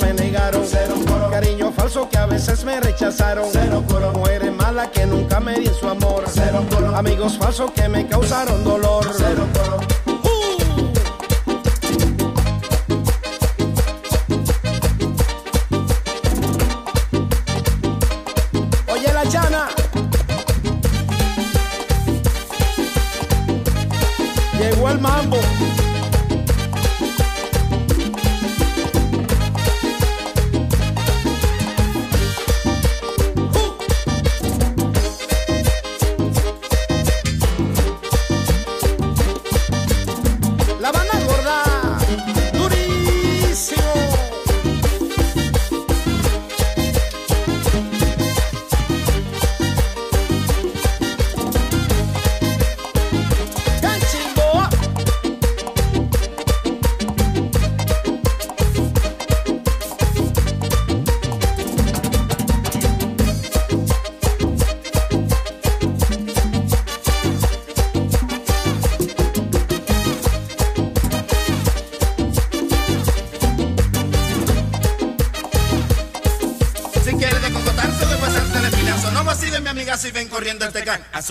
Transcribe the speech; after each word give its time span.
me 0.00 0.12
negaron. 0.14 0.62
Cero 0.64 0.94
coro, 1.06 1.30
cariño 1.30 1.72
falso 1.72 2.08
que 2.08 2.18
a 2.18 2.26
veces 2.26 2.64
me 2.64 2.80
rechazaron. 2.80 3.46
Cero 3.52 3.84
coro, 3.88 4.12
mujeres 4.12 4.52
mala 4.52 4.90
que 4.90 5.04
nunca 5.06 5.40
me 5.40 5.58
di 5.58 5.66
su 5.66 5.88
amor. 5.88 6.24
Cero 6.28 6.64
coro, 6.70 6.96
amigos 6.96 7.36
falsos 7.36 7.70
que 7.72 7.88
me 7.88 8.06
causaron 8.06 8.64
dolor. 8.64 9.04
Cero 9.16 9.46
coro. 9.52 9.61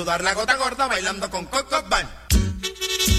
Sudar 0.02 0.24
la 0.24 0.34
gota 0.34 0.56
gorda 0.56 0.88
bailando 0.88 1.30
con 1.30 1.46
Coco 1.46 1.84
Van. 1.88 2.10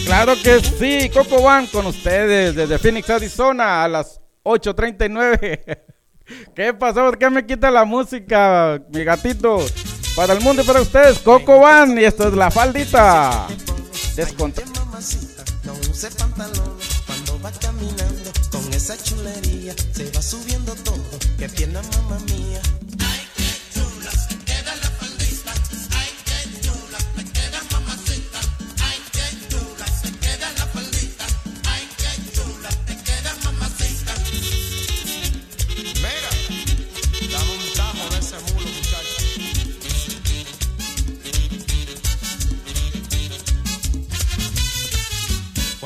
Claro 0.05 0.35
que 0.43 0.61
sí, 0.61 1.09
Coco 1.11 1.41
Van 1.41 1.69
con 1.69 1.87
ustedes 1.87 2.57
desde 2.57 2.77
Phoenix, 2.77 3.09
Arizona 3.09 3.85
a 3.85 3.89
las 3.89 4.21
8.39. 4.43 5.87
¿Qué 6.57 6.75
pasó? 6.75 7.05
¿Por 7.05 7.19
qué 7.19 7.31
me 7.31 7.47
quita 7.47 7.71
la 7.71 7.85
música, 7.85 8.83
mi 8.93 9.05
gatito? 9.05 9.65
Para 10.17 10.33
el 10.33 10.41
mundo 10.41 10.63
y 10.63 10.65
para 10.65 10.81
ustedes, 10.81 11.21
Coco 11.21 11.61
Van 11.61 11.97
y 11.97 12.03
esto 12.03 12.27
es 12.27 12.35
la 12.35 12.51
faldita. 12.51 13.47
Descontra 14.17 14.65
no 15.65 15.75
use 15.89 16.11
pantalón 16.11 16.77
cuando 17.07 17.41
va 17.41 17.53
caminando 17.53 18.31
con 18.51 18.73
esa 18.73 19.01
chulería 19.01 19.75
se 19.93 20.11
va 20.11 20.21
subiendo 20.21 20.75
todo 20.75 21.19
que 21.39 21.49
pierna 21.49 21.81
mamá 21.83 22.19
mía 22.27 22.61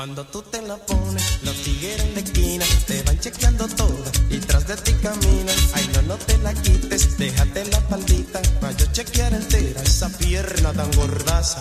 Cuando 0.07 0.25
tú 0.27 0.41
te 0.41 0.63
la 0.63 0.77
pones, 0.77 1.43
los 1.43 1.57
tigres 1.65 2.15
la 2.15 2.21
esquina 2.21 2.65
te 2.87 3.03
van 3.03 3.19
chequeando 3.19 3.67
todo 3.67 4.05
y 4.31 4.39
tras 4.39 4.69
de 4.69 4.77
ti 4.77 4.93
caminan. 5.03 5.57
Ay, 5.75 5.91
no, 5.95 6.03
no 6.03 6.17
te 6.17 6.39
la 6.39 6.55
quites, 6.55 7.19
déjate 7.19 7.65
la 7.65 7.81
paldita 7.89 8.41
para 8.61 8.73
yo 8.77 8.87
chequear 8.93 9.35
entera 9.35 9.83
esa 9.83 10.09
pierna 10.11 10.73
tan 10.73 10.93
gordaza. 10.93 11.61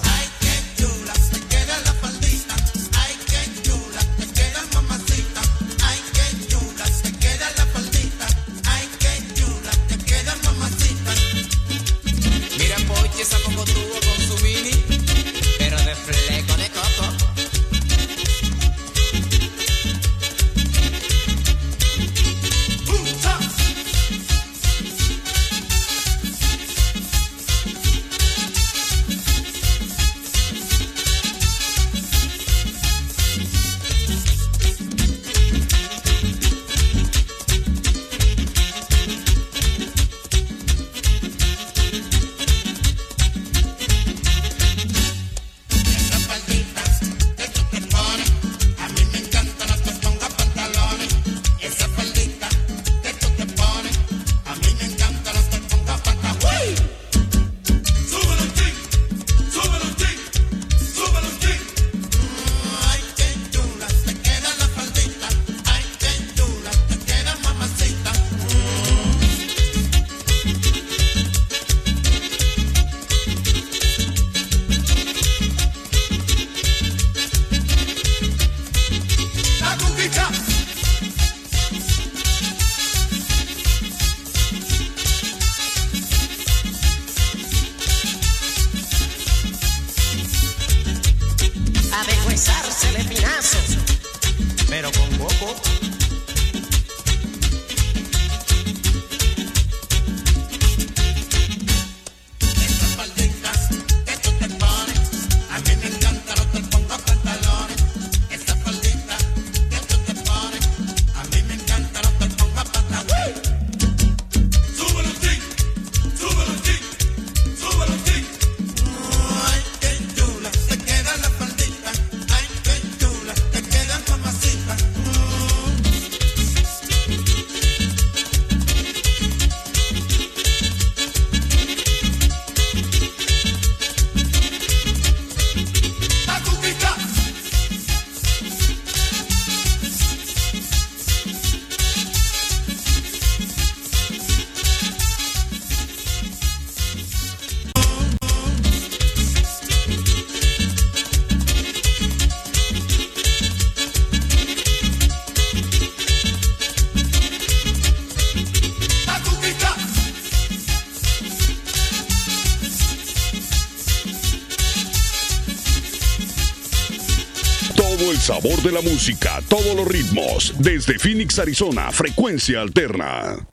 El 168.03 168.18
sabor 168.18 168.62
de 168.62 168.72
la 168.74 168.82
música, 168.82 169.42
todos 169.47 169.74
los 169.76 169.88
ritmos. 169.88 170.53
Desde 170.59 171.00
Phoenix, 171.00 171.40
Arizona, 171.40 171.92
frecuencia 171.92 172.62
alterna. 172.62 173.47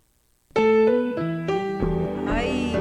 Ay, 2.29 2.77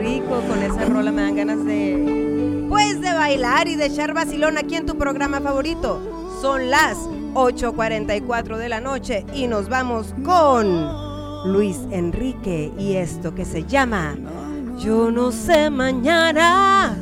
rico 0.00 0.42
con 0.46 0.62
esa 0.62 0.84
rola 0.84 1.10
me 1.10 1.22
dan 1.22 1.36
ganas 1.36 1.64
de 1.64 2.66
pues 2.68 3.00
de 3.00 3.12
bailar 3.12 3.68
y 3.68 3.76
de 3.76 3.86
echar 3.86 4.12
vacilón 4.12 4.58
aquí 4.58 4.76
en 4.76 4.86
tu 4.86 4.98
programa 4.98 5.40
favorito. 5.40 6.28
Son 6.42 6.70
las 6.70 6.98
8:44 7.34 8.58
de 8.58 8.68
la 8.68 8.80
noche 8.80 9.24
y 9.34 9.46
nos 9.46 9.68
vamos 9.68 10.14
con 10.22 11.50
Luis 11.50 11.78
Enrique 11.90 12.70
y 12.78 12.96
esto 12.96 13.34
que 13.34 13.46
se 13.46 13.64
llama 13.64 14.16
Yo 14.78 15.10
no 15.10 15.32
sé 15.32 15.70
mañana. 15.70 17.01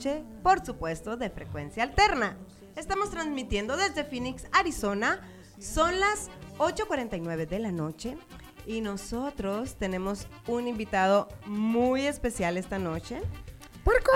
Noche, 0.00 0.24
por 0.42 0.64
supuesto, 0.64 1.18
de 1.18 1.28
frecuencia 1.28 1.82
alterna. 1.82 2.38
Estamos 2.74 3.10
transmitiendo 3.10 3.76
desde 3.76 4.02
Phoenix, 4.02 4.46
Arizona. 4.50 5.20
Son 5.58 6.00
las 6.00 6.30
8.49 6.56 7.46
de 7.46 7.58
la 7.58 7.70
noche 7.70 8.16
y 8.66 8.80
nosotros 8.80 9.74
tenemos 9.74 10.26
un 10.46 10.68
invitado 10.68 11.28
muy 11.44 12.06
especial 12.06 12.56
esta 12.56 12.78
noche. 12.78 13.20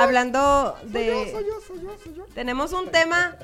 Hablando 0.01 0.75
de... 0.85 1.37
Tenemos 2.35 2.73
un 2.73 2.91
tema 2.91 3.37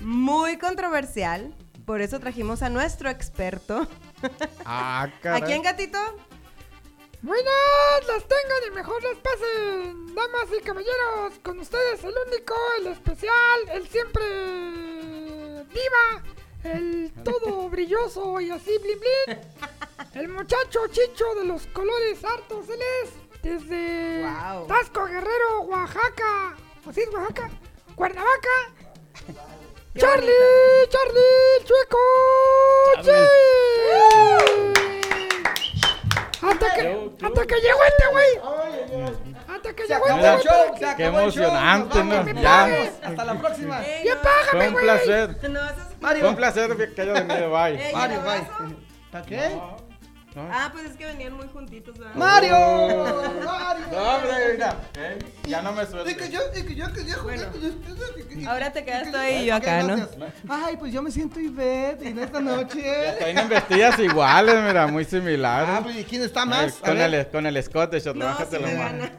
muy 0.00 0.58
controversial, 0.58 1.52
por 1.84 2.02
eso 2.02 2.20
trajimos 2.20 2.62
a 2.62 2.68
nuestro 2.68 3.10
experto. 3.10 3.88
Ah, 4.64 5.08
¿A 5.24 5.40
quién, 5.40 5.62
gatito? 5.62 5.98
Buenas, 7.24 8.06
las 8.06 8.22
tengan 8.28 8.62
y 8.68 8.70
mejor 8.72 9.02
las 9.02 9.16
pasen. 9.16 10.14
Damas 10.14 10.46
y 10.58 10.62
caballeros, 10.62 11.38
con 11.42 11.58
ustedes 11.58 12.04
el 12.04 12.12
único, 12.28 12.54
el 12.80 12.88
especial, 12.88 13.60
el 13.72 13.88
siempre 13.88 14.22
viva, 15.72 16.22
el 16.64 17.10
todo 17.24 17.66
brilloso 17.70 18.38
y 18.42 18.50
así 18.50 18.76
blin 18.76 19.00
blin. 19.00 19.40
El 20.12 20.28
muchacho 20.28 20.80
chicho 20.88 21.24
de 21.36 21.44
los 21.44 21.66
colores 21.68 22.22
hartos, 22.22 22.68
él 22.68 22.80
es 23.02 23.42
desde 23.42 24.20
Guau. 24.20 24.66
Tasco 24.66 25.06
Guerrero, 25.06 25.62
Oaxaca. 25.62 26.54
¿Así 26.86 27.00
es 27.00 27.08
Oaxaca? 27.08 27.50
Cuernavaca. 27.94 28.74
Charlie, 29.96 30.88
Charlie, 30.90 31.64
chueco. 31.64 31.98
Sí. 33.02 34.93
Hasta 36.50 36.74
que, 36.74 37.10
hasta 37.22 37.46
que 37.46 37.54
llegó 37.56 37.78
este 37.88 38.04
güey. 38.12 39.34
Hasta 39.48 39.74
que 39.74 39.82
llegó 39.84 40.06
este 40.06 40.48
güey. 40.48 40.96
qué 40.96 41.04
emocionante, 41.04 42.04
¿no? 42.04 42.32
Ya. 42.40 42.68
Hasta 43.02 43.24
la 43.24 43.34
próxima. 43.40 43.82
Ya 44.04 44.20
págame, 44.20 44.50
Fue 44.50 44.66
un 44.68 44.72
güey. 44.72 44.84
placer. 44.84 45.36
Fue 46.00 46.28
un 46.28 46.36
placer 46.36 46.94
que 46.94 47.00
haya 47.02 47.12
venido, 47.14 47.50
bye. 47.50 47.82
Ey, 47.82 47.90
¿y 47.90 47.94
Mario, 47.94 48.22
bye. 48.22 48.76
¿Para 49.10 49.24
qué? 49.24 49.60
Ah, 50.36 50.68
pues 50.72 50.86
es 50.86 50.96
que 50.96 51.06
venían 51.06 51.32
muy 51.34 51.46
juntitos, 51.52 51.96
¿verdad? 51.96 52.14
Mario. 52.16 52.50
No, 53.92 54.16
hombre, 54.16 54.30
mira. 54.52 54.76
eh, 54.98 55.18
Ya 55.46 55.62
no 55.62 55.72
me 55.72 55.82
Es 55.82 55.88
que 55.88 55.92
sueltes. 55.94 56.30
yo, 56.30 56.40
es 56.52 56.64
que 56.64 56.74
yo, 56.74 56.92
que 56.92 57.04
yo, 57.04 57.22
Bueno. 57.22 57.42
que 57.52 57.60
yo- 58.40 58.50
Ahora 58.50 58.72
te 58.72 58.84
quedas 58.84 59.14
ahí 59.14 59.42
y 59.42 59.46
yo 59.46 59.54
acá, 59.54 59.82
¿no? 59.82 59.96
gracias. 59.96 60.18
Ay, 60.48 60.76
pues 60.76 60.92
yo 60.92 61.02
me 61.02 61.10
siento 61.10 61.38
Ivette 61.38 62.02
en 62.02 62.18
esta 62.18 62.40
noche. 62.40 62.82
Tienen 63.18 63.48
vestidas 63.48 63.98
iguales, 64.00 64.56
mira, 64.66 64.86
muy 64.88 65.04
Ah, 65.04 65.08
similares. 65.08 65.80
pues, 65.84 65.96
¿y 65.96 66.04
quién 66.04 66.22
está 66.22 66.44
más? 66.44 66.74
Con, 66.74 66.98
el, 66.98 67.26
con 67.28 67.46
el 67.46 67.56
escote, 67.56 68.00
shot, 68.00 68.16
No, 68.16 68.26
más. 68.26 68.50
ganas. 68.50 69.10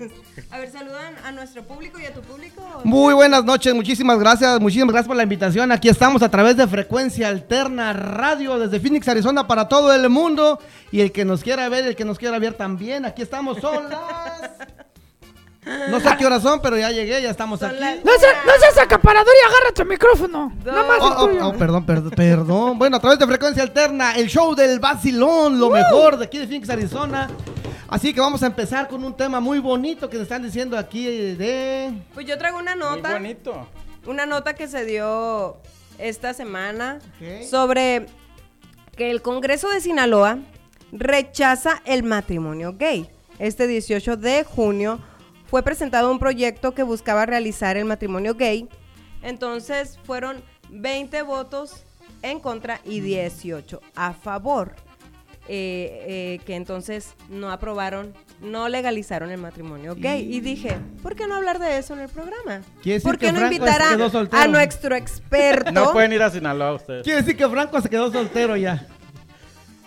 A 0.51 0.60
ver, 0.60 0.72
saludan 0.72 1.15
a 1.25 1.31
nuestro 1.31 1.63
público 1.63 1.98
y 2.00 2.05
a 2.05 2.13
tu 2.13 2.22
público. 2.22 2.62
Muy 2.84 3.13
buenas 3.13 3.43
noches, 3.45 3.74
muchísimas 3.74 4.19
gracias, 4.19 4.60
muchísimas 4.60 4.91
gracias 4.91 5.07
por 5.07 5.15
la 5.15 5.24
invitación. 5.24 5.72
Aquí 5.72 5.88
estamos 5.89 6.22
a 6.22 6.29
través 6.29 6.57
de 6.57 6.67
Frecuencia 6.67 7.29
Alterna 7.29 7.93
Radio 7.93 8.60
desde 8.60 8.79
Phoenix, 8.79 9.07
Arizona 9.07 9.48
para 9.48 9.67
todo 9.69 9.93
el 9.93 10.10
mundo. 10.10 10.60
Y 10.91 11.01
el 11.05 11.12
que 11.12 11.25
nos 11.25 11.41
quiera 11.43 11.67
ver, 11.69 11.85
el 11.85 11.95
que 11.95 12.05
nos 12.05 12.17
quiera 12.17 12.38
ver 12.39 12.53
también, 12.53 13.05
aquí 13.05 13.21
estamos 13.21 13.59
solas. 13.59 13.93
No 15.89 16.00
sé 16.00 16.07
a 16.07 16.15
qué 16.15 16.27
horas 16.27 16.43
son, 16.43 16.62
pero 16.62 16.77
ya 16.77 16.91
llegué, 16.91 17.19
ya 17.24 17.31
estamos 17.31 17.59
Son 17.59 17.71
aquí. 17.71 17.79
las- 17.79 17.95
No, 18.05 18.12
se- 18.19 18.27
no 18.45 18.51
seas 18.59 18.77
acaparador 18.77 19.33
y 19.33 19.47
agarra 19.50 19.74
tu 19.74 19.83
micrófono. 19.83 20.53
Nada 20.63 20.83
más 20.83 20.97
Oh, 21.01 21.07
el 21.07 21.13
oh, 21.17 21.27
tuyo. 21.27 21.47
oh, 21.47 21.53
perdón, 21.53 21.85
perdón, 21.88 22.12
perdón. 22.12 22.77
Bueno, 22.77 22.97
a 22.97 23.00
través 23.00 23.17
de 23.17 23.25
Frecuencia 23.25 23.63
Alterna, 23.63 24.15
el 24.15 24.27
show 24.27 24.53
del 24.53 24.79
vacilón, 24.79 25.59
lo 25.59 25.71
mejor 25.71 26.19
de 26.19 26.25
aquí 26.25 26.38
de 26.38 26.45
Phoenix, 26.45 26.69
Arizona. 26.69 27.31
Así 27.88 28.13
que 28.13 28.21
vamos 28.21 28.43
a 28.43 28.45
empezar 28.45 28.88
con 28.88 29.03
un 29.03 29.17
tema 29.17 29.39
muy 29.39 29.57
bonito 29.57 30.07
que 30.07 30.17
nos 30.17 30.24
están 30.25 30.43
diciendo 30.43 30.77
aquí 30.77 31.07
de... 31.33 31.91
Pues 32.13 32.27
yo 32.27 32.38
traigo 32.38 32.59
una 32.59 32.75
Muy 32.75 32.85
nota. 32.85 33.13
bonito. 33.13 33.67
Una 34.05 34.27
nota 34.27 34.53
que 34.53 34.67
se 34.67 34.85
dio 34.85 35.57
esta 35.97 36.35
semana 36.35 37.00
sobre 37.50 38.05
que 38.95 39.09
el 39.09 39.24
Congreso 39.24 39.67
de 39.71 39.81
Sinaloa 39.81 40.38
rechaza 40.99 41.81
el 41.85 42.03
matrimonio 42.03 42.75
gay. 42.77 43.09
Este 43.39 43.67
18 43.67 44.17
de 44.17 44.43
junio 44.43 44.99
fue 45.47 45.61
presentado 45.63 46.09
un 46.11 46.19
proyecto 46.19 46.73
que 46.73 46.83
buscaba 46.83 47.25
realizar 47.25 47.77
el 47.77 47.85
matrimonio 47.85 48.33
gay. 48.35 48.67
Entonces 49.21 49.99
fueron 50.03 50.41
20 50.69 51.21
votos 51.23 51.83
en 52.21 52.39
contra 52.39 52.79
y 52.85 52.99
18 53.01 53.81
a 53.95 54.13
favor. 54.13 54.75
eh, 55.47 56.05
eh, 56.07 56.39
que 56.43 56.55
entonces 56.55 57.13
no 57.29 57.51
aprobaron, 57.51 58.13
no 58.41 58.67
legalizaron 58.67 59.29
el 59.29 59.37
matrimonio 59.39 59.93
gay. 59.95 60.27
Y 60.33 60.39
dije, 60.39 60.75
¿por 61.03 61.15
qué 61.15 61.27
no 61.27 61.35
hablar 61.35 61.59
de 61.59 61.77
eso 61.77 61.93
en 61.93 61.99
el 61.99 62.09
programa? 62.09 62.61
¿Por 63.03 63.19
que 63.19 63.27
qué 63.27 63.31
no 63.31 63.37
Franco 63.41 63.53
invitar 63.53 63.79
a, 63.83 64.41
a 64.41 64.47
nuestro 64.47 64.95
experto? 64.95 65.71
No 65.71 65.93
pueden 65.93 66.13
ir 66.13 66.23
a 66.23 66.31
Sinaloa 66.31 66.73
ustedes. 66.73 67.03
Quiere 67.03 67.19
decir 67.21 67.37
que 67.37 67.47
Franco 67.47 67.79
se 67.79 67.89
quedó 67.89 68.11
soltero 68.11 68.55
ya. 68.57 68.87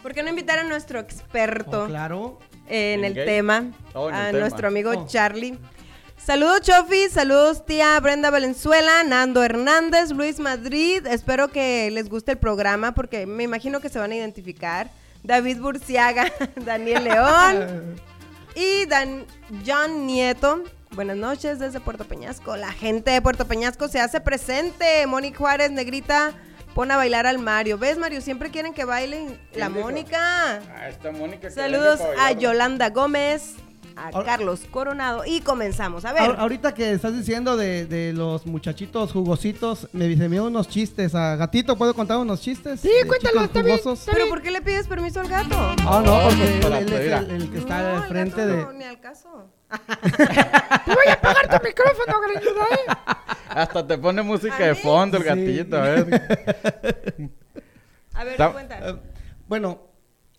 ¿Por 0.03 0.15
qué 0.15 0.23
no 0.23 0.29
invitar 0.31 0.59
a 0.59 0.65
nuestro 0.65 1.01
experto 1.01 1.85
Oh, 1.85 1.87
claro. 1.87 2.39
en 2.69 3.01
¿En 3.01 3.05
el 3.05 3.15
gay? 3.15 3.27
tema? 3.27 3.65
Oh, 3.95 4.09
en 4.09 4.15
el 4.15 4.21
a 4.21 4.27
tema. 4.29 4.39
nuestro 4.41 4.69
amigo 4.69 4.91
Oh. 4.95 5.07
Charlie. 5.07 5.59
Saludos 6.17 6.61
Chofi, 6.63 7.09
saludos 7.11 7.65
tía 7.65 7.99
Brenda 8.01 8.31
Valenzuela, 8.31 9.03
Nando 9.05 9.43
Hernández, 9.43 10.11
Luis 10.11 10.39
Madrid. 10.41 11.07
Espero 11.07 11.49
que 11.49 11.91
les 11.91 12.09
guste 12.09 12.33
el 12.33 12.39
programa 12.39 12.93
porque 12.93 13.25
me 13.27 13.45
imagino 13.45 13.81
que 13.81 13.89
se 13.89 13.99
van 13.99 14.11
a 14.13 14.17
identificar. 14.17 14.91
David 15.23 15.59
Burciaga, 15.61 16.31
Daniel 16.57 17.05
León 17.05 17.97
y 18.55 18.85
Dan 18.87 19.25
John 19.67 20.07
Nieto. 20.07 20.63
Buenas 20.93 21.17
noches 21.17 21.59
desde 21.59 21.81
Puerto 21.81 22.05
Peñasco. 22.05 22.57
La 22.57 22.73
gente 22.73 23.11
de 23.11 23.23
Puerto 23.23 23.47
Peñasco 23.47 23.89
se 23.89 24.01
hace 24.01 24.21
presente. 24.21 25.07
Mónica 25.07 25.39
Juárez, 25.39 25.71
negrita, 25.71 26.33
pon 26.79 26.93
a 26.93 26.97
bailar 26.97 27.27
al 27.27 27.41
Mario. 27.41 27.77
¿Ves, 27.77 27.99
Mario? 27.99 28.21
Siempre 28.21 28.51
quieren 28.53 28.73
que 28.73 28.85
bailen 28.85 29.37
la 29.57 29.69
dijo? 29.69 29.81
Mónica. 29.81 30.61
Ah, 30.77 30.89
esta 30.89 31.11
Mónica. 31.11 31.49
que 31.49 31.51
Saludos 31.51 31.99
a. 32.21 32.31
Yolanda 32.31 32.91
Gómez, 32.91 33.55
a 33.97 34.11
Ahora- 34.11 34.25
Carlos 34.25 34.61
Coronado 34.71 35.25
y 35.27 35.41
comenzamos. 35.41 36.05
A 36.05 36.13
ver, 36.13 36.23
Ahor- 36.23 36.37
ahorita 36.39 36.75
que 36.75 36.93
estás 36.93 37.17
diciendo 37.17 37.57
de, 37.57 37.87
de 37.87 38.13
los 38.13 38.47
muchachitos 38.47 39.11
jugositos, 39.11 39.89
me 39.93 40.07
dio 40.07 40.45
unos 40.45 40.69
chistes. 40.69 41.17
A 41.17 41.35
Gatito, 41.35 41.77
¿puedo 41.77 41.95
contar 41.95 42.19
unos 42.19 42.41
chistes? 42.43 42.79
Sí, 42.81 42.91
de 42.91 43.09
cuéntalo, 43.09 43.33
chicos 43.33 43.45
está 43.47 43.63
bien, 43.63 43.79
jugosos? 43.79 43.99
está 43.99 44.13
¿pero 44.13 44.29
por 44.29 44.41
qué 44.41 44.53
le 44.53 44.63
pides 44.63 44.87
permiso 44.87 45.19
al 45.19 45.27
gato? 45.29 45.57
Ah, 45.59 45.75
no, 45.85 46.01
No, 46.03 46.29
porque 46.29 46.59
pues, 46.63 46.75
él, 46.77 46.93
es 46.93 47.01
el, 47.13 47.31
el 47.43 47.51
que 47.51 47.59
está 47.59 47.83
No, 47.83 47.89
al 47.97 48.03
el 48.05 48.09
frente 48.09 48.37
gato 48.37 48.57
de... 48.57 48.63
no, 48.63 48.73
ni 48.75 48.85
al 48.85 49.01
caso. 49.01 49.51
Te 49.69 50.95
voy 50.95 51.07
a 51.09 51.13
apagar 51.15 51.59
tu 51.61 51.67
micrófono, 51.67 52.21
greñuda, 52.21 52.65
¿eh? 52.65 53.15
Hasta 53.49 53.87
te 53.87 53.99
pone 53.99 54.23
música 54.23 54.57
¿A 54.57 54.67
de 54.69 54.75
fondo 54.75 55.17
el 55.19 55.23
Sí. 55.25 55.29
gatito, 55.29 55.77
a 55.77 55.81
ver. 55.83 57.33
A 58.15 58.25
ver, 58.25 58.37
Ta- 58.37 58.53
cuenta. 58.53 58.79
Eh, 58.89 58.97
bueno, 59.47 59.83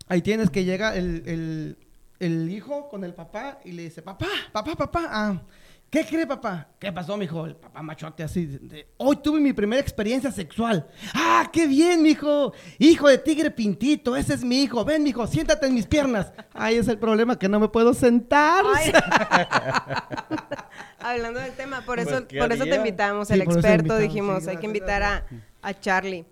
ahí 0.08 0.22
tienes 0.22 0.50
que 0.50 0.64
llega 0.64 0.96
el, 0.96 1.24
el- 1.26 1.78
el 2.20 2.50
hijo 2.50 2.90
con 2.90 3.04
el 3.04 3.14
papá 3.14 3.60
y 3.64 3.72
le 3.72 3.84
dice, 3.84 4.02
papá, 4.02 4.28
papá, 4.52 4.76
papá, 4.76 5.08
ah, 5.10 5.42
¿qué 5.90 6.06
cree 6.06 6.28
papá? 6.28 6.68
¿Qué 6.80 6.92
pasó, 6.92 7.18
mijo? 7.18 7.46
El 7.46 7.56
papá 7.56 7.82
machote 7.82 8.24
así, 8.24 8.46
de- 8.46 8.60
de, 8.60 8.88
hoy 8.98 9.18
tuve 9.18 9.40
mi 9.40 9.54
primera 9.54 9.82
experiencia 9.82 10.32
sexual. 10.32 10.88
¡Ah, 11.14 11.50
qué 11.52 11.68
bien, 11.68 12.02
mijo! 12.02 12.54
Hijo 12.78 13.08
de 13.08 13.18
tigre 13.18 13.52
pintito, 13.52 14.16
ese 14.16 14.34
es 14.34 14.44
mi 14.44 14.64
hijo. 14.64 14.84
Ven, 14.86 15.04
mijo, 15.04 15.26
siéntate 15.28 15.68
en 15.68 15.74
mis 15.74 15.88
piernas. 15.88 16.32
Ahí 16.54 16.76
es 16.78 16.88
el 16.88 16.98
problema, 16.98 17.38
que 17.40 17.50
no 17.50 17.60
me 17.60 17.68
puedo 17.70 17.94
sentar. 17.94 18.64
Hablando 21.00 21.40
del 21.40 21.54
tema, 21.54 21.82
por 21.82 22.00
eso, 22.00 22.10
Pues, 22.12 22.24
¿qué 22.28 22.40
por 22.40 22.52
eso 22.52 22.66
te 22.66 22.76
invitamos, 22.76 23.28
Sí, 23.30 23.34
el 23.36 23.42
experto, 23.42 23.98
dijimos, 23.98 24.44
sí, 24.44 24.50
hay 24.52 24.58
que 24.58 24.66
invitar 24.66 25.02
a, 25.04 25.26
a 25.62 25.74
Charlie. 25.80 26.26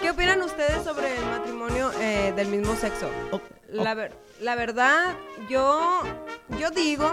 ¿Qué 0.00 0.10
opinan 0.10 0.40
ustedes 0.42 0.84
sobre 0.84 1.16
el 1.16 1.24
matrimonio 1.26 1.90
eh, 2.00 2.32
del 2.36 2.46
mismo 2.48 2.74
sexo? 2.76 3.10
Oh, 3.32 3.40
La, 3.72 3.94
ver- 3.94 4.12
la 4.40 4.54
verdad, 4.54 5.14
yo, 5.48 6.00
yo 6.58 6.70
digo 6.70 7.10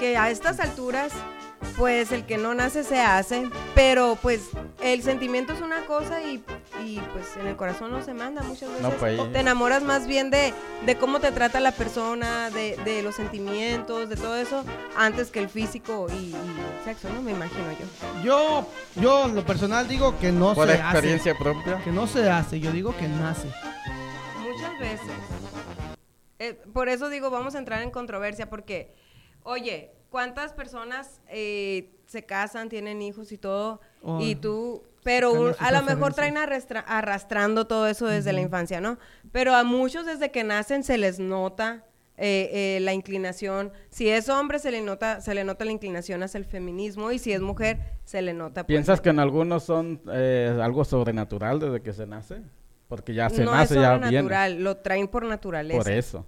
que 0.00 0.16
a 0.16 0.30
estas 0.30 0.58
alturas, 0.60 1.12
pues 1.76 2.12
el 2.12 2.24
que 2.26 2.36
no 2.36 2.52
nace 2.54 2.84
se 2.84 3.00
hace, 3.00 3.48
pero 3.74 4.18
pues 4.20 4.40
el 4.82 5.02
sentimiento 5.02 5.52
es 5.52 5.60
una 5.60 5.86
cosa 5.86 6.20
y, 6.22 6.44
y, 6.84 7.00
pues 7.12 7.36
en 7.40 7.46
el 7.46 7.56
corazón 7.56 7.90
no 7.92 8.02
se 8.04 8.12
manda 8.12 8.42
muchas 8.42 8.68
veces. 8.68 8.82
No, 8.82 8.90
pues, 8.90 9.18
ahí- 9.20 9.28
te 9.32 9.38
enamoras 9.40 9.82
más 9.82 10.06
bien 10.06 10.30
de, 10.30 10.52
de 10.84 10.96
cómo 10.96 11.20
te 11.20 11.32
trata 11.32 11.60
la 11.60 11.72
persona, 11.72 12.50
de, 12.50 12.76
de 12.84 13.02
los 13.02 13.14
sentimientos, 13.14 14.08
de 14.08 14.16
todo 14.16 14.36
eso, 14.36 14.64
antes 14.96 15.30
que 15.30 15.38
el 15.40 15.48
físico 15.48 16.06
y, 16.10 16.30
y 16.30 16.34
el 16.34 16.84
sexo, 16.84 17.08
¿no? 17.14 17.22
Me 17.22 17.32
imagino 17.32 17.64
yo. 17.72 18.22
Yo, 18.22 18.68
yo 18.96 19.24
en 19.26 19.34
lo 19.36 19.44
personal 19.44 19.86
digo 19.88 20.18
que 20.18 20.32
no 20.32 20.54
Por 20.54 20.68
se 20.68 20.74
experiencia 20.74 21.32
hace. 21.32 21.42
propia. 21.42 21.80
Que 21.82 21.90
no 21.92 22.06
se 22.06 22.28
hace, 22.30 22.58
yo 22.60 22.70
digo 22.72 22.96
que 22.96 23.08
nace. 23.08 23.48
Muchas 24.40 24.78
veces. 24.78 25.00
Eh, 26.50 26.58
por 26.72 26.88
eso 26.88 27.08
digo, 27.08 27.30
vamos 27.30 27.54
a 27.54 27.58
entrar 27.58 27.82
en 27.82 27.90
controversia, 27.90 28.48
porque, 28.50 28.92
oye, 29.42 29.90
¿cuántas 30.10 30.52
personas 30.52 31.20
eh, 31.28 31.90
se 32.06 32.24
casan, 32.24 32.68
tienen 32.68 33.02
hijos 33.02 33.32
y 33.32 33.38
todo? 33.38 33.80
Oh, 34.02 34.20
y 34.20 34.34
tú, 34.34 34.82
pero 35.02 35.32
un- 35.32 35.54
a 35.58 35.72
lo 35.72 35.82
mejor 35.82 36.14
traen 36.14 36.36
arrastra- 36.36 36.84
arrastrando 36.86 37.66
todo 37.66 37.86
eso 37.86 38.06
desde 38.06 38.32
la 38.32 38.40
infancia, 38.40 38.80
¿no? 38.80 38.98
Pero 39.32 39.54
a 39.54 39.64
muchos 39.64 40.06
desde 40.06 40.30
que 40.30 40.44
nacen 40.44 40.82
se 40.84 40.98
les 40.98 41.18
nota 41.18 41.84
eh, 42.16 42.76
eh, 42.76 42.80
la 42.80 42.92
inclinación. 42.92 43.72
Si 43.90 44.08
es 44.08 44.28
hombre, 44.28 44.60
se 44.60 44.70
le 44.70 44.80
nota, 44.82 45.20
se 45.20 45.34
le 45.34 45.42
nota 45.42 45.64
la 45.64 45.72
inclinación 45.72 46.22
hacia 46.22 46.38
el 46.38 46.44
feminismo, 46.44 47.10
y 47.10 47.18
si 47.18 47.32
es 47.32 47.40
mujer, 47.40 47.80
se 48.04 48.22
le 48.22 48.32
nota. 48.32 48.62
pues, 48.62 48.66
¿Piensas 48.66 49.00
que 49.00 49.08
en 49.10 49.18
algunos 49.18 49.64
son 49.64 50.00
eh, 50.12 50.56
algo 50.62 50.84
sobrenatural 50.84 51.58
desde 51.58 51.80
que 51.82 51.92
se 51.92 52.06
nace? 52.06 52.40
Porque 52.86 53.14
ya 53.14 53.28
se 53.30 53.42
no 53.44 53.50
nace, 53.50 53.74
es 53.74 53.80
ya 53.80 53.94
viene. 53.96 54.06
sobrenatural, 54.06 54.62
lo 54.62 54.76
traen 54.76 55.08
por 55.08 55.24
naturaleza. 55.24 55.82
Por 55.82 55.90
eso. 55.90 56.24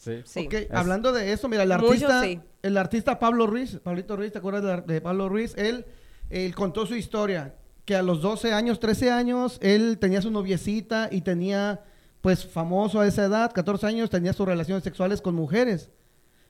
Sí. 0.00 0.22
Sí. 0.24 0.46
Ok, 0.46 0.54
hablando 0.72 1.12
de 1.12 1.30
eso, 1.32 1.46
mira, 1.46 1.62
el 1.62 1.68
Mucho 1.68 1.86
artista, 1.88 2.22
sí. 2.22 2.40
el 2.62 2.76
artista 2.78 3.18
Pablo 3.18 3.46
Ruiz, 3.46 3.78
Pablito 3.82 4.16
Ruiz, 4.16 4.32
¿te 4.32 4.38
acuerdas 4.38 4.86
de, 4.86 4.94
de 4.94 5.00
Pablo 5.02 5.28
Ruiz? 5.28 5.52
Él, 5.58 5.84
él 6.30 6.54
contó 6.54 6.86
su 6.86 6.94
historia, 6.96 7.54
que 7.84 7.94
a 7.96 8.02
los 8.02 8.22
12 8.22 8.54
años, 8.54 8.80
13 8.80 9.10
años, 9.10 9.58
él 9.60 9.98
tenía 10.00 10.22
su 10.22 10.30
noviecita 10.30 11.08
y 11.12 11.20
tenía, 11.20 11.80
pues, 12.22 12.46
famoso 12.46 13.00
a 13.00 13.06
esa 13.06 13.26
edad, 13.26 13.52
14 13.52 13.86
años, 13.88 14.08
tenía 14.08 14.32
sus 14.32 14.46
relaciones 14.48 14.84
sexuales 14.84 15.20
con 15.20 15.34
mujeres, 15.34 15.90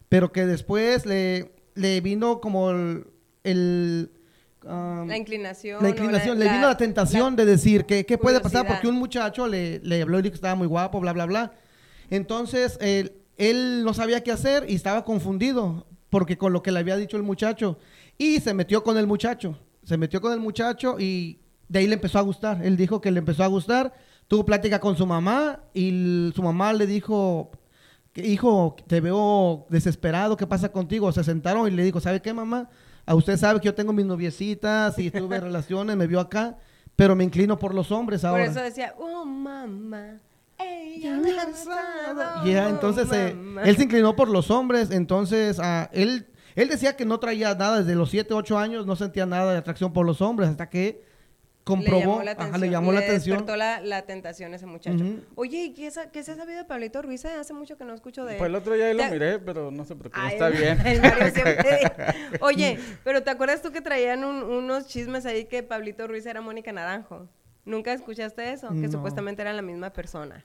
pero 0.09 0.31
que 0.31 0.47
después 0.47 1.05
le, 1.05 1.51
le 1.75 2.01
vino 2.01 2.41
como 2.41 2.71
el... 2.71 3.07
el, 3.43 4.13
um, 4.65 5.09
La 5.09 5.17
inclinación. 5.17 5.83
la 5.83 5.89
inclinación, 5.89 6.39
le 6.39 6.49
vino 6.49 6.69
la 6.69 6.77
tentación 6.77 7.35
la- 7.37 7.45
de 7.45 7.51
decir 7.51 7.85
que 7.85 8.07
qué 8.07 8.17
puede 8.17 8.39
pasar 8.41 8.65
porque 8.69 8.87
un 8.87 8.95
muchacho 8.95 9.49
le, 9.49 9.81
le 9.81 10.03
habló 10.03 10.21
y 10.21 10.23
dijo 10.23 10.33
que 10.35 10.37
estaba 10.37 10.55
muy 10.55 10.69
guapo, 10.69 11.01
bla, 11.01 11.13
bla, 11.13 11.27
bla. 11.27 11.53
Entonces, 12.11 12.77
él, 12.81 13.13
él 13.37 13.85
no 13.85 13.95
sabía 13.95 14.23
qué 14.23 14.33
hacer 14.33 14.67
y 14.69 14.75
estaba 14.75 15.05
confundido 15.05 15.87
porque 16.11 16.37
con 16.37 16.53
lo 16.53 16.63
que 16.63 16.73
le 16.73 16.81
había 16.81 16.97
dicho 16.97 17.17
el 17.17 17.23
muchacho. 17.23 17.79
Y 18.19 18.41
se 18.41 18.53
metió 18.53 18.83
con 18.83 18.99
el 18.99 19.07
muchacho. 19.07 19.59
Se 19.85 19.97
metió 19.97 20.21
con 20.21 20.33
el 20.33 20.41
muchacho 20.41 20.97
y 20.99 21.41
de 21.69 21.79
ahí 21.79 21.87
le 21.87 21.95
empezó 21.95 22.19
a 22.19 22.23
gustar. 22.23 22.65
Él 22.65 22.77
dijo 22.77 23.01
que 23.01 23.11
le 23.11 23.21
empezó 23.21 23.45
a 23.45 23.47
gustar. 23.47 23.95
Tuvo 24.29 24.45
plática 24.45 24.81
con 24.81 24.97
su 24.97 25.07
mamá 25.07 25.61
y 25.73 26.31
su 26.35 26.43
mamá 26.43 26.73
le 26.73 26.87
dijo, 26.87 27.51
que, 28.13 28.27
hijo, 28.27 28.77
te 28.87 29.01
veo 29.01 29.67
desesperado, 29.71 30.37
¿qué 30.37 30.47
pasa 30.47 30.71
contigo? 30.71 31.11
Se 31.13 31.25
sentaron 31.25 31.67
y 31.69 31.71
le 31.71 31.85
dijo, 31.85 32.01
¿sabe 32.01 32.21
qué, 32.21 32.33
mamá? 32.33 32.69
A 33.07 33.15
usted 33.15 33.37
sabe 33.37 33.61
que 33.61 33.67
yo 33.67 33.75
tengo 33.75 33.93
mis 33.93 34.07
noviecitas 34.07 34.99
y 34.99 35.11
tuve 35.11 35.41
relaciones, 35.41 35.97
me 35.97 36.07
vio 36.07 36.21
acá, 36.21 36.57
pero 36.97 37.17
me 37.17 37.25
inclino 37.25 37.59
por 37.59 37.75
los 37.75 37.91
hombres 37.91 38.21
Por 38.21 38.31
ahora. 38.31 38.45
eso 38.45 38.61
decía, 38.61 38.95
oh, 38.99 39.25
mamá. 39.25 40.21
Ella 40.65 41.17
me 41.17 41.39
ha 41.39 41.47
besado, 41.47 42.45
Ya, 42.47 42.69
entonces 42.69 43.09
eh, 43.13 43.35
mamá". 43.35 43.63
él 43.65 43.77
se 43.77 43.85
inclinó 43.85 44.15
por 44.17 44.29
los 44.29 44.51
hombres, 44.51 44.91
entonces 44.91 45.59
ah, 45.61 45.89
él, 45.93 46.27
él 46.57 46.69
decía 46.69 46.97
que 46.97 47.05
no 47.05 47.19
traía 47.21 47.55
nada, 47.55 47.79
desde 47.83 47.95
los 47.95 48.11
7, 48.11 48.35
8 48.35 48.59
años 48.59 48.87
no 48.87 48.97
sentía 48.97 49.27
nada 49.27 49.53
de 49.53 49.59
atracción 49.59 49.93
por 49.93 50.05
los 50.07 50.21
hombres, 50.21 50.49
hasta 50.51 50.69
que 50.69 51.09
comprobó, 51.63 52.01
le 52.01 52.01
llamó 52.01 52.23
la 52.25 52.31
ajá, 52.33 52.41
atención. 52.43 52.61
le 52.61 52.71
llamó 52.71 52.93
la 52.93 53.01
atención. 53.01 53.37
despertó 53.39 53.57
la, 53.57 53.81
la 53.81 54.03
tentación 54.03 54.53
a 54.53 54.57
ese 54.57 54.67
muchacho. 54.67 54.97
Ujú. 54.97 55.21
Oye, 55.37 55.65
¿y 55.67 55.75
qué, 55.75 55.91
qué 56.13 56.23
se 56.25 56.33
ha 56.33 56.35
sabido 56.37 56.59
de 56.59 56.65
Pablito 56.65 57.01
Ruiz? 57.03 57.25
Eh, 57.25 57.29
Hace 57.39 57.53
mucho 57.53 57.77
que 57.77 57.85
no 57.85 57.95
escucho 57.95 58.25
de 58.25 58.33
él. 58.33 58.39
Pues 58.39 58.49
el 58.49 58.55
otro 58.57 58.75
día 58.75 58.87
ahí 58.87 58.95
lo 58.95 59.05
Te- 59.05 59.11
miré, 59.11 59.39
pero 59.39 59.71
no 59.71 59.85
sé 59.85 59.95
por 59.95 60.11
qué. 60.11 60.19
Ay, 60.21 60.33
está 60.33 60.49
el- 60.49 60.55
bien. 60.57 60.81
el 60.87 61.01
Mario 61.01 61.31
siempre- 61.33 61.93
Oye, 62.41 62.79
pero 63.05 63.23
¿te 63.23 63.31
acuerdas 63.31 63.63
tú 63.63 63.71
que 63.73 63.81
traían 63.83 64.25
un- 64.25 64.43
unos 64.43 64.87
chismes 64.89 65.27
ahí 65.27 65.45
que 65.45 65.63
Pablito 65.63 66.07
Ruiz 66.09 66.27
era 66.27 66.41
Mónica 66.41 66.73
Naranjo? 66.73 67.29
¿Nunca 67.71 67.93
escuchaste 67.93 68.53
eso? 68.53 68.69
Que 68.71 68.75
No. 68.75 68.93
supuestamente 68.93 69.41
eran 69.43 69.57
la 69.57 69.63
misma 69.63 69.91
persona. 69.91 70.45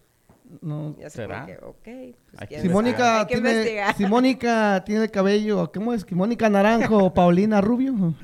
No. 0.62 0.96
Ya 1.00 1.10
¿Será? 1.10 1.40
por 1.40 1.46
qué, 1.48 1.58
ok. 1.66 2.16
pues, 2.38 2.50
que 2.50 2.62
Si. 2.62 2.70
Mónica, 2.70 3.26
que 3.26 3.34
tiene, 3.34 3.50
investigar. 3.50 3.96
si 3.96 4.06
Mónica 4.06 4.84
tiene 4.86 5.04
el 5.06 5.12
cabello, 5.12 5.72
¿cómo 5.74 5.92
es? 5.92 6.06
¿Que 6.06 6.14
Mónica 6.14 6.48
Naranjo 6.50 6.98
o 7.04 7.14
Paulina 7.14 7.62
Rubio? 7.62 7.94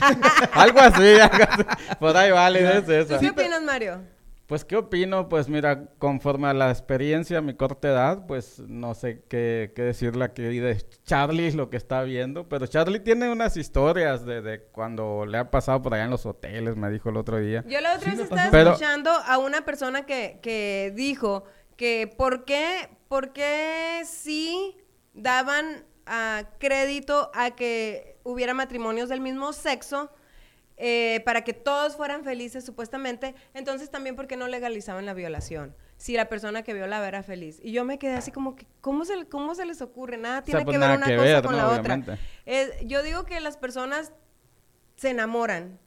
Ah, 0.00 0.62
algo 0.62 0.80
así, 0.80 1.20
algo 1.20 1.44
así. 1.48 1.62
Por 1.98 2.16
ahí 2.16 2.30
vale, 2.32 2.78
es 2.78 2.84
¿Tú 2.86 2.92
eso. 2.92 3.18
qué 3.20 3.30
opinas, 3.30 3.62
Mario? 3.62 4.00
Pues, 4.48 4.64
¿qué 4.64 4.76
opino? 4.76 5.28
Pues, 5.28 5.48
mira, 5.50 5.84
conforme 5.98 6.48
a 6.48 6.54
la 6.54 6.70
experiencia, 6.70 7.36
a 7.36 7.42
mi 7.42 7.52
corta 7.54 7.88
edad, 7.88 8.24
pues, 8.26 8.60
no 8.60 8.94
sé 8.94 9.22
qué, 9.28 9.72
qué 9.76 9.82
decirle 9.82 10.24
aquí 10.24 10.40
de 10.42 10.82
Charlie, 11.04 11.52
lo 11.52 11.68
que 11.68 11.76
está 11.76 12.02
viendo. 12.02 12.48
Pero 12.48 12.66
Charlie 12.66 13.00
tiene 13.00 13.30
unas 13.30 13.58
historias 13.58 14.24
de, 14.24 14.40
de 14.40 14.62
cuando 14.72 15.26
le 15.26 15.36
ha 15.36 15.50
pasado 15.50 15.82
por 15.82 15.92
allá 15.92 16.04
en 16.04 16.10
los 16.10 16.24
hoteles, 16.24 16.76
me 16.76 16.90
dijo 16.90 17.10
el 17.10 17.18
otro 17.18 17.38
día. 17.38 17.62
Yo 17.68 17.78
la 17.82 17.94
otra 17.94 18.10
Sí, 18.10 18.16
vez 18.16 18.20
estaba. 18.24 18.50
Pero- 18.50 18.70
escuchando 18.70 19.10
a 19.10 19.36
una 19.36 19.66
persona 19.66 20.06
que, 20.06 20.38
que 20.42 20.94
dijo 20.96 21.44
que 21.76 22.10
por 22.16 22.46
qué, 22.46 22.88
por 23.08 23.34
qué 23.34 24.00
sí 24.06 24.78
daban 25.12 25.84
ah, 26.06 26.44
crédito 26.58 27.30
a 27.34 27.50
que 27.50 28.16
hubiera 28.24 28.54
matrimonios 28.54 29.10
del 29.10 29.20
mismo 29.20 29.52
sexo 29.52 30.10
eh, 30.80 31.22
para 31.24 31.42
que 31.42 31.52
todos 31.52 31.96
fueran 31.96 32.22
felices 32.22 32.64
supuestamente, 32.64 33.34
entonces 33.52 33.90
también 33.90 34.14
por 34.14 34.28
qué 34.28 34.36
no 34.36 34.46
legalizaban 34.46 35.04
la 35.06 35.12
violación. 35.12 35.74
Si 35.96 36.14
la 36.14 36.28
persona 36.28 36.62
que 36.62 36.72
violaba 36.72 37.08
era 37.08 37.24
feliz. 37.24 37.58
Y 37.60 37.72
yo 37.72 37.84
me 37.84 37.98
quedé 37.98 38.14
así 38.14 38.30
como 38.30 38.54
que, 38.54 38.64
¿cómo 38.80 39.04
se, 39.04 39.26
cómo 39.26 39.56
se 39.56 39.66
les 39.66 39.82
ocurre? 39.82 40.16
Nada 40.16 40.42
tiene 40.42 40.64
pues 40.64 40.74
que 40.74 40.78
ver 40.78 40.96
una 40.96 41.06
que 41.06 41.16
cosa 41.16 41.28
ver, 41.28 41.42
con 41.42 41.52
¿no? 41.52 41.58
la 41.58 41.68
Obviamente. 41.68 42.12
otra. 42.12 42.24
Eh, 42.46 42.70
yo 42.84 43.02
digo 43.02 43.24
que 43.24 43.40
las 43.40 43.56
personas 43.56 44.12
se 44.94 45.10
enamoran, 45.10 45.80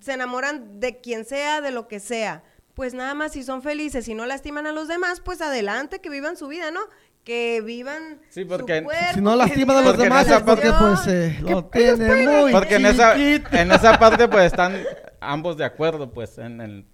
se 0.00 0.14
enamoran 0.14 0.80
de 0.80 1.00
quien 1.00 1.24
sea, 1.24 1.60
de 1.60 1.70
lo 1.70 1.86
que 1.86 2.00
sea. 2.00 2.42
Pues 2.74 2.94
nada 2.94 3.14
más 3.14 3.32
si 3.32 3.44
son 3.44 3.62
felices 3.62 4.08
y 4.08 4.14
no 4.14 4.26
lastiman 4.26 4.66
a 4.66 4.72
los 4.72 4.88
demás, 4.88 5.20
pues 5.20 5.40
adelante, 5.40 6.00
que 6.00 6.10
vivan 6.10 6.36
su 6.36 6.48
vida, 6.48 6.72
¿no? 6.72 6.80
Que 7.24 7.62
vivan 7.62 8.20
Sí, 8.28 8.44
porque 8.44 8.78
su 8.80 8.84
cuerpo, 8.84 9.14
Si 9.14 9.20
no 9.22 9.34
lastiman 9.34 9.76
a 9.78 9.80
los 9.80 9.96
demás 9.96 10.28
es 10.28 10.42
porque 10.42 10.70
pues 10.78 11.06
eh, 11.06 11.38
lo 11.40 11.64
tiene 11.66 12.26
muy 12.42 12.52
Porque 12.52 12.74
en 12.76 12.86
esa, 12.86 13.16
en 13.16 13.72
esa 13.72 13.98
parte, 13.98 14.28
pues, 14.28 14.44
están 14.46 14.76
ambos 15.20 15.56
de 15.56 15.64
acuerdo, 15.64 16.10
pues, 16.12 16.36
en 16.38 16.60
el- 16.60 16.86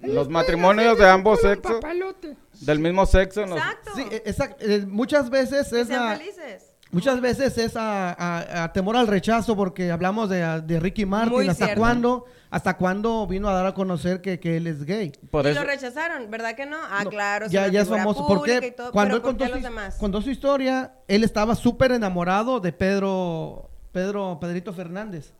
los 0.00 0.28
matrimonios 0.28 0.96
de 0.98 1.08
ambos 1.08 1.40
sexos, 1.40 1.72
papalote. 1.80 2.36
del 2.60 2.78
mismo 2.80 3.04
sexo. 3.06 3.46
los- 3.46 3.58
Exacto. 3.58 3.90
Sí, 3.96 4.06
e- 4.10 4.22
exacto. 4.26 4.64
Eh, 4.64 4.84
muchas 4.86 5.30
veces 5.30 5.68
que 5.68 5.80
es 5.80 5.88
sean 5.88 6.18
felices. 6.18 6.67
Muchas 6.90 7.20
veces 7.20 7.58
es 7.58 7.76
a, 7.76 8.12
a- 8.12 8.64
a 8.64 8.72
temor 8.72 8.96
al 8.96 9.06
rechazo 9.06 9.54
porque 9.56 9.90
hablamos 9.90 10.28
de, 10.30 10.62
de 10.62 10.80
Ricky 10.80 11.04
Martin. 11.04 11.32
Muy 11.34 11.48
¿Hasta 11.48 11.66
cierto. 11.66 11.80
cuándo, 11.82 12.24
¿Hasta 12.50 12.76
cuándo 12.78 13.26
vino 13.26 13.48
a 13.48 13.52
dar 13.52 13.66
a 13.66 13.74
conocer 13.74 14.22
que, 14.22 14.40
que 14.40 14.56
él 14.56 14.66
es 14.66 14.84
gay? 14.84 15.12
por 15.30 15.44
y 15.46 15.50
eso, 15.50 15.60
lo 15.60 15.66
rechazaron, 15.66 16.30
¿verdad 16.30 16.54
que 16.54 16.64
no? 16.64 16.78
Ah, 16.90 17.04
No, 17.04 17.10
claro, 17.10 17.46
ya, 17.48 17.68
ya 17.68 17.82
es 17.82 17.88
famoso. 17.88 18.26
¿Por 18.26 18.42
qué? 18.42 18.70
todo, 18.72 18.90
Cuando 18.90 19.16
él 19.16 19.20
¿por 19.22 19.30
contó 19.32 19.44
qué 19.44 19.48
su, 19.50 19.54
los 19.56 19.62
demás? 19.64 19.96
contó 20.00 20.22
su 20.22 20.30
historia, 20.30 20.92
él 21.08 21.24
estaba 21.24 21.54
súper 21.54 21.92
enamorado 21.92 22.58
de 22.60 22.72
Pedro, 22.72 23.68
Pedro, 23.92 24.38
Pedrito 24.40 24.72
Fernández. 24.72 25.34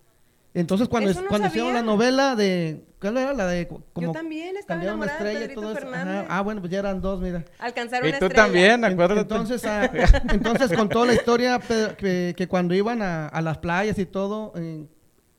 Entonces 0.54 0.88
cuando, 0.88 1.10
es- 1.10 1.16
no 1.20 1.28
cuando 1.28 1.48
hicieron 1.48 1.74
la 1.74 1.82
novela 1.82 2.34
de... 2.34 2.84
¿Cuál 3.00 3.16
era 3.18 3.32
la 3.32 3.46
de...? 3.46 3.68
Como 3.68 4.12
también 4.12 4.56
estaba 4.56 4.80
cambiar 4.80 4.94
una 4.94 5.04
enamorada 5.04 5.18
de 5.18 5.30
estrella 5.30 5.38
y 5.38 5.42
Pedrito 5.48 5.60
todo 5.60 5.70
eso? 5.78 5.86
Ajá. 5.88 5.96
Fernández. 6.04 6.26
Ah, 6.30 6.40
bueno, 6.40 6.60
pues 6.60 6.72
ya 6.72 6.78
eran 6.80 7.00
dos, 7.00 7.20
mira. 7.20 7.44
Alcanzar 7.58 8.04
y 8.04 8.08
una 8.08 8.18
tú 8.18 8.24
estrella. 8.24 8.44
también, 8.44 8.72
En- 8.72 8.84
acuérdate. 8.84 9.20
Entonces, 9.20 9.64
ah, 9.66 9.90
entonces 10.32 10.72
contó 10.76 11.04
la 11.04 11.12
historia 11.14 11.60
que, 11.96 12.34
que 12.36 12.48
cuando 12.48 12.74
iban 12.74 13.02
a, 13.02 13.28
a 13.28 13.40
las 13.40 13.58
playas 13.58 13.98
y 13.98 14.06
todo, 14.06 14.52
eh, 14.56 14.86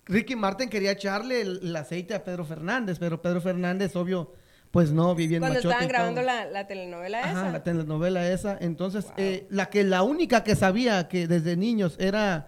Ricky 0.06 0.36
Martin 0.38 0.70
quería 0.70 0.92
echarle 0.92 1.42
el, 1.42 1.60
el 1.64 1.76
aceite 1.76 2.14
a 2.16 2.24
Pedro 2.24 2.46
Fernández, 2.46 2.98
pero 2.98 3.22
Pedro 3.22 3.42
Fernández, 3.42 3.96
obvio, 3.98 4.32
pues 4.72 4.92
no, 4.94 5.14
vivía 5.14 5.38
en 5.38 5.42
Cuando 5.42 5.60
estaban 5.60 5.84
y 5.84 5.88
grabando 5.88 6.22
la, 6.22 6.46
la 6.46 6.66
telenovela 6.66 7.20
Ajá, 7.20 7.32
esa. 7.32 7.52
la 7.52 7.64
telenovela 7.64 8.30
esa. 8.32 8.58
Entonces, 8.62 9.08
eh, 9.18 9.48
la 9.50 9.66
que 9.70 9.84
la 9.84 10.02
única 10.04 10.44
que 10.46 10.56
sabía 10.56 11.10
que 11.10 11.28
desde 11.28 11.58
niños 11.58 11.98
era, 12.00 12.48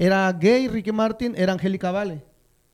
era 0.00 0.32
gay, 0.32 0.66
Ricky 0.66 0.92
Martin, 0.92 1.34
era 1.36 1.52
Angélica 1.52 1.90
Vale. 1.90 2.24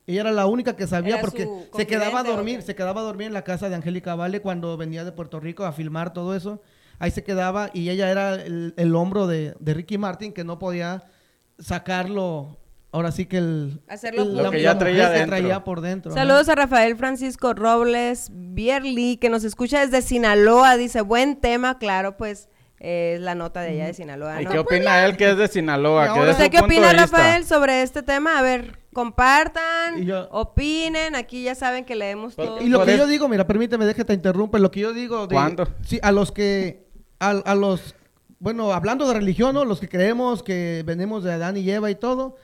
Ella 0.05 0.21
era 0.21 0.31
la 0.31 0.45
única 0.45 0.77
que 0.77 0.87
sabía 0.87 1.15
Era 1.15 1.21
porque 1.21 1.45
se 1.75 1.85
quedaba 1.85 2.21
a 2.21 2.23
confidente, 2.23 2.31
¿o 2.31 2.35
dormir, 2.37 2.55
qué? 2.59 2.61
se 2.61 2.75
quedaba 2.75 3.01
a 3.01 3.03
dormir 3.03 3.27
en 3.27 3.33
la 3.33 3.43
casa 3.43 3.67
de 3.67 3.75
Angélica 3.75 4.15
Vale 4.15 4.39
cuando 4.39 4.77
venía 4.77 5.03
de 5.03 5.11
Puerto 5.11 5.41
Rico 5.41 5.65
a 5.65 5.73
filmar 5.73 6.13
todo 6.13 6.33
eso. 6.33 6.61
Ahí 6.99 7.11
se 7.11 7.25
quedaba 7.25 7.69
y 7.73 7.89
ella 7.89 8.09
era 8.09 8.35
el, 8.35 8.73
el 8.77 8.95
hombro 8.95 9.27
de, 9.27 9.55
de 9.59 9.73
Ricky 9.73 9.97
Martin 9.97 10.31
que 10.31 10.45
no 10.45 10.57
podía 10.57 11.03
sacarlo. 11.59 12.57
Ahora 12.93 13.11
sí 13.11 13.25
que 13.25 13.39
el 13.39 13.81
Hacerlo 13.89 14.23
el-. 14.23 14.37
Lo 14.37 14.49
que 14.49 14.61
ya 14.61 14.77
traía 14.77 15.13
que 15.13 15.25
traía 15.25 15.65
por 15.65 15.81
dentro. 15.81 16.13
Saludos 16.13 16.47
a 16.47 16.55
Rafael 16.55 16.95
Francisco 16.95 17.53
Robles 17.53 18.29
Bierli, 18.31 19.17
que 19.17 19.29
nos 19.29 19.43
escucha 19.43 19.81
desde 19.81 20.01
Sinaloa. 20.01 20.77
Dice, 20.77 21.01
buen 21.01 21.35
tema, 21.41 21.77
claro, 21.77 22.15
pues 22.15 22.47
es 22.79 23.19
la 23.19 23.33
nota 23.33 23.61
de 23.61 23.69
allá 23.69 23.85
de 23.87 23.93
Sinaloa. 23.93 24.41
¿Y 24.41 24.45
¿no? 24.45 24.51
qué 24.51 24.59
opina 24.59 25.05
él 25.05 25.17
que 25.17 25.31
es 25.31 25.37
de 25.37 25.47
Sinaloa? 25.47 26.13
Su 26.13 26.31
¿Usted 26.31 26.51
qué 26.51 26.59
opina? 26.59 26.93
Rafael, 26.93 27.43
sobre 27.43 27.81
este 27.81 28.03
tema? 28.03 28.37
A 28.37 28.41
ver, 28.41 28.79
compartan, 28.93 30.03
yo- 30.03 30.27
opinen. 30.31 31.15
Aquí 31.15 31.43
ya 31.43 31.55
saben 31.55 31.85
que 31.85 31.95
leemos 31.95 32.35
todo. 32.35 32.61
Y 32.61 32.69
lo 32.69 32.85
que 32.85 32.97
yo 32.97 33.07
digo, 33.07 33.27
mira, 33.27 33.47
permíteme, 33.47 33.85
déjate 33.85 34.05
te 34.05 34.13
interrumpe. 34.13 34.59
Lo 34.59 34.69
que 34.69 34.81
yo 34.81 34.93
digo 34.93 35.27
de. 35.27 35.33
¿Cuándo? 35.35 35.67
Sí, 35.85 35.99
a 36.03 36.11
los 36.11 36.31
que. 36.31 36.87
A, 37.19 37.29
a 37.31 37.55
los. 37.55 37.95
Bueno, 38.39 38.71
hablando 38.71 39.07
de 39.07 39.15
religión, 39.15 39.55
¿no? 39.55 39.65
Los 39.65 39.79
que 39.79 39.89
creemos 39.89 40.43
que 40.43 40.83
venimos 40.85 41.23
de 41.23 41.33
Adán 41.33 41.57
y 41.57 41.69
Eva 41.69 41.89
y 41.89 41.95
todo. 41.95 42.37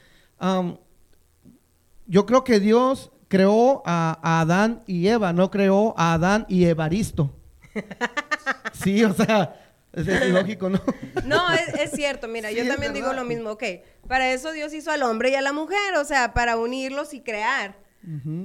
yo 2.07 2.25
creo 2.25 2.43
que 2.43 2.59
Dios 2.59 3.11
creó 3.27 3.83
a, 3.85 4.19
a 4.23 4.41
Adán 4.41 4.81
y 4.87 5.07
Eva, 5.07 5.31
no 5.33 5.51
creó 5.51 5.93
a 5.97 6.13
Adán 6.13 6.45
y 6.49 6.65
Evaristo. 6.65 7.35
sí, 8.73 9.03
o 9.03 9.13
sea, 9.13 9.62
es, 9.93 10.07
es 10.07 10.29
lógico, 10.29 10.69
¿no? 10.69 10.81
No, 11.25 11.51
es, 11.53 11.67
es 11.75 11.91
cierto, 11.91 12.27
mira, 12.27 12.49
Sí, 12.49 12.55
yo 12.55 12.67
también 12.67 12.93
digo 12.93 13.13
lo 13.13 13.23
mismo, 13.23 13.51
ok, 13.51 13.63
para 14.07 14.31
eso 14.31 14.51
Dios 14.51 14.73
hizo 14.73 14.91
al 14.91 15.03
hombre 15.03 15.29
y 15.29 15.35
a 15.35 15.41
la 15.41 15.53
mujer, 15.53 15.95
o 15.97 16.05
sea, 16.05 16.33
para 16.33 16.57
unirlos 16.57 17.13
y 17.13 17.21
crear. 17.21 17.81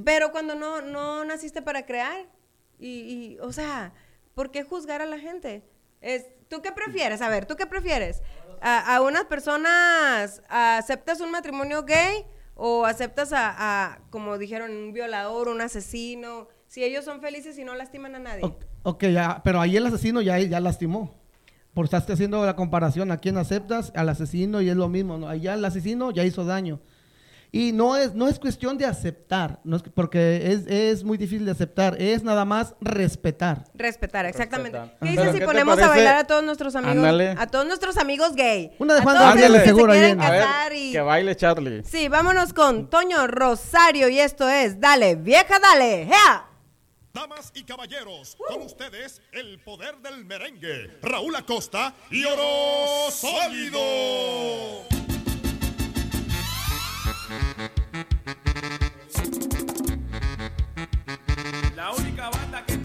Pero 0.04 0.30
cuando 0.30 0.54
no, 0.54 0.82
no 0.82 1.24
naciste 1.24 1.62
para 1.62 1.84
crear, 1.84 2.26
y, 2.78 2.88
y, 2.88 3.38
o 3.40 3.52
sea, 3.52 3.92
¿por 4.34 4.52
qué 4.52 4.62
juzgar 4.62 5.02
a 5.02 5.06
la 5.06 5.18
gente? 5.18 5.64
Es, 6.00 6.26
¿Tú 6.48 6.62
qué 6.62 6.70
prefieres? 6.70 7.20
A 7.22 7.28
ver, 7.28 7.44
¿tú 7.44 7.56
qué 7.56 7.66
prefieres? 7.66 8.22
¿A, 8.60 8.94
a 8.94 9.00
unas 9.00 9.24
personas 9.24 10.42
aceptas 10.48 11.20
un 11.20 11.32
matrimonio 11.32 11.82
gay 11.82 12.24
o 12.54 12.84
aceptas 12.86 13.32
a, 13.32 13.54
a, 13.56 13.98
como 14.10 14.38
dijeron, 14.38 14.70
un 14.70 14.92
violador, 14.92 15.48
un 15.48 15.60
asesino? 15.60 16.46
Si 16.68 16.84
ellos 16.84 17.04
son 17.04 17.20
felices 17.20 17.58
y 17.58 17.64
no 17.64 17.74
lastiman 17.74 18.14
a 18.14 18.18
nadie. 18.20 18.44
Ok, 18.84 19.06
ya, 19.06 19.40
pero 19.42 19.60
ahí 19.60 19.76
el 19.76 19.86
asesino 19.86 20.20
ya, 20.22 20.38
ya 20.38 20.60
lastimó 20.60 21.18
por 21.78 21.84
estás 21.84 22.10
haciendo 22.10 22.44
la 22.44 22.56
comparación 22.56 23.12
a 23.12 23.18
quién 23.18 23.38
aceptas, 23.38 23.92
al 23.94 24.08
asesino, 24.08 24.60
y 24.60 24.68
es 24.68 24.74
lo 24.74 24.88
mismo, 24.88 25.16
¿no? 25.16 25.28
allá 25.28 25.54
el 25.54 25.64
asesino 25.64 26.10
ya 26.10 26.24
hizo 26.24 26.44
daño. 26.44 26.80
Y 27.52 27.70
no 27.70 27.96
es, 27.96 28.14
no 28.14 28.26
es 28.26 28.40
cuestión 28.40 28.76
de 28.78 28.84
aceptar, 28.84 29.60
no 29.62 29.76
es, 29.76 29.84
porque 29.94 30.50
es, 30.50 30.66
es, 30.66 31.04
muy 31.04 31.16
difícil 31.16 31.44
de 31.44 31.52
aceptar, 31.52 31.94
es 32.02 32.24
nada 32.24 32.44
más 32.44 32.74
respetar. 32.80 33.62
Respetar, 33.74 34.26
exactamente. 34.26 34.76
Respetar. 34.76 34.98
¿Qué 35.00 35.10
dices 35.10 35.32
si 35.32 35.38
¿qué 35.38 35.44
ponemos 35.44 35.78
a 35.78 35.86
bailar 35.86 36.16
a 36.16 36.24
todos 36.24 36.42
nuestros 36.42 36.74
amigos? 36.74 37.06
A 37.38 37.46
todos 37.46 37.64
nuestros 37.64 37.96
amigos 37.96 38.34
gay. 38.34 38.72
Una 38.80 38.94
de 38.94 39.02
Juan 39.02 39.16
Ándale, 39.16 39.64
seguro. 39.64 39.92
Que, 39.92 40.00
se 40.00 40.20
a 40.20 40.30
ver, 40.30 40.72
y... 40.74 40.90
que 40.90 41.00
baile 41.00 41.36
Charlie. 41.36 41.84
Sí, 41.84 42.08
vámonos 42.08 42.54
con 42.54 42.90
Toño 42.90 43.28
Rosario 43.28 44.08
y 44.08 44.18
esto 44.18 44.48
es 44.48 44.80
Dale, 44.80 45.14
vieja, 45.14 45.60
dale. 45.60 46.08
¡Ea! 46.08 46.47
Damas 47.12 47.50
y 47.54 47.64
caballeros, 47.64 48.36
con 48.36 48.62
ustedes 48.62 49.22
el 49.32 49.58
poder 49.60 49.96
del 49.98 50.24
merengue, 50.24 50.98
Raúl 51.02 51.34
Acosta 51.36 51.94
y 52.10 52.24
Oro 52.24 53.10
Sólido. 53.10 53.80
La 61.74 61.92
única 61.92 62.30
banda 62.30 62.64
que 62.66 62.76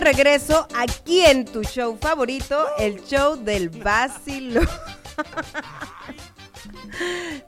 regreso 0.00 0.66
aquí 0.74 1.24
en 1.24 1.44
tu 1.44 1.62
show 1.62 1.98
favorito, 2.00 2.66
el 2.78 3.04
show 3.04 3.36
del 3.36 3.68
vacilo. 3.68 4.62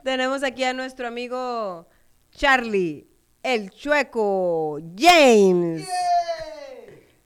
Tenemos 0.04 0.42
aquí 0.42 0.64
a 0.64 0.72
nuestro 0.72 1.08
amigo 1.08 1.88
Charlie, 2.30 3.06
el 3.42 3.70
chueco 3.70 4.78
James. 4.96 5.88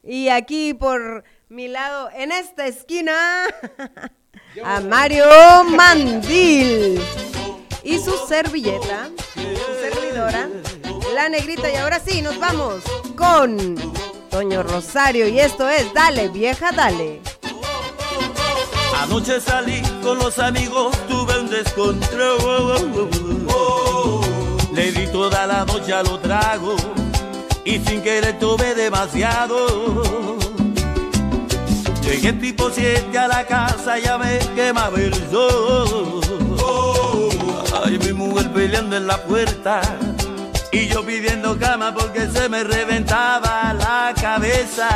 Y 0.02 0.28
aquí 0.28 0.74
por 0.74 1.24
mi 1.48 1.68
lado, 1.68 2.10
en 2.14 2.32
esta 2.32 2.66
esquina, 2.66 3.44
a 4.64 4.80
Mario 4.80 5.24
Mandil. 5.64 7.00
Y 7.82 7.98
su 7.98 8.12
servilleta, 8.26 9.08
su 9.34 9.74
servidora, 9.80 10.48
la 11.14 11.28
negrita. 11.28 11.70
Y 11.70 11.76
ahora 11.76 12.00
sí, 12.00 12.20
nos 12.22 12.38
vamos 12.38 12.82
con 13.16 13.97
Toño 14.30 14.62
Rosario. 14.62 15.28
Y 15.28 15.40
esto 15.40 15.68
es 15.68 15.92
Dale, 15.92 16.28
vieja, 16.28 16.72
dale. 16.72 17.20
Anoche 19.00 19.40
salí 19.40 19.80
con 20.02 20.18
los 20.18 20.38
amigos, 20.38 20.96
tuve 21.08 21.38
un 21.38 21.48
descontrol. 21.48 23.08
Le 24.74 24.92
di 24.92 25.06
toda 25.08 25.46
la 25.46 25.64
noche 25.64 25.92
a 25.92 26.02
lo 26.02 26.18
trago 26.18 26.76
y 27.64 27.78
sin 27.78 28.02
querer 28.02 28.38
tuve 28.38 28.74
demasiado. 28.74 30.36
Llegué 32.02 32.32
tipo 32.34 32.70
7 32.70 33.16
a 33.18 33.28
la 33.28 33.46
casa, 33.46 33.98
ya 33.98 34.18
me 34.18 34.38
quemaba 34.54 34.98
el 34.98 35.14
sol. 35.30 36.20
Ay, 37.84 37.98
mi 37.98 38.12
mujer 38.12 38.52
peleando 38.52 38.96
en 38.96 39.06
la 39.06 39.22
puerta 39.22 39.80
pidiendo 41.04 41.58
cama 41.58 41.94
porque 41.94 42.28
se 42.28 42.48
me 42.48 42.64
reventaba 42.64 43.74
la 43.74 44.12
cabeza. 44.20 44.88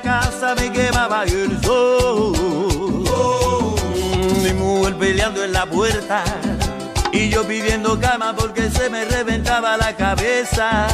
Casa, 0.00 0.54
me 0.54 0.70
quemaba 0.72 1.24
el 1.24 1.60
sol. 1.62 2.32
Mi 4.42 4.52
mujer 4.52 4.96
peleando 4.96 5.44
en 5.44 5.52
la 5.52 5.66
puerta 5.66 6.24
y 7.12 7.28
yo 7.28 7.46
pidiendo 7.46 7.98
cama 7.98 8.34
porque 8.34 8.70
se 8.70 8.88
me 8.90 9.04
reventaba 9.04 9.76
la 9.76 9.94
cabeza. 9.94 10.86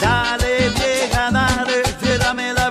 Dale, 0.00 0.70
vieja, 0.70 1.30
dale, 1.30 1.82
ciérrame 2.02 2.52
la 2.52 2.63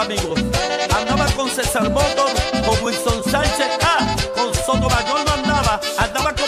amigos. 0.00 0.40
Andaba 0.96 1.26
con 1.36 1.50
César 1.50 1.90
Motor, 1.90 2.30
con 2.64 2.84
Wilson 2.84 3.22
Sánchez, 3.24 3.78
ah, 3.82 3.98
con 4.34 4.54
Sotomayor 4.54 5.24
no 5.26 5.32
andaba. 5.32 5.80
Andaba 5.98 6.34
con 6.34 6.39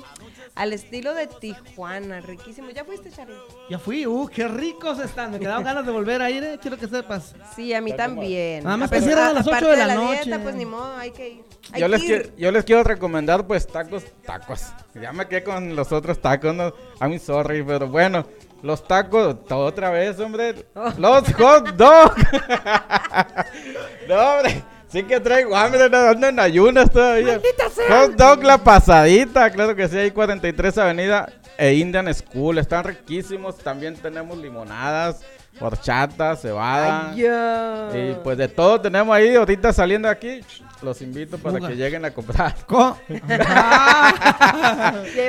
Al 0.55 0.73
estilo 0.73 1.15
de 1.15 1.27
Tijuana, 1.27 2.21
riquísimo. 2.21 2.71
¿Ya 2.71 2.85
fuiste, 2.85 3.11
Charlie? 3.11 3.37
Ya 3.69 3.79
fui, 3.79 4.07
uh, 4.07 4.29
qué 4.29 4.47
ricos 4.49 4.99
están. 5.01 5.33
Me 5.33 5.39
quedaban 5.41 5.65
ganas 5.65 5.85
de 5.85 5.93
volver 5.93 6.23
a 6.23 6.31
ir, 6.31 6.43
eh. 6.45 6.59
quiero 6.61 6.77
que 6.79 6.87
sepas. 6.89 7.35
Sí, 7.57 7.75
a 7.75 7.81
mí 7.81 7.93
también. 7.95 8.65
Nada 8.65 8.77
más 8.77 8.91
que 8.91 9.01
cierran 9.01 9.29
a 9.29 9.33
las 9.35 9.47
ocho 9.47 9.57
aparte 9.57 9.71
de 9.71 9.87
la 9.87 9.97
dieta, 9.97 10.25
noche. 10.27 10.39
pues 10.41 10.55
ni 10.55 10.67
modo, 10.67 10.97
hay 10.97 11.11
que 11.11 11.29
ir. 11.29 11.45
Hay 11.73 11.81
Yo 11.81 11.87
que 11.87 11.91
les, 11.91 12.03
ir. 12.03 12.23
qui- 12.23 12.37
yo 12.37 12.51
les 12.53 12.65
quiero 12.65 12.85
recomendar 12.85 13.47
pues 13.47 13.67
tacos, 13.67 14.05
tacos. 14.25 14.63
Ya 14.95 15.13
me 15.13 15.27
quedé 15.29 15.45
con 15.45 15.75
los 15.77 15.93
otros 15.93 16.21
tacos, 16.21 16.55
no, 16.55 16.73
I'm 17.01 17.19
sorry, 17.19 17.63
pero 17.63 17.89
bueno, 17.89 18.27
los 18.63 18.87
tacos, 18.87 19.37
otra 19.51 19.91
vez, 19.91 20.19
hombre, 20.21 20.67
Oh. 20.75 20.93
los 20.99 21.33
hot 21.35 21.69
dogs. 21.77 22.15
no, 24.09 24.15
hombre, 24.17 24.63
Sí 24.89 25.05
que 25.05 25.21
traigo 25.21 25.55
hambre, 25.57 25.89
no 25.89 25.99
ando 25.99 26.27
en 26.27 26.41
ayunas 26.41 26.91
todavía. 26.91 27.35
Maldita 27.35 27.71
sea. 27.71 28.01
Hot 28.01 28.17
dog 28.17 28.43
la 28.43 28.59
pasadita, 28.59 29.49
claro 29.51 29.77
que 29.77 29.87
sí, 29.89 29.97
hay 29.97 30.11
43 30.11 30.79
Avenida 30.79 31.33
e 31.57 31.75
Indian 31.75 32.13
School, 32.13 32.59
están 32.59 32.83
riquísimos. 32.83 33.57
También 33.59 33.95
tenemos 33.95 34.37
limonadas, 34.37 35.21
horchata, 35.61 36.37
cebada. 36.37 37.11
Ay, 37.13 37.23
ya. 37.23 37.89
Y 37.95 38.15
pues 38.23 38.39
de 38.39 38.49
todo 38.49 38.81
tenemos 38.81 39.15
ahí, 39.15 39.35
ahorita 39.35 39.73
saliendo 39.73 40.09
de 40.09 40.13
aquí, 40.13 40.41
los 40.83 41.01
invito 41.03 41.39
para 41.39 41.59
Fuga. 41.59 41.69
que 41.69 41.77
lleguen 41.77 42.05
a 42.05 42.11
comprar. 42.13 42.55
Co- 42.67 42.97
Llévate 43.09 43.45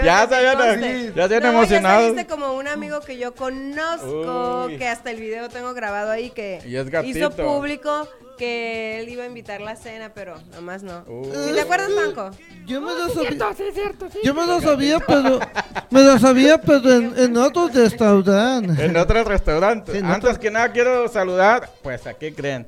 ya 0.05 0.27
se 0.27 0.35
habían, 0.35 1.13
ya 1.15 1.27
se 1.27 1.39
No, 1.41 1.49
emocionado. 1.49 2.15
Ya 2.15 2.27
como 2.27 2.53
un 2.53 2.67
amigo 2.67 3.01
que 3.01 3.17
yo 3.17 3.33
conozco, 3.35 4.65
Uy. 4.67 4.77
que 4.77 4.87
hasta 4.87 5.11
el 5.11 5.19
video 5.19 5.49
tengo 5.49 5.73
grabado 5.73 6.11
ahí, 6.11 6.29
que 6.29 6.61
Y 6.65 6.75
es 6.75 6.89
gatito. 6.89 7.17
hizo 7.17 7.31
público 7.31 8.07
que 8.41 8.99
él 8.99 9.09
iba 9.09 9.23
a 9.23 9.27
invitar 9.27 9.61
la 9.61 9.75
cena, 9.75 10.13
pero 10.15 10.33
nomás 10.55 10.81
no. 10.81 11.03
Uy. 11.05 11.25
¿Sí 11.25 11.53
¿Te 11.53 11.61
acuerdas, 11.61 11.91
Banco? 11.95 12.35
Yo 12.65 12.81
me 12.81 12.91
lo 12.91 13.07
sabía, 13.09 13.29
cierto, 13.29 13.53
sí, 13.55 13.63
cierto, 13.71 14.09
sí. 14.11 14.17
yo 14.23 14.33
me 14.33 14.47
lo 14.47 14.59
sabía, 14.59 14.99
pero 14.99 15.39
me 15.91 16.01
lo 16.01 16.17
sabía, 16.17 16.59
pero 16.59 16.91
en, 16.91 17.13
en 17.19 17.37
otros 17.37 17.71
restaurantes. 17.71 18.79
En 18.79 18.97
otros 18.97 19.27
restaurantes. 19.27 19.93
Sí, 19.93 19.99
en 19.99 20.07
Antes 20.07 20.39
que 20.39 20.49
nada 20.49 20.71
quiero 20.71 21.07
saludar, 21.07 21.69
pues 21.83 22.07
a 22.07 22.15
qué 22.15 22.33
creen, 22.33 22.65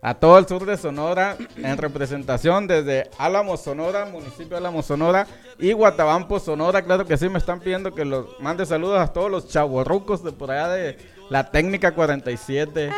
a 0.00 0.14
todo 0.14 0.38
el 0.38 0.48
sur 0.48 0.64
de 0.64 0.78
Sonora 0.78 1.36
en 1.54 1.76
representación 1.76 2.66
desde 2.66 3.10
Álamo 3.18 3.58
Sonora, 3.58 4.06
municipio 4.06 4.48
de 4.48 4.56
Álamo 4.56 4.82
Sonora 4.82 5.26
y 5.58 5.72
Guatabampo 5.72 6.40
Sonora. 6.40 6.80
Claro 6.80 7.04
que 7.04 7.18
sí, 7.18 7.28
me 7.28 7.38
están 7.38 7.60
pidiendo 7.60 7.94
que 7.94 8.06
los 8.06 8.40
mande 8.40 8.64
saludos 8.64 8.98
a 8.98 9.12
todos 9.12 9.30
los 9.30 9.48
chavorrucos 9.48 10.24
de 10.24 10.32
por 10.32 10.50
allá 10.50 10.68
de 10.68 10.96
la 11.28 11.50
técnica 11.50 11.92
47. 11.92 12.90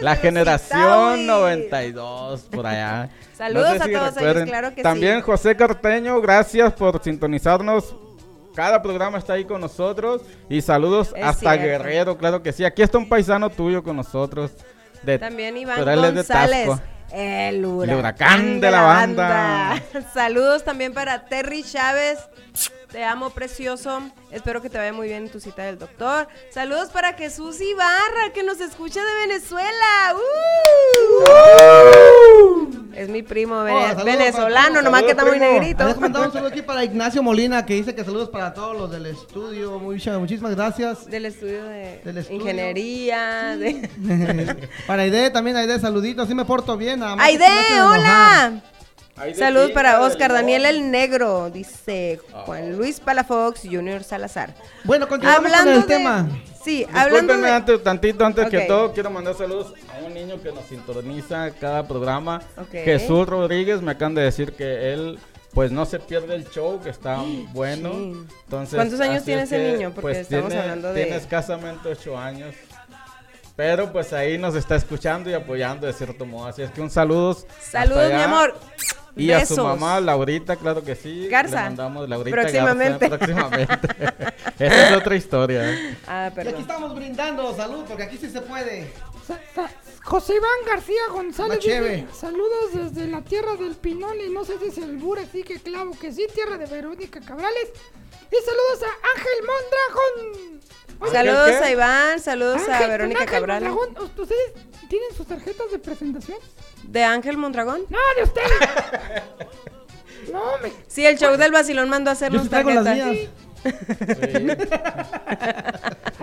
La 0.00 0.16
generación 0.16 1.26
Rositaui. 1.26 1.92
92 1.92 2.40
por 2.50 2.66
allá. 2.66 3.10
Saludos 3.36 3.78
sé 3.78 3.96
a 3.96 4.00
todos 4.00 4.16
ellos, 4.16 4.44
claro 4.44 4.74
que 4.74 4.82
También 4.82 5.16
sí. 5.16 5.22
José 5.22 5.56
Carteño, 5.56 6.20
gracias 6.20 6.72
por 6.72 7.02
sintonizarnos. 7.02 7.96
Cada 8.54 8.80
programa 8.80 9.18
está 9.18 9.32
ahí 9.32 9.44
con 9.44 9.60
nosotros. 9.60 10.22
Y 10.48 10.62
saludos 10.62 11.12
Es 11.16 11.24
hasta 11.24 11.54
cierto. 11.54 11.64
Guerrero, 11.64 12.16
claro 12.16 12.42
que 12.42 12.52
sí. 12.52 12.64
Aquí 12.64 12.82
está 12.82 12.98
un 12.98 13.08
paisano 13.08 13.50
tuyo 13.50 13.82
con 13.82 13.96
nosotros. 13.96 14.52
De, 15.02 15.18
También 15.18 15.56
Iván 15.56 15.84
de 15.84 15.96
González. 15.96 16.68
Tasco. 16.68 16.80
El 17.12 17.64
huracán, 17.64 17.90
El 17.90 17.98
huracán 17.98 18.60
de 18.60 18.70
la 18.70 18.82
banda. 18.82 19.82
Saludos 20.14 20.64
también 20.64 20.94
para 20.94 21.26
Terry 21.26 21.62
Chávez. 21.62 22.18
Te 22.94 23.02
amo, 23.02 23.30
precioso. 23.30 24.02
Espero 24.30 24.62
que 24.62 24.70
te 24.70 24.78
vaya 24.78 24.92
muy 24.92 25.08
bien 25.08 25.24
en 25.24 25.28
tu 25.28 25.40
cita 25.40 25.64
del 25.64 25.80
doctor. 25.80 26.28
Saludos 26.50 26.90
para 26.90 27.14
Jesús 27.14 27.60
Ibarra, 27.60 28.32
que 28.32 28.44
nos 28.44 28.60
escucha 28.60 29.00
de 29.04 29.26
Venezuela. 29.26 30.14
¡Uh! 31.74 32.84
Es 32.94 33.08
mi 33.08 33.24
primo 33.24 33.64
vene- 33.64 33.76
Oh, 33.76 33.88
saludos 33.88 34.04
venezolano, 34.04 34.80
nomás 34.80 35.02
que 35.02 35.10
está 35.10 35.24
muy 35.24 35.40
negrito. 35.40 35.84
Les 35.88 35.98
mandamos 35.98 36.28
un 36.28 36.32
saludo 36.34 36.50
aquí 36.50 36.62
para 36.62 36.84
Ignacio 36.84 37.20
Molina, 37.20 37.66
que 37.66 37.74
dice 37.74 37.96
que 37.96 38.04
saludos 38.04 38.28
para 38.28 38.54
todos 38.54 38.76
los 38.76 38.88
del 38.92 39.06
estudio. 39.06 39.80
Muchas, 39.80 40.16
muchísimas 40.20 40.54
gracias. 40.54 41.04
Del 41.06 41.26
estudio 41.26 41.64
de 41.64 42.00
Del 42.04 42.18
estudio. 42.18 42.40
ingeniería. 42.42 43.56
De... 43.56 43.90
para 44.86 45.02
Aide 45.02 45.30
también, 45.30 45.56
Aide, 45.56 45.80
saluditos. 45.80 46.26
Así 46.26 46.34
me 46.36 46.44
porto 46.44 46.76
bien. 46.76 47.02
¡Aide, 47.02 47.44
hacen 47.44 47.74
enojar. 47.76 48.52
Tinga, 49.14 49.74
para 49.74 50.00
Oscar. 50.00 50.32
Daniel 50.32 50.66
el 50.66 50.90
Negro, 50.90 51.50
dice 51.50 52.20
Juan 52.46 52.76
Luis 52.76 52.98
Palafox 53.00 53.60
Junior 53.62 54.02
Salazar. 54.02 54.54
Bueno, 54.82 55.06
continuamos 55.08 55.44
Hablando 55.44 55.70
con 55.72 55.74
el 55.74 55.80
de- 55.82 55.86
tema. 55.86 56.28
Sí, 56.64 56.86
hablando 56.92 57.36
de... 57.36 57.50
antes, 57.50 57.82
tantito 57.82 58.24
antes 58.24 58.48
que 58.48 58.60
todo, 58.62 58.92
quiero 58.92 59.10
mandar 59.10 59.34
saludos 59.36 59.74
a 59.94 60.04
un 60.04 60.14
niño 60.14 60.40
que 60.42 60.50
nos 60.50 60.64
sintoniza 60.64 61.50
cada 61.60 61.86
programa. 61.86 62.40
Jesús 62.72 63.28
Rodríguez, 63.28 63.82
me 63.82 63.92
acaban 63.92 64.14
de 64.14 64.22
decir 64.22 64.52
que 64.54 64.92
él 64.92 65.18
pues 65.52 65.70
no 65.70 65.84
se 65.86 66.00
pierde 66.00 66.34
el 66.34 66.48
show, 66.50 66.80
que 66.82 66.90
está 66.90 67.22
bueno. 67.52 67.92
Sí. 67.92 68.26
Entonces, 68.44 68.74
¿Cuántos 68.74 69.00
años 69.00 69.22
tiene 69.22 69.42
es 69.42 69.52
ese 69.52 69.72
niño? 69.72 69.90
Porque 69.94 70.00
pues, 70.02 70.18
estamos 70.18 70.48
tiene, 70.48 70.62
hablando 70.62 70.92
de- 70.92 71.02
Tiene 71.04 71.16
escasamente 71.16 71.88
ocho 71.90 72.18
años. 72.18 72.56
Pero 73.56 73.92
pues 73.92 74.12
ahí 74.12 74.36
nos 74.36 74.54
está 74.56 74.74
escuchando 74.74 75.30
y 75.30 75.34
apoyando 75.34 75.86
de 75.86 75.92
cierto 75.92 76.26
modo. 76.26 76.48
Así 76.48 76.62
es 76.62 76.70
que 76.70 76.80
un 76.80 76.90
saludos. 76.90 77.46
hasta 77.48 77.82
Saludos, 77.84 78.12
mi 78.12 78.20
amor. 78.22 78.54
Y 79.16 79.30
a 79.30 79.46
su 79.46 79.62
mamá, 79.62 80.00
Laurita, 80.00 80.56
claro 80.56 80.82
que 80.82 80.96
sí. 80.96 81.28
Garza. 81.28 81.56
Le 81.56 81.62
mandamos 81.66 82.08
Laurita 82.08 82.36
Próximamente. 82.36 83.08
Garza, 83.08 83.18
próximamente. 83.26 83.88
Esa 84.58 84.88
es 84.88 84.96
otra 84.96 85.14
historia. 85.14 85.70
¿eh? 85.70 85.96
Ah, 86.08 86.24
Y 86.24 86.26
aquí 86.26 86.34
perdón. 86.34 86.60
estamos 86.62 86.94
brindando 86.96 87.54
salud, 87.54 87.84
porque 87.86 88.02
aquí 88.02 88.16
sí 88.16 88.28
se 88.28 88.40
puede. 88.40 88.92
José 90.02 90.34
Iván 90.34 90.50
García 90.66 91.00
González 91.10 91.60
dice, 91.60 92.06
saludos 92.12 92.72
desde 92.74 93.06
la 93.08 93.22
tierra 93.22 93.54
del 93.56 93.74
Pinol 93.76 94.20
y 94.20 94.30
no 94.30 94.44
sé 94.44 94.58
si 94.58 94.66
es 94.66 94.78
el 94.78 94.96
Bure, 94.98 95.26
sí 95.32 95.42
que 95.44 95.60
clavo 95.60 95.96
que 95.98 96.12
sí, 96.12 96.26
tierra 96.34 96.58
de 96.58 96.66
Verónica 96.66 97.20
Cabrales. 97.20 97.70
Y 98.30 98.36
saludos 98.44 98.82
a 98.82 99.16
Ángel 99.16 99.38
Mondragón. 99.46 100.60
Oye, 101.00 101.12
Saludos 101.12 101.50
¿qué? 101.50 101.56
a 101.64 101.70
Iván, 101.70 102.20
saludos 102.20 102.62
a 102.68 102.74
Ángel, 102.74 102.88
Verónica 102.90 103.20
Ángel 103.22 103.34
Cabral. 103.40 103.62
Mondragón, 103.64 104.10
¿Ustedes 104.18 104.52
tienen 104.88 105.08
sus 105.16 105.26
tarjetas 105.26 105.70
de 105.72 105.78
presentación? 105.78 106.38
¿De 106.84 107.02
Ángel 107.04 107.36
Mondragón? 107.36 107.82
No, 107.90 107.98
de 108.16 108.22
ustedes. 108.22 108.50
no, 110.32 110.42
me... 110.62 110.72
Sí, 110.86 111.04
el 111.04 111.18
show 111.18 111.36
del 111.36 111.52
vacilón 111.52 111.88
mandó 111.88 112.10
a 112.10 112.14
Yo 112.14 112.16
hacernos 112.16 112.42
sí 112.44 112.48
las 112.50 112.64
tarjetas. 112.64 112.96
mías. 112.96 113.28
¿A 113.64 113.70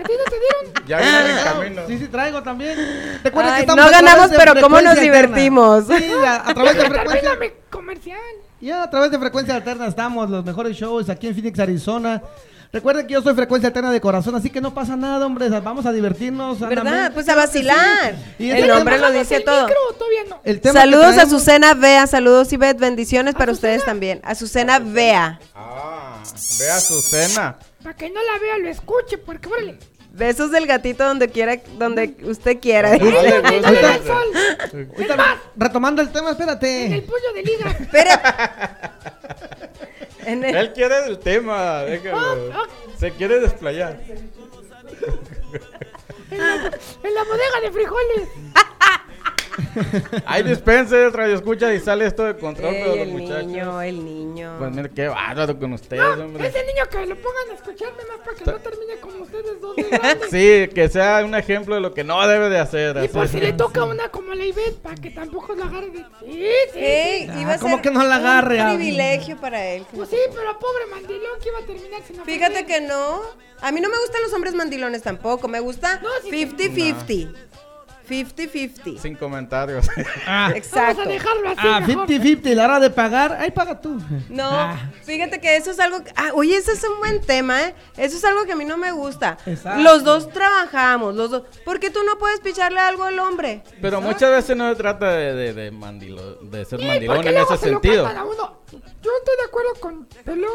ti 0.04 0.12
no 0.16 0.24
te 0.24 0.38
dieron? 0.38 0.86
Ya 0.86 0.98
viene 1.00 1.30
en 1.32 1.44
camino. 1.44 1.82
Sí, 1.88 1.98
sí, 1.98 2.06
traigo 2.08 2.42
también. 2.42 2.78
Recuerda 3.24 3.50
Ay, 3.50 3.56
que 3.56 3.60
estamos 3.62 3.84
no 3.84 3.88
a 3.88 4.00
ganamos, 4.00 4.30
pero 4.36 4.54
¿cómo 4.60 4.80
nos 4.80 4.94
frecuencia 4.94 5.02
alterna. 5.02 5.36
divertimos? 5.36 5.84
Sí, 5.86 6.12
a, 6.24 6.48
a 6.48 6.54
través 6.54 6.76
de 6.76 6.84
frecuencia. 6.88 7.38
Comercial. 7.70 8.18
Ya 8.60 8.82
a 8.84 8.90
través 8.90 9.10
de 9.10 9.18
frecuencia 9.18 9.56
alterna 9.56 9.88
estamos, 9.88 10.30
los 10.30 10.44
mejores 10.44 10.76
shows 10.76 11.08
aquí 11.10 11.26
en 11.26 11.34
Phoenix, 11.34 11.58
Arizona. 11.58 12.22
Recuerden 12.72 13.06
que 13.06 13.12
yo 13.12 13.20
soy 13.22 13.34
frecuencia 13.34 13.66
alterna 13.68 13.90
de 13.92 14.00
corazón, 14.00 14.34
así 14.34 14.48
que 14.48 14.60
no 14.62 14.72
pasa 14.72 14.96
nada, 14.96 15.26
hombre. 15.26 15.48
Vamos 15.50 15.84
a 15.84 15.92
divertirnos. 15.92 16.58
¿Verdad? 16.58 17.12
Pues 17.12 17.28
a 17.28 17.32
sí. 17.32 17.38
vacilar. 17.38 18.14
Y 18.38 18.48
El 18.50 18.58
ese 18.60 18.66
nombre 18.68 18.94
tema- 18.96 19.08
lo 19.10 19.18
dice 19.18 19.36
el 19.36 19.44
todo. 19.44 19.66
micro 19.66 19.78
o 19.90 19.92
todavía 19.92 20.20
no? 20.30 20.40
el 20.42 20.60
tema 20.62 20.72
que 20.72 20.78
Saludos 20.80 21.18
a 21.18 21.22
Azucena 21.22 21.74
Bea, 21.74 22.06
saludos 22.06 22.50
Ivette, 22.52 22.78
bendiciones 22.80 23.34
para 23.34 23.52
ustedes 23.52 23.84
también. 23.84 24.20
Azucena 24.24 24.78
Bea. 24.78 25.38
Ah, 25.54 26.22
ve 26.58 26.70
a 26.70 26.80
su 26.80 27.00
cena. 27.02 27.56
Para 27.82 27.94
que 27.94 28.08
no 28.08 28.20
la 28.22 28.38
vea, 28.40 28.56
lo 28.58 28.68
escuche, 28.70 29.18
porque 29.18 29.48
órale. 29.48 29.78
Besos 30.14 30.50
del 30.50 30.66
gatito 30.66 31.04
donde 31.04 31.28
quiera, 31.28 31.56
donde 31.78 32.16
usted 32.24 32.58
quiera. 32.60 32.90
Da 32.90 32.96
el 32.96 34.04
sol. 34.06 34.86
Ahorita, 34.96 35.36
retomando 35.56 36.00
el 36.02 36.10
tema, 36.10 36.30
En 36.30 36.36
el 36.36 36.40
espérate. 36.40 37.02
puño 37.02 37.32
de 37.34 37.42
liga. 37.42 37.70
Espera. 37.80 38.98
En 40.26 40.44
el- 40.44 40.54
Él 40.54 40.72
quiere 40.72 41.06
el 41.06 41.18
tema, 41.18 41.82
déjalo. 41.82 42.52
Ah, 42.54 42.66
Se 42.98 43.10
quiere 43.12 43.40
desplayar. 43.40 44.00
En 46.30 46.38
la, 46.38 46.54
en 47.02 47.14
la 47.14 47.24
bodega 47.24 47.60
de 47.62 47.72
frijoles. 47.72 48.28
Hay 50.26 50.42
dispense, 50.42 51.10
radio 51.10 51.34
escucha 51.36 51.72
y 51.74 51.80
sale 51.80 52.06
esto 52.06 52.24
de 52.24 52.36
control, 52.36 52.74
Ey, 52.74 52.80
pero 52.82 52.96
los 52.96 53.06
el 53.06 53.12
muchachos. 53.12 53.46
niño, 53.46 53.82
el 53.82 54.04
niño. 54.04 54.56
Pues 54.58 54.70
mira, 54.74 54.88
qué 54.88 55.08
bárbaro 55.08 55.58
con 55.58 55.72
ustedes, 55.74 56.18
hombre. 56.18 56.46
Ese 56.46 56.64
niño 56.66 56.84
que 56.90 57.06
lo 57.06 57.16
pongan 57.16 57.50
a 57.50 57.54
escucharme 57.54 58.02
más 58.08 58.18
para 58.24 58.36
que 58.36 58.44
no 58.50 58.58
termine 58.58 58.96
como 59.00 59.22
ustedes 59.22 59.60
dos 59.60 59.76
de. 59.76 59.82
Sí, 60.68 60.74
que 60.74 60.88
sea 60.88 61.24
un 61.24 61.34
ejemplo 61.34 61.74
de 61.74 61.80
lo 61.80 61.92
que 61.94 62.04
no 62.04 62.26
debe 62.26 62.48
de 62.48 62.58
hacer. 62.58 62.96
Y 62.96 63.00
así. 63.00 63.08
por 63.08 63.28
si 63.28 63.40
le 63.40 63.52
toca 63.52 63.84
una 63.84 64.08
como 64.08 64.34
la 64.34 64.44
Ivette, 64.44 64.78
para 64.80 64.94
que 64.94 65.10
tampoco 65.10 65.54
la 65.54 65.66
agarre 65.66 65.90
de... 65.90 65.98
Sí, 65.98 66.50
sí, 66.72 66.78
Ey, 66.78 67.28
sí. 67.32 67.40
iba 67.40 67.52
a 67.52 67.54
Ah, 67.54 67.58
¿cómo 67.60 67.74
ser 67.76 67.82
que 67.82 67.90
no 67.90 68.02
la 68.04 68.16
agarre, 68.16 68.60
Un 68.62 68.76
privilegio 68.76 69.36
para 69.36 69.64
él. 69.66 69.84
Pues 69.94 70.08
sí, 70.08 70.16
pero 70.34 70.58
pobre 70.58 70.86
mandilón 70.90 71.38
que 71.42 71.48
iba 71.48 71.58
a 71.58 71.66
terminar 71.66 72.02
sin 72.06 72.16
Fíjate 72.24 72.52
ofender. 72.54 72.66
que 72.66 72.80
no. 72.86 73.20
A 73.60 73.70
mí 73.70 73.80
no 73.80 73.88
me 73.88 73.98
gustan 73.98 74.22
los 74.22 74.32
hombres 74.32 74.54
mandilones 74.54 75.02
tampoco. 75.02 75.46
Me 75.48 75.60
gusta 75.60 76.00
No, 76.02 76.08
sí, 76.22 76.30
50-50. 76.30 77.34
50-50. 78.12 78.98
Sin 78.98 79.16
comentarios. 79.16 79.86
Ah, 80.26 80.52
Exacto. 80.54 80.98
Vamos 81.02 81.06
a 81.06 81.10
dejarlo 81.10 81.48
así 81.48 81.58
ah, 81.62 81.80
mejor. 81.80 82.06
50-50, 82.08 82.54
la 82.54 82.64
hora 82.64 82.80
de 82.80 82.90
pagar. 82.90 83.32
Ahí 83.40 83.50
paga 83.50 83.80
tú. 83.80 83.98
No, 84.28 84.48
Ah. 84.50 84.90
fíjate 85.04 85.40
que 85.40 85.56
eso 85.56 85.70
es 85.70 85.80
algo. 85.80 86.04
que- 86.04 86.12
ah, 86.16 86.30
oye, 86.34 86.56
ese 86.56 86.72
es 86.72 86.84
un 86.84 86.98
buen 87.00 87.20
tema, 87.20 87.62
¿eh? 87.62 87.74
Eso 87.96 88.16
es 88.16 88.24
algo 88.24 88.44
que 88.44 88.52
a 88.52 88.56
mí 88.56 88.64
no 88.64 88.76
me 88.76 88.92
gusta. 88.92 89.36
Exacto. 89.46 89.82
Los 89.82 90.04
dos 90.04 90.28
trabajamos, 90.30 91.14
los 91.14 91.30
dos. 91.30 91.42
¿Por 91.64 91.80
qué 91.80 91.90
tú 91.90 92.00
no 92.04 92.18
puedes 92.18 92.40
picharle 92.40 92.78
algo 92.80 93.04
al 93.04 93.18
hombre? 93.18 93.62
Pero 93.80 94.00
muchas 94.00 94.30
veces 94.30 94.56
no 94.56 94.68
se 94.70 94.76
trata 94.76 95.10
de, 95.12 95.34
de, 95.34 95.52
de, 95.54 95.72
mandilo- 95.72 96.38
de 96.40 96.64
ser 96.64 96.80
mandilón 96.84 97.26
en 97.26 97.36
ese 97.36 97.56
se 97.56 97.66
lo 97.70 97.80
sentido. 97.80 98.04
cantan 98.04 98.22
a 98.22 98.24
uno. 98.24 98.62
Yo 98.70 98.78
estoy 99.18 99.36
de 99.36 99.44
acuerdo 99.46 99.70
con 99.80 100.06
Peló. 100.24 100.48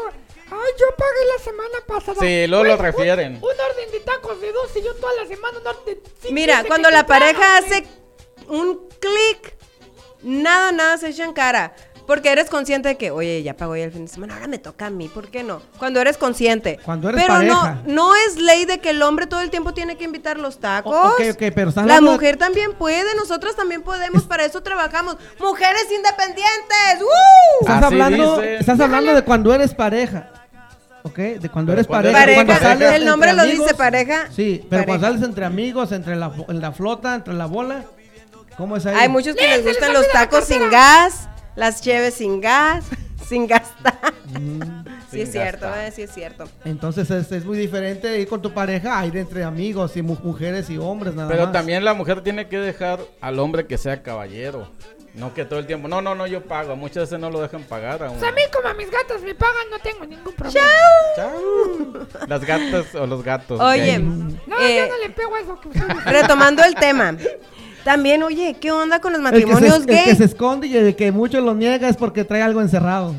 Ay, 0.50 0.72
yo 0.78 0.86
pagué 0.96 1.26
la 1.36 1.44
semana 1.44 1.78
pasada. 1.86 2.20
Sí, 2.20 2.46
luego 2.46 2.64
lo 2.64 2.76
refieren. 2.76 3.36
Un, 3.36 3.44
un 3.44 3.50
orden 3.50 3.90
de 3.92 4.00
tacos 4.00 4.40
de 4.40 4.52
dos 4.52 4.70
y 4.76 4.82
yo 4.82 4.94
toda 4.94 5.12
la 5.14 5.26
semana 5.26 5.58
un 5.58 5.66
orden 5.66 5.84
de 5.86 6.02
cinco 6.20 6.32
Mira, 6.34 6.64
cuando 6.66 6.90
la 6.90 7.06
pareja 7.06 7.58
hace 7.58 7.86
un 8.48 8.88
clic, 9.00 9.54
nada, 10.22 10.72
nada 10.72 10.96
se 10.98 11.08
echa 11.08 11.24
en 11.24 11.32
cara. 11.32 11.74
Porque 12.06 12.32
eres 12.32 12.48
consciente 12.48 12.88
de 12.88 12.96
que, 12.96 13.10
oye, 13.10 13.42
ya 13.42 13.54
pagó 13.54 13.76
ya 13.76 13.84
el 13.84 13.92
fin 13.92 14.06
de 14.06 14.10
semana, 14.10 14.32
ahora 14.32 14.46
me 14.46 14.58
toca 14.58 14.86
a 14.86 14.90
mí, 14.90 15.08
¿por 15.10 15.28
qué 15.28 15.42
no? 15.42 15.60
Cuando 15.78 16.00
eres 16.00 16.16
consciente. 16.16 16.78
Cuando 16.82 17.10
eres 17.10 17.20
pero 17.20 17.34
pareja. 17.34 17.82
no, 17.84 17.92
no 17.92 18.16
es 18.16 18.36
ley 18.36 18.64
de 18.64 18.78
que 18.78 18.88
el 18.90 19.02
hombre 19.02 19.26
todo 19.26 19.42
el 19.42 19.50
tiempo 19.50 19.74
tiene 19.74 19.98
que 19.98 20.04
invitar 20.04 20.38
los 20.38 20.58
tacos. 20.58 20.90
O- 20.96 21.08
ok, 21.08 21.20
ok, 21.32 21.42
pero 21.54 21.68
están 21.68 21.86
La 21.86 21.96
de- 21.96 22.00
mujer 22.00 22.38
también 22.38 22.72
puede, 22.72 23.14
nosotros 23.14 23.54
también 23.56 23.82
podemos, 23.82 24.22
para 24.22 24.46
eso 24.46 24.62
trabajamos. 24.62 25.18
Mujeres 25.38 25.84
independientes. 25.94 27.02
¡uh! 27.02 27.60
Estás 27.60 27.76
Así 27.76 27.84
hablando, 27.94 28.36
dice. 28.40 28.56
estás 28.56 28.80
hablando 28.80 29.14
de 29.14 29.22
cuando 29.22 29.52
eres 29.52 29.74
pareja. 29.74 30.32
¿Ok? 31.08 31.16
De 31.40 31.48
cuando 31.48 31.70
Pero 31.72 31.80
eres 31.80 31.86
cuando 31.86 32.12
pareja. 32.12 32.22
eres 32.24 32.34
cuando 32.36 32.52
Pareja, 32.54 32.72
sales 32.72 32.92
el 32.92 33.04
nombre 33.04 33.32
lo 33.32 33.44
dice 33.44 33.74
pareja. 33.74 34.28
Sí, 34.30 34.64
pero 34.70 34.84
cuando 34.84 35.00
Pareja. 35.02 35.06
sales 35.18 35.28
entre 35.28 35.44
amigos, 35.44 35.92
entre 35.92 36.16
la, 36.16 36.32
en 36.48 36.60
la 36.60 36.72
flota, 36.72 37.14
entre 37.14 37.34
la 37.34 37.46
bola. 37.46 37.84
¿Cómo 38.56 38.76
es 38.76 38.86
ahí? 38.86 38.96
Hay 38.98 39.08
muchos 39.08 39.36
que 39.36 39.42
Sí, 39.44 39.48
les 39.50 39.64
gustan 39.64 39.92
los 39.92 40.08
tacos 40.10 40.44
sin 40.44 40.68
gas, 40.70 41.28
las 41.54 41.80
cheves 41.80 42.14
sin 42.14 42.40
gas, 42.40 42.84
sin 43.28 43.46
gastar. 43.46 43.94
sí 44.32 44.40
Sin 45.10 45.20
es 45.20 45.30
cierto, 45.32 45.66
eh, 45.76 45.92
sí 45.94 46.02
es 46.02 46.10
cierto. 46.12 46.44
Entonces 46.64 47.08
es, 47.10 47.30
es 47.30 47.44
muy 47.44 47.56
diferente 47.56 48.18
ir 48.18 48.26
con 48.28 48.42
tu 48.42 48.52
pareja 48.52 48.98
a 48.98 49.06
ir 49.06 49.16
entre 49.16 49.44
amigos 49.44 49.96
y 49.96 50.02
mu- 50.02 50.16
mujeres 50.24 50.68
y 50.70 50.76
hombres 50.78 51.14
nada 51.14 51.28
Pero 51.28 51.44
más. 51.44 51.52
también 51.52 51.84
la 51.84 51.94
mujer 51.94 52.20
tiene 52.22 52.48
que 52.48 52.58
dejar 52.58 52.98
al 53.20 53.38
hombre 53.38 53.66
que 53.66 53.78
sea 53.78 54.02
caballero. 54.02 54.68
No 55.18 55.34
que 55.34 55.44
todo 55.44 55.58
el 55.58 55.66
tiempo, 55.66 55.88
no, 55.88 56.00
no, 56.00 56.14
no, 56.14 56.28
yo 56.28 56.42
pago. 56.42 56.76
Muchas 56.76 57.04
veces 57.04 57.18
no 57.18 57.28
lo 57.28 57.40
dejan 57.40 57.64
pagar 57.64 58.04
a 58.04 58.10
uno. 58.10 58.20
Pues 58.20 58.30
a 58.30 58.32
mí 58.32 58.42
como 58.54 58.68
a 58.68 58.74
mis 58.74 58.88
gatas 58.88 59.20
me 59.22 59.34
pagan, 59.34 59.68
no 59.68 59.78
tengo 59.80 60.06
ningún 60.06 60.32
problema. 60.32 60.66
Chao. 61.16 62.06
Las 62.28 62.44
gatas 62.44 62.94
o 62.94 63.04
los 63.04 63.24
gatos. 63.24 63.60
Oye, 63.60 63.84
gay. 63.84 63.98
No, 63.98 64.60
eh, 64.60 64.76
yo 64.76 64.88
no 64.88 64.98
le 65.02 65.10
pego 65.10 65.34
a 65.34 65.40
eso 65.40 65.60
que 65.60 65.70
retomando 66.10 66.62
el 66.62 66.76
tema. 66.76 67.16
También, 67.82 68.22
oye, 68.22 68.56
¿qué 68.60 68.70
onda 68.70 69.00
con 69.00 69.12
los 69.12 69.20
el 69.20 69.26
que, 69.32 69.40
se, 69.40 69.46
matrimonios 69.46 69.80
el 69.80 69.86
que 69.86 69.92
gay? 69.92 70.16
se 70.16 70.24
esconde 70.24 70.68
y 70.68 70.76
el 70.76 70.94
que 70.94 71.10
mucho 71.10 71.40
lo 71.40 71.52
niega 71.52 71.88
es 71.88 71.96
porque 71.96 72.22
trae 72.22 72.42
algo 72.42 72.60
encerrado. 72.60 73.12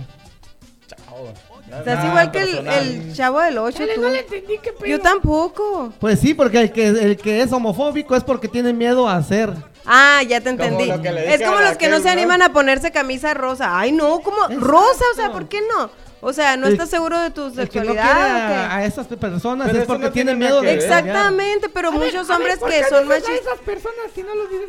Chao. 0.87 1.33
Estás 1.65 1.85
Nada 1.85 2.07
igual 2.07 2.31
que 2.31 2.41
el, 2.41 2.67
el 2.67 3.13
chavo 3.13 3.41
del 3.41 3.57
8, 3.57 3.77
Chale, 3.77 3.95
tú. 3.95 4.01
no 4.01 4.09
le 4.09 4.19
entendí 4.21 4.57
qué 4.63 4.71
pedo. 4.71 4.85
Yo 4.85 4.99
tampoco. 5.01 5.93
Pues 5.99 6.19
sí, 6.19 6.33
porque 6.33 6.61
el 6.61 6.71
que, 6.71 6.87
el 6.87 7.17
que 7.17 7.41
es 7.41 7.51
homofóbico 7.51 8.15
es 8.15 8.23
porque 8.23 8.47
tiene 8.47 8.71
miedo 8.71 9.07
a 9.07 9.17
hacer. 9.17 9.53
Ah, 9.91 10.21
ya 10.21 10.39
te 10.39 10.51
Como 10.51 10.63
entendí. 10.63 10.85
lo 10.85 11.01
que 11.01 11.11
le 11.11 11.33
Es 11.33 11.41
como 11.41 11.59
los 11.61 11.75
que 11.77 11.89
no 11.89 11.99
se 11.99 12.09
animan 12.09 12.43
a 12.43 12.53
ponerse 12.53 12.91
camisa 12.91 13.33
rosa. 13.33 13.77
Ay, 13.79 13.91
no, 13.91 14.19
como 14.19 14.37
rosa, 14.59 15.03
o 15.11 15.15
sea, 15.15 15.31
¿por 15.31 15.47
qué 15.49 15.61
no? 15.61 15.89
O 16.21 16.31
sea, 16.33 16.57
¿no 16.57 16.67
El- 16.67 16.73
estás 16.73 16.89
seguro 16.89 17.17
de 17.17 17.31
tu 17.31 17.45
El 17.47 17.53
que 17.53 17.59
no 17.61 17.69
quiere 17.69 17.93
sexualidad? 17.93 18.45
o 18.45 18.47
qué? 18.49 18.53
a, 18.55 18.75
a 18.75 18.85
esas 18.85 19.07
personas 19.07 19.67
Pero 19.69 19.79
es 19.79 19.87
porque 19.87 20.03
no 20.07 20.11
tiene 20.11 20.31
tiene 20.33 20.45
miedo 20.45 20.61
de. 20.61 20.73
Exactamente, 20.73 21.69
pero 21.69 21.87
A 21.87 21.91
muchos 21.91 22.27
ver, 22.27 22.35
hombres 22.37 22.57
¿por 22.59 22.69
que 22.69 22.83
son 22.83 23.03
dices 23.03 23.03
a 23.03 23.05
machistas. 23.07 23.39
esas 23.53 23.59
personas 23.59 24.05
si 24.13 24.23
no 24.23 24.35
los 24.35 24.49
dices 24.49 24.67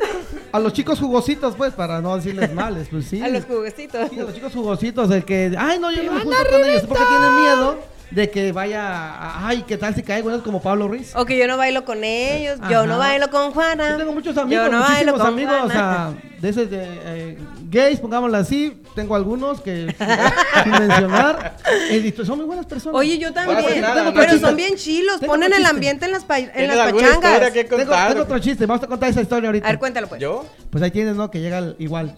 A 0.53 0.59
los 0.59 0.71
chicos 0.73 0.97
jugositos, 0.99 1.55
pues, 1.57 1.73
para 1.73 1.99
no 2.01 2.15
decirles 2.15 2.53
males, 2.53 2.87
pues 2.89 3.05
sí. 3.05 3.21
A 3.21 3.27
los 3.27 3.43
juguecitos. 3.45 4.09
Sí, 4.09 4.19
a 4.19 4.23
los 4.23 4.33
chicos 4.33 4.53
jugositos, 4.53 5.11
el 5.11 5.25
que, 5.25 5.53
ay, 5.59 5.77
no, 5.77 5.91
yo 5.91 5.99
¡Te 5.99 6.05
no 6.07 6.13
me 6.13 6.21
junto 6.21 6.37
con 6.49 6.61
ellos, 6.69 6.83
porque 6.87 7.03
tienen 7.03 7.41
miedo 7.41 7.77
de 8.11 8.29
que 8.29 8.51
vaya, 8.51 8.81
a- 8.89 9.47
ay, 9.47 9.63
¿qué 9.67 9.77
tal 9.77 9.95
si 9.95 10.03
cae? 10.03 10.21
Bueno, 10.21 10.37
es 10.39 10.43
como 10.43 10.61
Pablo 10.61 10.87
Ruiz. 10.87 11.13
O 11.15 11.25
que 11.25 11.37
yo 11.37 11.47
no 11.47 11.57
bailo 11.57 11.85
con 11.85 12.03
ellos, 12.03 12.59
yo 12.69 12.79
Ajá. 12.79 12.85
no 12.85 12.97
bailo 12.97 13.29
con 13.29 13.51
Juana. 13.51 13.91
Yo 13.91 13.97
tengo 13.97 14.11
muchos 14.13 14.37
amigos, 14.37 14.65
yo 14.65 14.71
no 14.71 14.79
bailo 14.81 15.13
muchísimos 15.13 15.19
con 15.21 15.27
amigos, 15.27 15.53
o 15.53 15.69
Juana. 15.69 16.13
sea, 16.21 16.31
de 16.41 16.49
esos 16.49 16.69
de, 16.69 16.79
eh, 16.83 17.37
gays, 17.69 17.99
pongámoslo 17.99 18.35
así, 18.37 18.81
tengo 18.95 19.15
algunos 19.15 19.61
que, 19.61 19.95
sin 20.63 20.71
mencionar, 20.71 21.55
eh, 21.89 22.13
y 22.19 22.25
son 22.25 22.37
muy 22.37 22.45
buenas 22.47 22.65
personas. 22.65 22.99
Oye, 22.99 23.17
yo 23.17 23.31
también. 23.31 23.55
Bueno, 23.61 23.69
pues 23.69 23.81
nada, 23.81 24.03
no, 24.03 24.13
pero 24.13 24.37
son 24.39 24.55
bien 24.55 24.75
chilos, 24.75 25.19
Tengo 25.21 25.33
ponen 25.33 25.53
el 25.53 25.65
ambiente 25.65 26.05
en 26.05 26.11
las, 26.11 26.25
pa- 26.25 26.39
en 26.39 26.51
¿Tienes 26.51 26.75
las 26.75 26.91
pachangas. 26.91 27.53
tengo, 27.53 27.77
tengo 27.77 28.21
otro 28.23 28.39
chiste, 28.39 28.65
vamos 28.65 28.83
a 28.83 28.87
contar 28.87 29.09
esa 29.09 29.21
historia 29.21 29.47
ahorita. 29.49 29.67
A 29.67 29.71
ver, 29.71 29.79
cuéntalo 29.79 30.07
pues. 30.07 30.19
¿Yo? 30.19 30.45
Pues 30.69 30.83
ahí 30.83 30.91
tienes, 30.91 31.15
¿no? 31.15 31.31
Que 31.31 31.39
llega 31.39 31.59
el- 31.59 31.75
igual. 31.79 32.17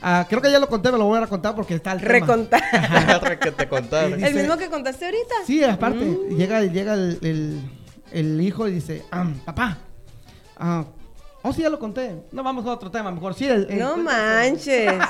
Ah, 0.00 0.26
creo 0.28 0.40
que 0.40 0.50
ya 0.50 0.58
lo 0.58 0.68
conté, 0.68 0.92
me 0.92 0.98
lo 0.98 1.04
voy 1.06 1.20
a 1.22 1.26
contar 1.26 1.54
porque 1.54 1.74
está 1.74 1.92
el 1.92 1.98
tema. 2.00 2.12
Recontar. 2.12 2.62
Otra 3.16 3.38
que 3.38 3.50
te 3.50 3.68
contaron. 3.68 4.14
Dice- 4.16 4.28
el 4.28 4.34
mismo 4.34 4.56
que 4.56 4.68
contaste 4.68 5.04
ahorita. 5.06 5.34
Sí, 5.46 5.62
aparte, 5.64 6.04
Mm. 6.04 6.36
llega, 6.36 6.62
llega 6.62 6.94
el, 6.94 7.18
el- 7.22 7.60
el 8.12 8.40
hijo 8.40 8.68
y 8.68 8.72
dice, 8.72 9.04
ah, 9.10 9.26
papá, 9.44 9.78
ah, 10.56 10.84
oh 11.48 11.52
sí, 11.52 11.62
ya 11.62 11.70
lo 11.70 11.78
conté. 11.78 12.22
No, 12.32 12.42
vamos 12.42 12.64
a 12.66 12.70
otro 12.72 12.90
tema, 12.90 13.10
mejor. 13.10 13.34
Sí, 13.34 13.46
el, 13.46 13.66
el- 13.70 13.78
No 13.78 13.96
manches. 13.96 14.92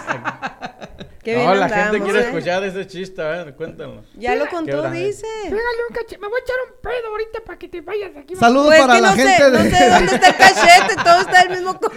Qué 1.23 1.35
bien 1.35 1.47
no, 1.47 1.55
la 1.57 1.65
andamos, 1.67 1.91
gente 1.93 2.05
quiere 2.05 2.21
¿eh? 2.21 2.29
escuchar 2.29 2.65
ese 2.65 2.87
chiste, 2.87 3.21
a 3.21 3.29
ver, 3.29 3.55
cuéntalo. 3.55 4.03
Ya 4.15 4.35
lo 4.35 4.49
contó, 4.49 4.89
dice. 4.91 5.27
Pégale 5.43 5.61
un 5.91 5.95
cachete. 5.95 6.19
Me 6.19 6.29
voy 6.29 6.41
a 6.41 6.43
echar 6.43 6.57
un 6.67 6.81
pedo 6.81 7.11
ahorita 7.11 7.41
para 7.45 7.59
que 7.59 7.69
te 7.69 7.81
vayas 7.83 8.15
de 8.15 8.21
aquí. 8.21 8.35
Saludos 8.37 8.69
Pues 8.69 8.81
para 8.81 8.95
la 9.01 9.11
no 9.11 9.17
gente 9.17 9.37
sé, 9.37 9.51
de... 9.51 9.51
no 9.51 9.77
sé 9.77 9.91
dónde 9.91 10.15
está 10.15 10.29
el 10.29 10.37
cachete, 10.37 11.03
todo 11.05 11.21
está 11.21 11.43
el 11.43 11.51
mismo. 11.51 11.79
co- 11.79 11.91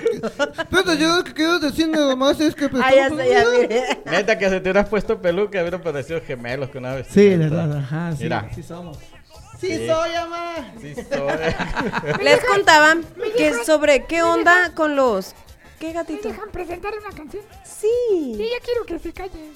Pero 0.69 0.93
yo 0.95 1.15
lo 1.17 1.23
que 1.23 1.33
quiero 1.33 1.59
decir 1.59 1.87
nada 1.87 2.13
más 2.15 2.41
es 2.41 2.55
que... 2.55 2.67
pues, 2.67 2.83
Ah, 2.85 2.91
ya 2.93 3.09
sé, 3.09 3.29
ya 3.29 3.45
mire. 3.57 4.01
Neta, 4.05 4.37
que 4.37 4.45
si 4.49 4.51
te 4.55 4.61
hubieras 4.69 4.89
puesto 4.89 5.21
peluca, 5.21 5.61
hubieran 5.61 5.81
parecido 5.81 6.19
gemelos 6.25 6.69
que 6.69 6.79
una 6.79 6.95
vez. 6.95 7.07
Sí, 7.09 7.29
de 7.29 7.37
verdad, 7.37 7.77
ajá, 7.77 8.11
sí, 8.17 8.23
Mira. 8.23 8.49
sí 8.53 8.63
somos. 8.63 8.97
Sí, 9.61 9.77
Sí. 9.77 9.87
soy, 9.87 10.09
mamá. 10.15 10.55
Sí, 10.81 10.95
soy. 10.95 12.15
Les 12.23 12.43
contaba 12.43 12.95
que 13.37 13.63
sobre 13.63 14.05
qué 14.05 14.23
onda 14.23 14.73
con 14.73 14.95
los. 14.95 15.35
¿Qué 15.79 15.87
¿Me 15.87 15.93
gatito? 15.93 16.29
dejan 16.29 16.49
presentar 16.49 16.93
una 16.97 17.15
canción? 17.15 17.43
Sí. 17.63 17.87
Sí, 18.37 18.49
ya 18.51 18.59
quiero 18.65 18.85
que 18.85 18.97
se 18.99 19.13
callen. 19.13 19.53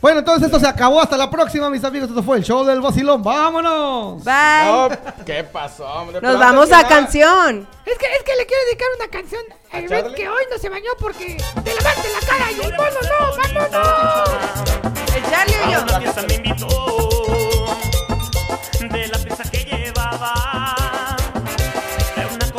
Bueno, 0.00 0.20
entonces 0.20 0.46
esto 0.46 0.58
se 0.58 0.66
acabó. 0.66 1.02
Hasta 1.02 1.18
la 1.18 1.28
próxima, 1.30 1.68
mis 1.68 1.84
amigos. 1.84 2.08
Esto 2.08 2.22
fue 2.22 2.38
el 2.38 2.44
show 2.44 2.64
del 2.64 2.80
vacilón. 2.80 3.22
¡Vámonos! 3.22 4.24
Bye. 4.24 4.64
No, 4.64 4.88
¿Qué 5.26 5.44
pasó, 5.44 5.86
hombre? 5.86 6.14
Nos 6.22 6.22
Pero 6.22 6.38
vamos 6.38 6.72
a 6.72 6.88
canción. 6.88 7.68
Es 7.84 7.98
que, 7.98 8.06
es 8.06 8.22
que 8.22 8.34
le 8.36 8.46
quiero 8.46 8.64
dedicar 8.66 8.88
una 8.96 9.08
canción 9.08 9.42
al 9.72 9.86
Charlie. 9.86 10.02
Red 10.08 10.14
que 10.14 10.28
hoy 10.30 10.42
no 10.50 10.56
se 10.58 10.68
bañó 10.70 10.90
porque 10.98 11.36
te 11.62 11.74
lavaste 11.74 12.08
la 12.18 12.26
cara 12.26 12.50
y 12.52 12.60
el 12.60 12.72
mono 12.72 13.00
no, 13.02 13.68
vámonos. 13.68 15.14
El 15.14 15.22
Charlie 15.30 15.56
o 15.56 15.64
A 15.66 16.56
yo. 16.56 17.09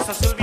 cosas 0.02 0.18
se. 0.18 0.41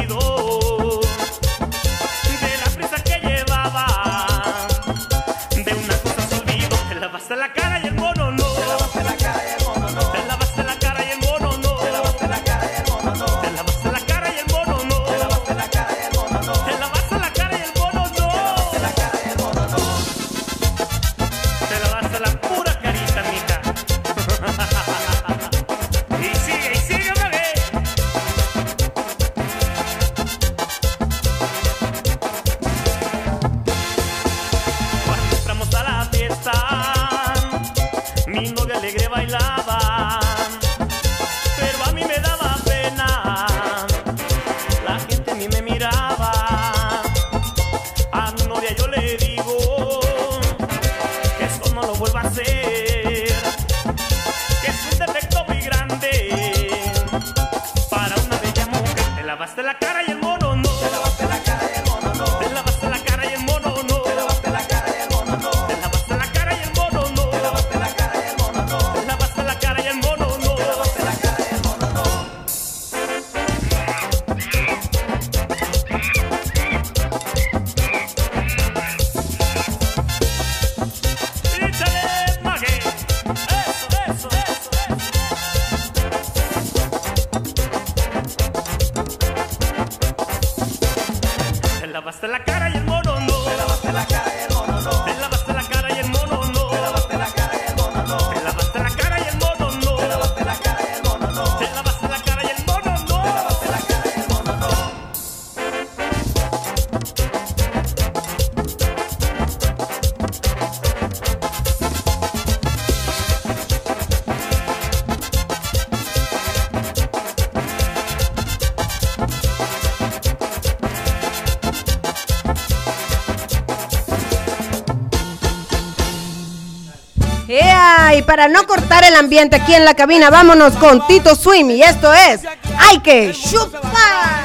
para 128.29 128.47
no 128.47 128.66
cortar 128.66 129.05
el 129.05 129.16
ambiente 129.16 129.57
aquí 129.57 129.74
en 129.74 129.87
la 129.87 129.95
cabina, 129.95 130.29
vámonos 130.29 130.74
con 130.74 131.05
Tito 131.07 131.35
Swim 131.35 131.70
y 131.70 131.83
esto 131.83 132.12
es 132.12 132.43
Hay 132.79 132.99
que 133.01 133.33
chupar. 133.33 134.38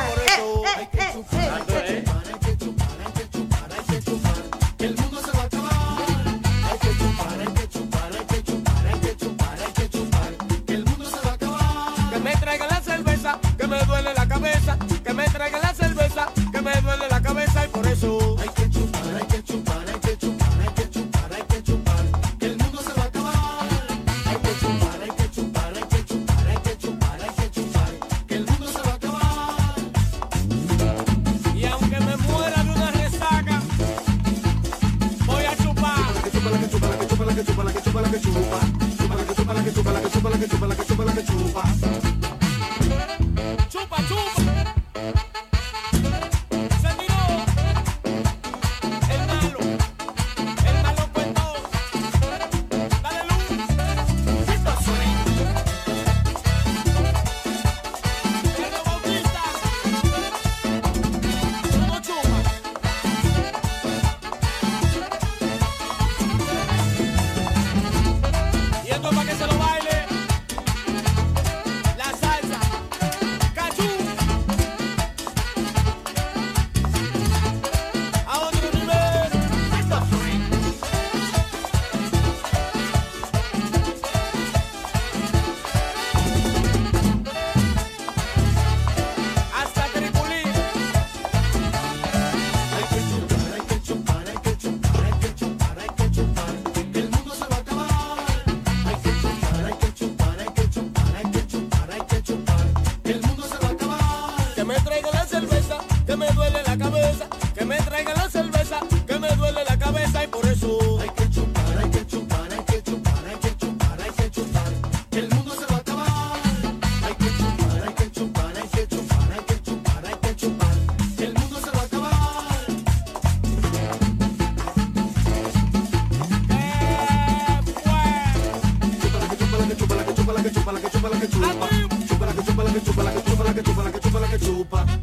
chupa, 132.84 133.04
la 133.04 133.14
que 133.14 133.24
chupa, 133.24 133.44
la 133.44 133.54
que 133.54 133.64
chupa, 133.64 133.84
la 133.84 133.92
que 133.92 134.00
chupa, 134.00 134.20
la 134.20 134.28
que 134.28 134.40
chupa. 134.40 135.03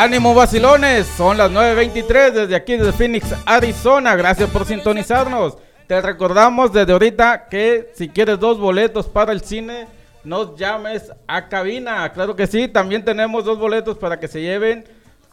Ánimo 0.00 0.32
vacilones, 0.32 1.06
son 1.08 1.36
las 1.36 1.50
9.23 1.50 2.30
desde 2.30 2.56
aquí 2.56 2.74
desde 2.74 2.90
Phoenix, 2.90 3.34
Arizona. 3.44 4.16
Gracias 4.16 4.48
por 4.48 4.64
sintonizarnos. 4.64 5.58
Te 5.86 6.00
recordamos 6.00 6.72
desde 6.72 6.94
ahorita 6.94 7.48
que 7.50 7.90
si 7.94 8.08
quieres 8.08 8.38
dos 8.38 8.58
boletos 8.58 9.06
para 9.08 9.32
el 9.32 9.42
cine, 9.42 9.88
nos 10.24 10.56
llames 10.56 11.12
a 11.26 11.50
cabina. 11.50 12.10
Claro 12.14 12.34
que 12.34 12.46
sí, 12.46 12.66
también 12.66 13.04
tenemos 13.04 13.44
dos 13.44 13.58
boletos 13.58 13.98
para 13.98 14.18
que 14.18 14.26
se 14.26 14.40
lleven 14.40 14.86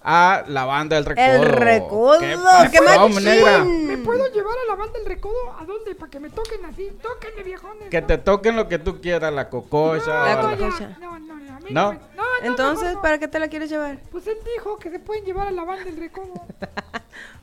a 0.09 0.45
la 0.47 0.63
banda 0.63 0.95
del 0.95 1.03
recodo. 1.03 1.25
El 1.25 1.41
recodo, 1.43 2.19
qué, 2.19 2.37
¿Qué 2.71 2.81
¿Me 2.81 3.97
puedo 3.97 4.25
llevar 4.31 4.53
a 4.57 4.69
la 4.69 4.75
banda 4.75 4.93
del 4.99 5.05
recodo? 5.05 5.35
¿A 5.59 5.65
dónde? 5.65 5.95
Para 5.95 6.09
que 6.09 6.21
me 6.21 6.29
toquen 6.29 6.63
así, 6.63 6.89
tóquenme 7.01 7.43
viejones. 7.43 7.89
Que 7.89 8.01
te 8.01 8.17
toquen 8.17 8.55
lo 8.55 8.69
que 8.69 8.79
tú 8.79 9.01
quieras, 9.01 9.33
la 9.33 9.49
cococha. 9.49 10.05
No, 10.07 10.25
la 10.25 10.57
cococha. 10.57 10.97
No, 11.01 11.19
no, 11.19 11.35
no, 11.35 11.55
a 11.57 11.59
mí 11.59 11.65
¿No? 11.71 11.91
Me... 11.91 11.99
no 12.15 12.23
Entonces, 12.43 12.95
¿para 13.01 13.17
qué 13.17 13.27
te 13.27 13.37
la 13.37 13.49
quieres 13.49 13.69
llevar? 13.69 13.97
Pues 14.09 14.25
él 14.27 14.37
dijo 14.55 14.79
que 14.79 14.91
se 14.91 14.99
pueden 14.99 15.25
llevar 15.25 15.47
a 15.47 15.51
la 15.51 15.65
banda 15.65 15.83
del 15.83 15.97
recodo. 15.97 16.33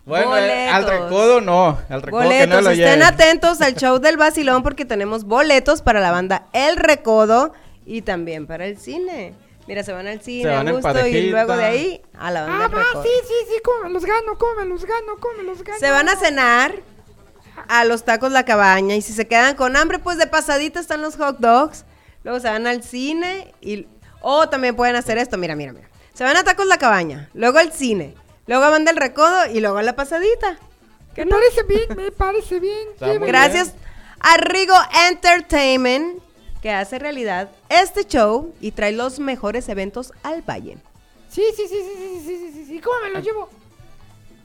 Bueno, 0.07 0.37
eh, 0.37 0.41
boletos. 0.41 0.75
al 0.75 0.85
recodo 0.87 1.41
no, 1.41 1.79
al 1.89 2.03
recodo 2.03 2.23
boletos. 2.25 2.49
no 2.51 2.61
lo 2.61 2.71
Estén 2.71 3.03
atentos 3.03 3.63
al 3.63 3.75
show 3.79 3.99
del 3.99 4.19
vacilón 4.19 4.63
porque 4.63 4.85
tenemos 4.85 5.25
boletos 5.25 5.81
para 5.81 5.99
la 5.99 6.11
banda 6.11 6.47
El 6.53 6.77
Recodo 6.77 7.55
y 7.87 8.03
también 8.03 8.47
para 8.47 8.67
el 8.67 8.77
cine. 8.77 9.33
Mira, 9.67 9.83
se 9.83 9.93
van 9.93 10.07
al 10.07 10.21
cine 10.21 10.51
a 10.51 10.63
gusto 10.71 11.07
y 11.07 11.31
luego 11.31 11.57
de 11.57 11.65
ahí 11.65 12.03
a 12.19 12.31
la 12.31 12.43
banda. 12.43 12.65
Ah, 12.67 12.69
va, 12.69 13.03
sí, 13.03 13.09
sí, 13.23 13.35
sí, 13.49 13.63
cómo 13.65 13.89
los 13.89 14.05
gano, 14.05 14.37
cómo 14.39 14.61
los 14.63 14.85
gano, 14.85 15.17
cómo 15.19 15.43
los 15.43 15.63
gano. 15.63 15.79
Se 15.79 15.91
van 15.91 16.09
a 16.09 16.17
cenar 16.17 16.75
a 17.69 17.85
los 17.85 18.05
tacos 18.05 18.31
La 18.31 18.45
Cabaña 18.45 18.95
y 18.95 19.03
si 19.03 19.13
se 19.13 19.27
quedan 19.27 19.57
con 19.57 19.77
hambre, 19.77 19.99
pues 19.99 20.19
de 20.19 20.27
pasadita 20.27 20.81
están 20.81 21.01
los 21.01 21.17
hot 21.17 21.39
dogs. 21.39 21.85
Luego 22.25 22.41
se 22.41 22.49
van 22.49 22.67
al 22.67 22.83
cine 22.83 23.55
y 23.61 23.87
o 24.21 24.41
oh, 24.41 24.49
también 24.49 24.75
pueden 24.75 24.97
hacer 24.97 25.19
esto, 25.19 25.37
mira, 25.37 25.55
mira, 25.55 25.73
mira. 25.73 25.89
Se 26.13 26.25
van 26.25 26.37
a 26.37 26.45
tacos 26.45 26.67
La 26.67 26.79
Cabaña, 26.79 27.29
luego 27.35 27.59
al 27.59 27.73
cine, 27.73 28.15
luego 28.47 28.65
a 28.65 28.71
banda 28.71 28.91
El 28.91 28.97
Recodo 28.97 29.47
y 29.53 29.61
luego 29.61 29.79
a 29.79 29.83
la 29.83 29.97
pasadita. 29.97 30.59
¿Qué 31.15 31.25
me 31.25 31.31
parece 31.31 31.63
bien, 31.63 31.97
me 31.97 32.11
parece 32.11 32.61
bien. 32.61 32.89
Gracias 33.21 33.73
bien. 33.73 33.85
Entertainment 35.11 36.24
que 36.65 36.71
hace 36.71 36.99
realidad 36.99 37.51
este 37.69 38.07
show 38.07 38.55
y 38.59 38.71
trae 38.71 38.93
los 38.93 39.19
mejores 39.19 39.69
eventos 39.69 40.15
al 40.23 40.41
valle. 40.41 40.79
Sí, 41.29 41.45
sí, 41.55 41.69
sí, 41.69 41.77
sí, 41.77 41.93
sí, 41.95 42.23
sí, 42.25 42.51
sí, 42.55 42.65
sí, 42.65 42.81
¿Cómo 42.81 42.97
me 43.03 43.11
lo 43.11 43.21
llevo? 43.21 43.51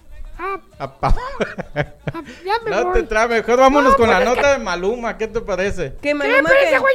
ap- 0.79 0.97
Ah, 1.03 1.13
ya 2.45 2.53
me 2.63 2.71
no 2.71 2.85
voy. 2.85 2.93
te 3.01 3.03
trae, 3.07 3.27
mejor 3.27 3.59
vámonos 3.59 3.91
No, 3.93 3.97
con 3.97 4.09
la 4.09 4.23
nota 4.25 4.53
de 4.57 4.63
Maluma, 4.63 5.17
¿qué 5.17 5.27
te 5.27 5.41
parece? 5.41 5.93
¿Qué. 6.01 6.13
Maluma, 6.13 6.49
qué? 6.49 6.67
ese 6.69 6.79
güey. 6.79 6.93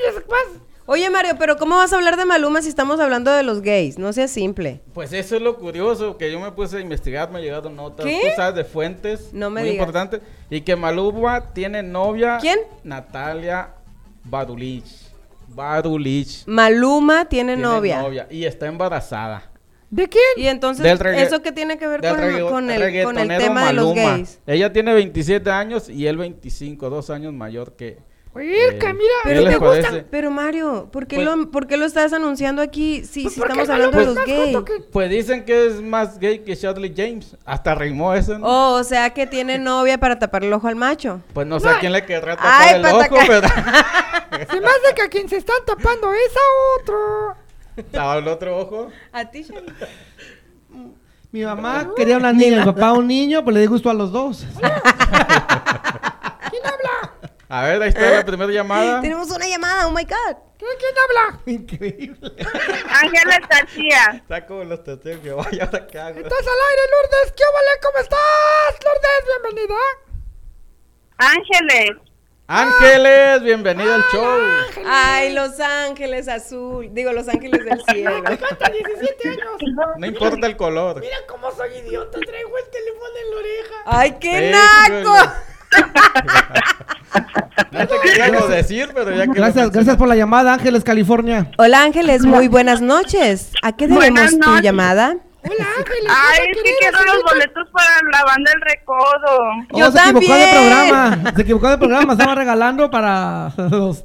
Oye, 0.89 1.11
Mario, 1.11 1.33
pero 1.37 1.57
¿cómo 1.57 1.77
vas 1.77 1.93
a 1.93 1.97
hablar 1.97 2.17
de 2.17 2.25
Maluma 2.25 2.63
si 2.63 2.69
estamos 2.69 3.01
hablando 3.01 3.33
de 3.33 3.43
los 3.43 3.61
gays? 3.61 3.99
No 3.99 4.13
seas 4.13 4.31
simple. 4.31 4.83
Pues 4.95 5.13
eso 5.13 5.35
es 5.35 5.43
lo 5.43 5.57
curioso, 5.59 6.17
que 6.17 6.31
yo 6.31 6.39
me 6.39 6.53
puse 6.53 6.77
a 6.77 6.81
investigar, 6.81 7.29
me 7.33 7.43
llegaron 7.43 7.75
notas, 7.75 8.07
¿Qué? 8.07 8.21
tú 8.23 8.29
sabes, 8.37 8.55
de 8.55 8.65
fuentes 8.65 9.31
No 9.33 9.51
me 9.51 9.63
muy 9.63 9.71
digas. 9.71 9.83
importantes, 9.89 10.21
y 10.49 10.61
que 10.61 10.77
Maluma 10.77 11.53
tiene 11.53 11.83
novia. 11.83 12.39
¿Quién? 12.41 12.61
Natalia 12.85 13.71
Barulich. 14.23 15.07
Barulich. 15.49 16.45
Maluma 16.47 17.25
tiene, 17.25 17.55
Tiene 17.57 17.63
novia. 17.69 18.27
Y 18.31 18.45
está 18.45 18.67
embarazada. 18.67 19.43
¿De 19.91 20.09
quién? 20.09 20.25
Y 20.37 20.49
entonces, 20.49 20.83
Del 20.83 20.99
regga- 20.99 21.23
¿eso 21.23 21.43
qué 21.43 21.53
tiene 21.53 21.79
que 21.79 21.87
ver 21.87 22.01
del 22.01 22.11
con, 22.15 22.21
regga- 22.21 22.31
con 22.31 22.41
el, 22.41 22.51
con 22.53 22.69
el 22.71 22.81
reggaetonero 22.83 23.41
tema 23.45 23.67
de 23.69 23.73
los 23.75 23.95
gays? 23.95 24.41
Ella 24.47 24.73
tiene 24.73 24.93
27 24.95 25.49
años 25.51 25.89
y 25.89 26.07
él 26.07 26.17
25, 26.17 26.91
dos 26.91 27.11
años 27.11 27.33
mayor 27.33 27.75
que... 27.77 27.99
Puerca, 28.33 28.91
Eh, 28.91 28.93
mira. 28.93 29.15
¿qué 29.23 29.29
Pero 29.31 29.49
te 29.49 29.57
gusta. 29.57 30.05
Pero 30.11 30.31
Mario, 30.31 30.91
¿por 30.93 31.07
qué, 31.07 31.17
Pues- 31.17 31.27
lo, 31.27 31.51
¿por 31.51 31.67
qué 31.67 31.79
lo 31.79 31.87
estás 31.87 32.13
anunciando 32.13 32.61
aquí 32.61 33.03
si, 33.03 33.23
Pues 33.23 33.35
si 33.35 33.41
estamos 33.41 33.67
hablando 33.71 33.99
de 33.99 34.05
los 34.07 34.15
gays? 34.17 34.57
que- 34.65 34.81
Pues 34.93 35.09
dicen 35.09 35.45
que 35.47 35.69
es 35.69 35.81
más 35.81 36.19
gay 36.19 36.41
que 36.41 36.55
Charlie 36.55 36.93
James. 36.95 37.35
Hasta 37.47 37.75
rimó 37.75 38.13
eso. 38.13 38.39
¿no? 38.39 38.47
Oh, 38.47 38.79
o 38.79 38.85
sea 38.85 39.09
que 39.15 39.27
tiene 39.27 39.59
novia 39.59 39.97
para 39.99 40.19
tapar 40.19 40.45
el 40.45 40.53
ojo 40.53 40.69
al 40.69 40.77
macho. 40.77 41.23
Pues 41.33 41.47
no 41.47 41.59
sé 41.61 41.69
a 41.71 41.79
quién 41.79 41.93
le 41.93 42.05
querrá 42.05 42.37
tapar 42.37 42.53
Ay, 42.61 42.75
el 42.75 42.85
ojo, 42.85 42.99
pataca. 42.99 43.25
pero... 43.27 43.49
Se 44.53 44.61
me 44.61 44.67
hace 44.67 44.95
que 44.95 45.03
a 45.03 45.09
quien 45.09 45.29
se 45.31 45.37
están 45.39 45.57
tapando 45.65 46.13
es 46.13 46.37
a 46.37 46.81
otro. 46.83 47.37
Estaba 47.77 48.19
el 48.19 48.29
otro 48.29 48.59
ojo. 48.59 48.91
A 49.13 49.31
ti. 49.31 49.47
Mi 51.33 51.45
mamá 51.45 51.93
quería 51.95 52.17
una 52.17 52.33
niña, 52.33 52.59
mi 52.59 52.65
papá 52.65 52.93
un 52.93 53.07
niño, 53.07 53.45
pues 53.45 53.55
le 53.55 53.61
di 53.61 53.67
gusto 53.67 53.91
a 53.91 53.95
los 53.95 54.11
dos. 54.13 54.47
¿Quién 54.59 54.73
habla? 56.65 57.13
A 57.49 57.63
ver, 57.65 57.83
ahí 57.83 57.89
está 57.91 58.11
la 58.11 58.25
primera 58.25 58.51
llamada. 58.51 59.01
Tenemos 59.01 59.31
una 59.31 59.47
llamada, 59.47 59.87
oh 59.87 59.91
my 59.91 60.05
god. 60.05 60.37
¿Quién, 60.59 60.71
quién 60.79 60.95
habla? 61.05 61.41
Increíble. 61.45 62.33
Ángeles 62.89 63.49
García. 63.49 64.03
Está 64.15 64.47
como 64.47 64.65
los 64.65 64.83
teteos 64.83 65.21
que 65.21 65.33
vaya 65.33 65.65
ahora 65.65 65.87
qué 65.87 65.99
hago. 65.99 66.19
Estás 66.19 66.41
al 66.41 66.61
aire, 66.71 66.83
Lourdes. 66.93 67.33
¿Qué 67.37 67.45
vale? 67.53 67.71
¿Cómo 67.83 67.99
estás, 67.99 68.73
Lourdes? 68.85 69.23
Bienvenida. 69.43 69.81
Ángeles. 71.19 72.06
Ángeles, 72.49 73.43
bienvenido 73.43 73.93
al 73.93 74.03
show. 74.13 74.25
Ay, 74.87 75.33
Los 75.35 75.59
Ángeles 75.59 76.29
azul. 76.29 76.89
Digo, 76.93 77.13
Los 77.13 77.29
Ángeles 77.29 77.65
del 77.65 77.83
cielo. 77.91 78.23
Canta 78.23 78.71
17 78.71 79.29
años. 79.31 79.47
No 79.99 80.07
importa 80.07 80.47
el 80.47 80.57
color. 80.57 81.01
Mira 81.01 81.17
cómo 81.29 81.51
soy 81.51 81.71
idiota. 81.85 82.19
Traigo 82.21 82.51
el 82.57 82.71
teléfono 82.71 83.11
en 83.21 83.31
la 83.31 83.37
oreja. 83.37 83.75
Ay, 83.87 84.17
qué 84.21 84.53
Sí, 84.53 84.93
naco. 84.93 85.33
No 87.73 87.87
te 87.89 87.95
queríamos 88.03 88.49
decir, 88.49 88.91
pero 88.95 89.11
ya 89.13 89.27
que 89.27 89.33
Gracias, 89.33 89.71
gracias 89.71 89.97
por 89.97 90.07
la 90.09 90.15
llamada, 90.15 90.53
Ángeles, 90.55 90.85
California. 90.85 91.51
Hola 91.59 91.83
Ángeles, 91.83 92.25
muy 92.25 92.49
buenas 92.49 92.81
noches. 92.81 93.51
¿A 93.63 93.73
qué 93.77 93.87
Buenas 93.87 94.31
debemos 94.31 94.31
tu 94.41 94.51
noches. 94.51 94.63
llamada? 94.63 95.17
Hola, 95.49 95.67
Ángeles. 95.79 96.09
Ay, 96.09 96.11
¿vas 96.11 96.39
a 96.39 96.43
es 96.43 96.63
que 96.63 96.75
quiero 96.81 96.99
los 97.05 97.23
boletos 97.23 97.69
para 97.73 98.01
la 98.13 98.25
banda 98.25 98.51
El 98.55 98.61
Recodo. 98.61 99.39
Yo 99.75 99.89
Oh, 99.89 99.93
se 99.93 99.99
equivocó 99.99 100.35
de 100.35 100.47
programa. 100.53 101.33
Se 101.35 101.43
equivocó 101.43 101.69
de 101.71 101.79
programa. 101.79 102.13
Estaba 102.15 102.35
regalando 102.35 102.91
para 102.91 103.53
los, 103.71 104.05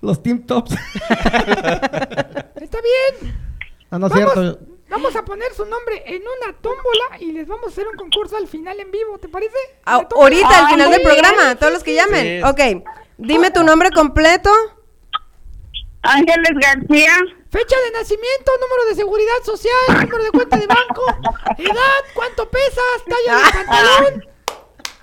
los 0.00 0.22
Team 0.22 0.46
Tops. 0.46 0.72
Está 0.72 2.78
bien. 2.80 3.34
Ah, 3.90 3.98
no 3.98 4.06
es 4.08 4.12
Vamos, 4.12 4.32
cierto. 4.32 4.58
vamos 4.88 5.16
a 5.16 5.24
poner 5.24 5.52
su 5.54 5.64
nombre 5.64 6.02
en 6.06 6.22
una 6.22 6.52
tómbola 6.60 7.18
y 7.20 7.32
les 7.32 7.46
vamos 7.46 7.66
a 7.66 7.68
hacer 7.68 7.86
un 7.88 7.96
concurso 7.96 8.36
al 8.36 8.48
final 8.48 8.78
en 8.80 8.90
vivo, 8.90 9.18
¿te 9.18 9.28
parece? 9.28 9.56
Ah, 9.84 10.06
ahorita, 10.14 10.66
al 10.66 10.72
final 10.72 10.90
del 10.90 11.00
sí, 11.00 11.06
programa, 11.06 11.54
todos 11.56 11.72
los 11.72 11.82
que 11.82 11.94
llamen. 11.94 12.42
sí. 12.42 12.42
Ok, 12.42 12.60
dime 13.18 13.50
tu 13.50 13.62
nombre 13.62 13.90
completo. 13.90 14.50
Ángeles 16.02 16.52
García. 16.60 17.12
Fecha 17.50 17.76
de 17.84 17.90
nacimiento, 17.92 18.52
número 18.60 18.88
de 18.90 18.94
seguridad 18.96 19.42
social, 19.44 20.02
número 20.02 20.24
de 20.24 20.30
cuenta 20.30 20.56
de 20.58 20.66
banco, 20.66 21.02
edad, 21.58 22.02
cuánto 22.14 22.48
pesas, 22.50 23.04
talla 23.08 23.36
de 23.38 23.52
pantalón. 23.52 24.24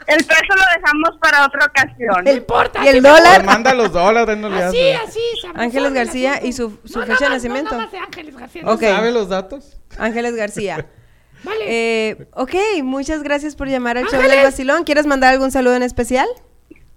El 0.06 0.18
peso 0.26 0.42
lo 0.50 0.82
dejamos 0.82 1.12
para 1.22 1.46
otra 1.46 1.66
ocasión. 1.66 2.26
No 2.26 2.32
importa. 2.32 2.84
¿Y 2.84 2.90
el 2.90 3.02
Pues 3.02 3.14
dólar? 3.14 3.46
manda 3.46 3.74
los 3.74 3.94
dólares, 3.94 4.38
no 4.38 4.50
le 4.50 4.62
Así, 4.62 4.92
así. 4.92 5.22
Ángeles 5.56 5.88
el 5.88 5.94
García 5.94 6.40
y 6.44 6.52
su, 6.52 6.78
su 6.84 7.00
No, 7.00 7.06
fecha 7.06 7.20
de 7.24 7.30
no, 7.30 7.36
nacimiento. 7.36 7.72
nada 7.72 7.84
más 7.84 7.92
de 7.94 7.98
Ángeles 8.00 8.36
García. 8.38 8.64
Ok. 8.66 8.82
¿Sabe 8.82 9.12
los 9.14 9.30
datos? 9.30 9.78
Ángeles 9.98 10.36
García. 10.36 10.86
Vale. 11.46 11.64
Eh, 11.68 12.28
ok, 12.34 12.54
muchas 12.84 13.24
gracias 13.24 13.56
por 13.56 13.70
llamar 13.70 13.98
al 13.98 14.06
show 14.08 14.22
del 14.22 14.44
vacilón. 14.44 14.84
¿Quieres 14.84 15.06
mandar 15.06 15.32
algún 15.34 15.52
saludo 15.52 15.76
en 15.76 15.84
especial? 15.84 16.28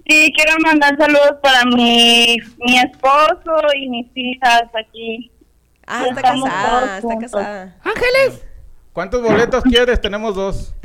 Sí, 0.09 0.33
quiero 0.37 0.53
mandar 0.65 0.97
saludos 0.99 1.37
para 1.43 1.65
mi, 1.65 2.37
mi 2.59 2.79
esposo 2.79 3.55
y 3.77 3.89
mis 3.89 4.07
hijas 4.15 4.63
aquí. 4.75 5.31
Ah, 5.87 6.05
está 6.09 6.23
casada, 6.23 6.97
está 6.97 7.01
juntos. 7.03 7.33
casada. 7.33 7.77
Ángeles, 7.85 8.43
¿Cuántos 8.93 9.23
boletos 9.23 9.63
quieres? 9.65 10.01
Tenemos 10.01 10.35
dos. 10.35 10.75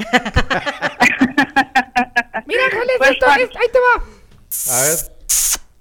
mira 2.46 2.66
Ángeles, 2.66 2.96
Pues, 2.98 3.12
esto, 3.12 3.26
¿cuál? 3.26 3.42
es- 3.42 3.50
ahí 3.56 3.68
te 3.72 3.80
va. 3.80 4.04
A 4.78 4.82
ver. 4.84 4.98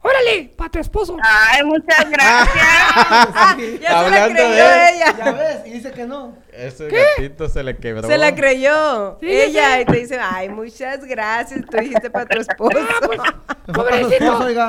Órale, 0.03 0.51
para 0.57 0.71
tu 0.71 0.79
esposo. 0.79 1.15
Ay, 1.23 1.63
muchas 1.65 2.09
gracias. 2.09 2.57
Ah, 2.93 3.57
ya 3.59 4.05
se 4.05 4.11
la 4.11 4.29
creyó 4.29 4.69
de- 4.69 4.89
ella. 4.91 5.15
Ya 5.19 5.33
ves, 5.33 5.59
y 5.67 5.71
dice 5.73 5.91
que 5.93 6.07
no. 6.07 6.37
Ese 6.53 6.89
gatito 6.89 7.49
se 7.49 7.63
le 7.63 7.77
quebró. 7.77 8.09
Se 8.09 8.17
la 8.17 8.35
creyó. 8.35 9.19
Sí, 9.21 9.27
ella 9.31 9.77
sí. 9.77 9.81
y 9.83 9.85
te 9.85 9.97
dice, 9.99 10.19
ay, 10.21 10.49
muchas 10.49 11.05
gracias. 11.05 11.61
Tú 11.71 11.77
dijiste 11.79 12.11
para 12.11 12.27
tu 12.29 12.41
esposo. 12.41 12.79
Ah, 12.79 13.01
pues, 13.07 13.21
pobrecito. 13.75 14.25
esposo, 14.25 14.45
oiga. 14.45 14.69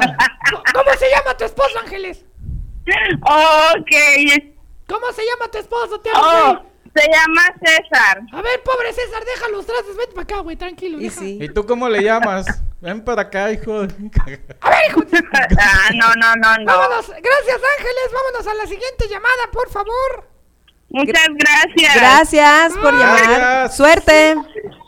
¿Cómo 0.74 0.92
se 1.00 1.10
llama 1.10 1.38
tu 1.38 1.46
esposo, 1.46 1.80
Ángeles? 1.80 2.26
Ok. 3.22 3.92
¿Cómo 4.88 5.12
se 5.14 5.22
llama 5.26 5.50
tu 5.52 5.58
esposo? 5.58 6.00
Te 6.02 6.10
Oh, 6.14 6.18
amo, 6.20 6.66
se 6.94 7.02
llama 7.10 7.44
César. 7.64 8.22
A 8.34 8.42
ver, 8.42 8.62
pobre 8.64 8.92
César, 8.94 9.24
deja 9.24 9.48
los 9.50 9.66
trastes. 9.66 9.96
Vete 9.96 10.12
para 10.14 10.24
acá, 10.24 10.40
güey, 10.40 10.56
tranquilo. 10.58 11.00
y 11.00 11.10
sí. 11.10 11.38
¿Y 11.42 11.50
tú 11.54 11.66
cómo 11.66 11.88
le 11.88 12.04
llamas? 12.04 12.46
Ven 12.82 13.04
para 13.04 13.24
acá, 13.24 13.52
hijo. 13.52 13.88
de- 13.88 14.42
A 14.62 14.70
ver, 14.70 14.80
hijo. 14.90 15.02
de- 15.02 15.24
Ah, 15.60 15.90
no, 15.94 16.08
no, 16.16 16.36
no, 16.36 16.58
no. 16.58 16.66
Vámonos. 16.66 17.08
Gracias, 17.08 17.62
Ángeles. 17.78 18.10
Vámonos 18.14 18.48
a 18.48 18.54
la 18.56 18.64
siguiente 18.68 19.08
llamada, 19.08 19.50
por 19.54 19.70
favor. 19.70 20.30
Muchas 20.90 21.28
gracias. 21.38 21.96
Gracias 21.96 22.74
por 22.74 22.94
llamar. 22.94 23.24
Gracias. 23.24 23.78
Suerte. 23.78 24.36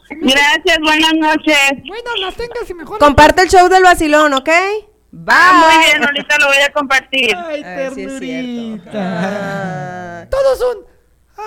Gracias, 0.09 0.77
buenas 0.81 1.13
noches. 1.13 1.57
Buenas 1.87 2.19
las 2.19 2.35
tengas 2.35 2.69
y 2.69 2.73
mejor. 2.73 2.99
Comparte 2.99 3.43
el 3.43 3.49
show 3.49 3.69
del 3.69 3.83
vacilón, 3.83 4.33
¿ok? 4.33 4.49
Bye. 5.15 5.35
Ah, 5.37 5.53
muy 5.77 5.85
bien, 5.85 6.03
ahorita 6.03 6.37
lo 6.39 6.47
voy 6.47 6.57
a 6.57 6.73
compartir. 6.73 7.35
Ay, 7.35 7.61
ternurita. 7.61 8.91
Ah. 8.95 10.25
Todos 10.29 10.57
son. 10.57 10.77
Ay. 11.37 11.43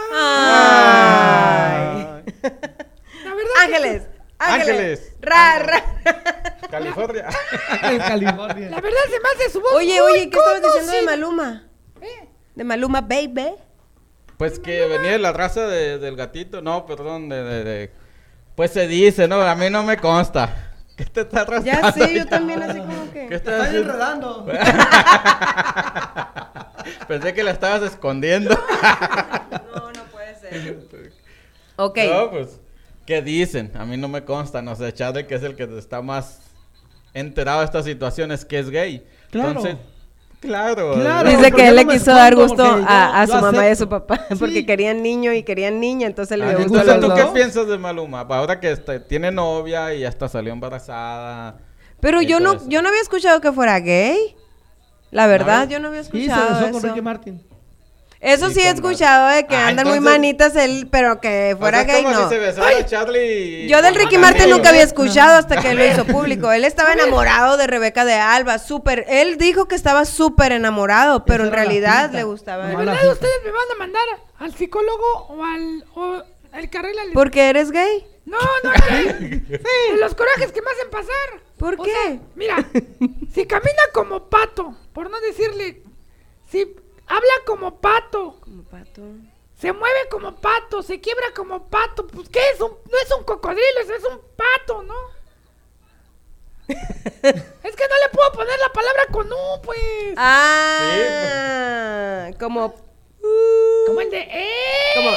La 3.24 3.34
verdad. 3.34 3.56
Ángeles. 3.64 4.02
Ángeles. 4.38 4.40
Ángeles. 4.70 5.12
Ra, 5.20 5.58
ra. 5.58 5.82
California. 6.70 7.26
en 7.82 7.98
California. 7.98 8.70
La 8.70 8.80
verdad 8.80 9.00
se 9.10 9.18
me 9.20 9.28
hace 9.34 9.50
su 9.50 9.60
voz 9.60 9.72
Oye, 9.74 10.00
muy 10.00 10.12
oye, 10.12 10.30
¿qué 10.30 10.38
estabas 10.38 10.62
diciendo 10.62 10.92
de. 10.92 11.02
Maluma? 11.02 11.64
De 12.54 12.64
Maluma, 12.64 13.00
baby. 13.00 13.50
Pues 14.36 14.60
que 14.60 14.86
venía 14.86 15.10
de 15.12 15.18
la 15.18 15.32
raza 15.32 15.66
de- 15.66 15.98
del 15.98 16.14
gatito, 16.14 16.62
no, 16.62 16.86
perdón, 16.86 17.28
de, 17.28 17.42
de- 17.42 17.64
de- 17.64 17.90
Pues 18.54 18.70
se 18.70 18.86
dice, 18.86 19.26
no, 19.26 19.40
a 19.40 19.54
mí 19.56 19.70
no 19.70 19.82
me 19.82 19.96
consta. 19.96 20.65
¿Qué 20.96 21.04
te 21.04 21.20
está 21.20 21.44
rascando? 21.44 21.82
Ya 21.82 21.92
sé, 21.92 22.14
yo 22.14 22.26
también 22.26 22.62
así 22.62 22.78
como 22.78 23.12
que... 23.12 23.26
¿Qué 23.28 23.34
estás 23.34 23.62
haciendo? 23.62 23.90
enredando. 23.90 24.46
Pensé 27.08 27.34
que 27.34 27.44
la 27.44 27.50
estabas 27.50 27.82
escondiendo. 27.82 28.58
No, 29.74 29.92
no 29.92 30.04
puede 30.10 30.34
ser. 30.36 30.86
Ok. 31.76 31.98
No, 32.10 32.30
pues, 32.30 32.60
¿qué 33.04 33.20
dicen? 33.20 33.70
A 33.76 33.84
mí 33.84 33.98
no 33.98 34.08
me 34.08 34.24
consta, 34.24 34.62
no 34.62 34.74
sé, 34.74 34.92
Chadle, 34.92 35.26
que 35.26 35.34
es 35.34 35.42
el 35.42 35.54
que 35.54 35.64
está 35.78 36.00
más 36.00 36.40
enterado 37.12 37.58
de 37.60 37.66
estas 37.66 37.84
situaciones, 37.84 38.44
que 38.44 38.58
es 38.58 38.70
gay. 38.70 39.06
Claro. 39.30 39.48
Entonces, 39.50 39.76
claro. 40.46 40.94
Claro. 40.94 41.28
Dice 41.30 41.52
que 41.52 41.68
él 41.68 41.76
no 41.76 41.82
le 41.82 41.88
quiso 41.88 42.10
dar 42.12 42.34
gusto 42.34 42.64
yo- 42.64 42.84
a, 42.88 43.26
su 43.26 43.34
mamá 43.34 43.66
y 43.66 43.70
a 43.70 43.76
su 43.76 43.88
papá, 43.88 44.26
porque 44.38 44.54
Sí. 44.60 44.66
querían 44.66 45.02
niño 45.02 45.32
y 45.32 45.42
querían 45.42 45.78
niña, 45.80 46.06
entonces 46.06 46.38
le 46.38 46.44
Ah, 46.44 46.48
dio 46.50 46.58
gusto 46.68 46.78
a 46.78 46.94
entonces, 46.94 47.08
¿tú 47.08 47.14
qué 47.14 47.38
piensas 47.38 47.66
de 47.66 47.78
Maluma? 47.78 48.20
Ahora 48.20 48.58
que 48.60 48.70
este, 48.72 49.00
tiene 49.00 49.30
novia 49.30 49.92
y 49.94 50.04
hasta 50.04 50.28
salió 50.28 50.52
embarazada. 50.52 51.58
Pero 52.00 52.22
yo 52.22 52.40
no, 52.40 52.54
eso. 52.54 52.64
yo 52.68 52.82
no 52.82 52.88
había 52.88 53.00
escuchado 53.02 53.40
que 53.40 53.52
fuera 53.52 53.78
gay. 53.80 54.36
La 55.10 55.26
verdad, 55.26 55.68
yo 55.68 55.78
no 55.80 55.88
había 55.88 56.02
Sí, 56.04 56.10
se 56.10 56.18
escuchado 56.18 56.48
besó 56.50 56.66
con 56.72 56.76
eso. 56.76 56.86
Ricky 56.88 57.00
Martin. 57.02 57.42
Eso 58.20 58.50
sí 58.50 58.60
he 58.60 58.70
escuchado 58.70 59.28
de 59.28 59.46
que 59.46 59.54
Ah, 59.56 59.68
andan 59.68 59.86
muy 59.88 60.00
manitas 60.00 60.56
él, 60.56 60.88
pero 60.90 61.20
que 61.20 61.54
fuera 61.58 61.82
O 61.82 61.84
sea, 61.84 61.92
gay 61.94 62.02
como 62.04 62.14
no. 62.16 62.28
si 62.28 62.34
se 62.36 62.60
a 62.60 62.86
Charlie. 62.86 63.68
Yo 63.68 63.82
del 63.82 63.94
Ricky. 63.94 64.16
Martin 64.18 64.50
nunca 64.50 64.70
había 64.70 64.82
escuchado 64.82 65.36
hasta 65.38 65.60
que 65.60 65.74
lo 65.74 65.84
hizo 65.84 66.04
público. 66.06 66.50
Él 66.50 66.64
estaba 66.64 66.92
enamorado 66.94 67.56
de 67.56 67.66
Rebeca 67.66 68.04
de 68.04 68.14
Alba, 68.14 68.58
súper. 68.58 69.04
Él 69.08 69.36
dijo 69.36 69.66
que 69.68 69.74
estaba 69.74 70.04
súper 70.06 70.52
enamorado, 70.52 71.24
pero 71.24 71.44
en 71.44 71.52
realidad 71.52 72.10
le 72.10 72.24
gustaba. 72.24 72.66
¿De 72.68 72.74
Mala 72.74 72.92
verdad 72.92 73.12
ustedes 73.12 73.34
me 73.44 73.50
van 73.50 73.70
a 73.74 73.78
mandar 73.78 74.02
al 74.38 74.54
psicólogo 74.54 75.26
o 75.28 75.44
al 75.44 75.84
o 75.94 76.22
al 76.52 76.70
que 76.70 76.78
arregla 76.78 77.02
el... 77.02 77.12
¿Porque 77.12 77.48
eres 77.50 77.70
gay? 77.70 78.06
No, 78.24 78.38
no, 78.64 78.72
que- 78.72 79.04
de 79.48 79.96
los 80.00 80.14
corajes 80.14 80.50
que 80.52 80.62
me 80.62 80.70
hacen 80.70 80.90
pasar. 80.90 81.42
¿Por 81.58 81.74
O 81.78 81.82
qué? 81.84 81.90
sea, 81.92 82.18
mira, 82.34 82.56
si 83.32 83.46
camina 83.46 83.82
como 83.92 84.28
pato, 84.28 84.74
por 84.92 85.10
no 85.10 85.20
decirle, 85.20 85.82
si 86.50 86.74
habla 87.06 87.32
como 87.46 87.80
pato, 87.80 88.36
Como 88.40 88.62
pato. 88.64 89.02
se 89.58 89.72
mueve 89.72 90.08
como 90.10 90.34
pato, 90.36 90.82
se 90.82 91.00
quiebra 91.00 91.32
como 91.34 91.68
pato, 91.68 92.06
pues 92.06 92.28
¿qué 92.28 92.40
es? 92.54 92.60
Un, 92.60 92.72
no 92.90 92.98
es 93.04 93.10
un 93.16 93.24
cocodrilo, 93.24 93.80
es 93.80 94.04
un 94.04 94.20
pato, 94.36 94.82
¿no? 94.82 94.94
es 96.68 96.74
que 97.22 97.22
no 97.22 97.32
le 97.62 98.08
puedo 98.12 98.32
poner 98.32 98.58
la 98.58 98.72
palabra 98.72 99.06
con 99.12 99.32
U, 99.32 99.60
pues. 99.62 100.14
Ah, 100.16 102.28
como. 102.40 102.74
Como 103.86 104.00
el 104.00 104.10
de 104.10 104.18
¡Eh! 104.20 104.48
Como. 104.96 105.10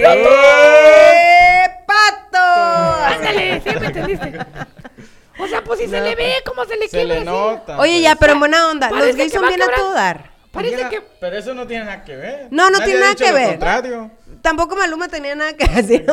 ¡Plato! 0.00 0.28
¡Eh, 0.30 1.64
pato! 1.86 2.44
Ándale, 3.14 3.62
sí 3.62 3.70
me 3.80 3.86
entendiste. 3.86 4.38
O 5.38 5.46
sea, 5.48 5.64
pues 5.64 5.80
si 5.80 5.88
se 5.88 6.00
le 6.02 6.14
ve 6.14 6.34
como 6.46 6.66
se 6.66 6.76
le 6.76 6.86
Se 6.88 6.98
quiebra 6.98 7.14
le 7.14 7.20
así. 7.20 7.24
nota. 7.30 7.78
Oye, 7.78 7.92
pues. 7.92 8.02
ya, 8.02 8.16
pero 8.16 8.32
en 8.34 8.38
buena 8.40 8.68
onda. 8.70 8.90
Parece 8.90 9.06
Los 9.08 9.16
gays 9.16 9.32
son 9.32 9.48
bien 9.48 9.62
a 9.62 9.74
todo 9.74 9.94
dar. 9.94 10.30
Parece 10.52 10.88
que 10.88 11.00
Pero 11.20 11.38
eso 11.38 11.54
no 11.54 11.66
tiene 11.66 11.84
nada 11.84 12.02
que 12.04 12.16
ver. 12.16 12.48
No, 12.50 12.70
no 12.70 12.78
Nadie 12.78 12.84
tiene 12.86 12.98
ha 12.98 13.02
nada 13.02 13.12
dicho 13.14 13.24
que 13.24 13.30
lo 13.30 13.36
ver. 13.36 13.48
contrario. 13.50 14.10
Tampoco 14.42 14.74
Maluma 14.76 15.06
tenía 15.08 15.34
nada 15.34 15.52
que 15.54 15.66
decir. 15.82 16.04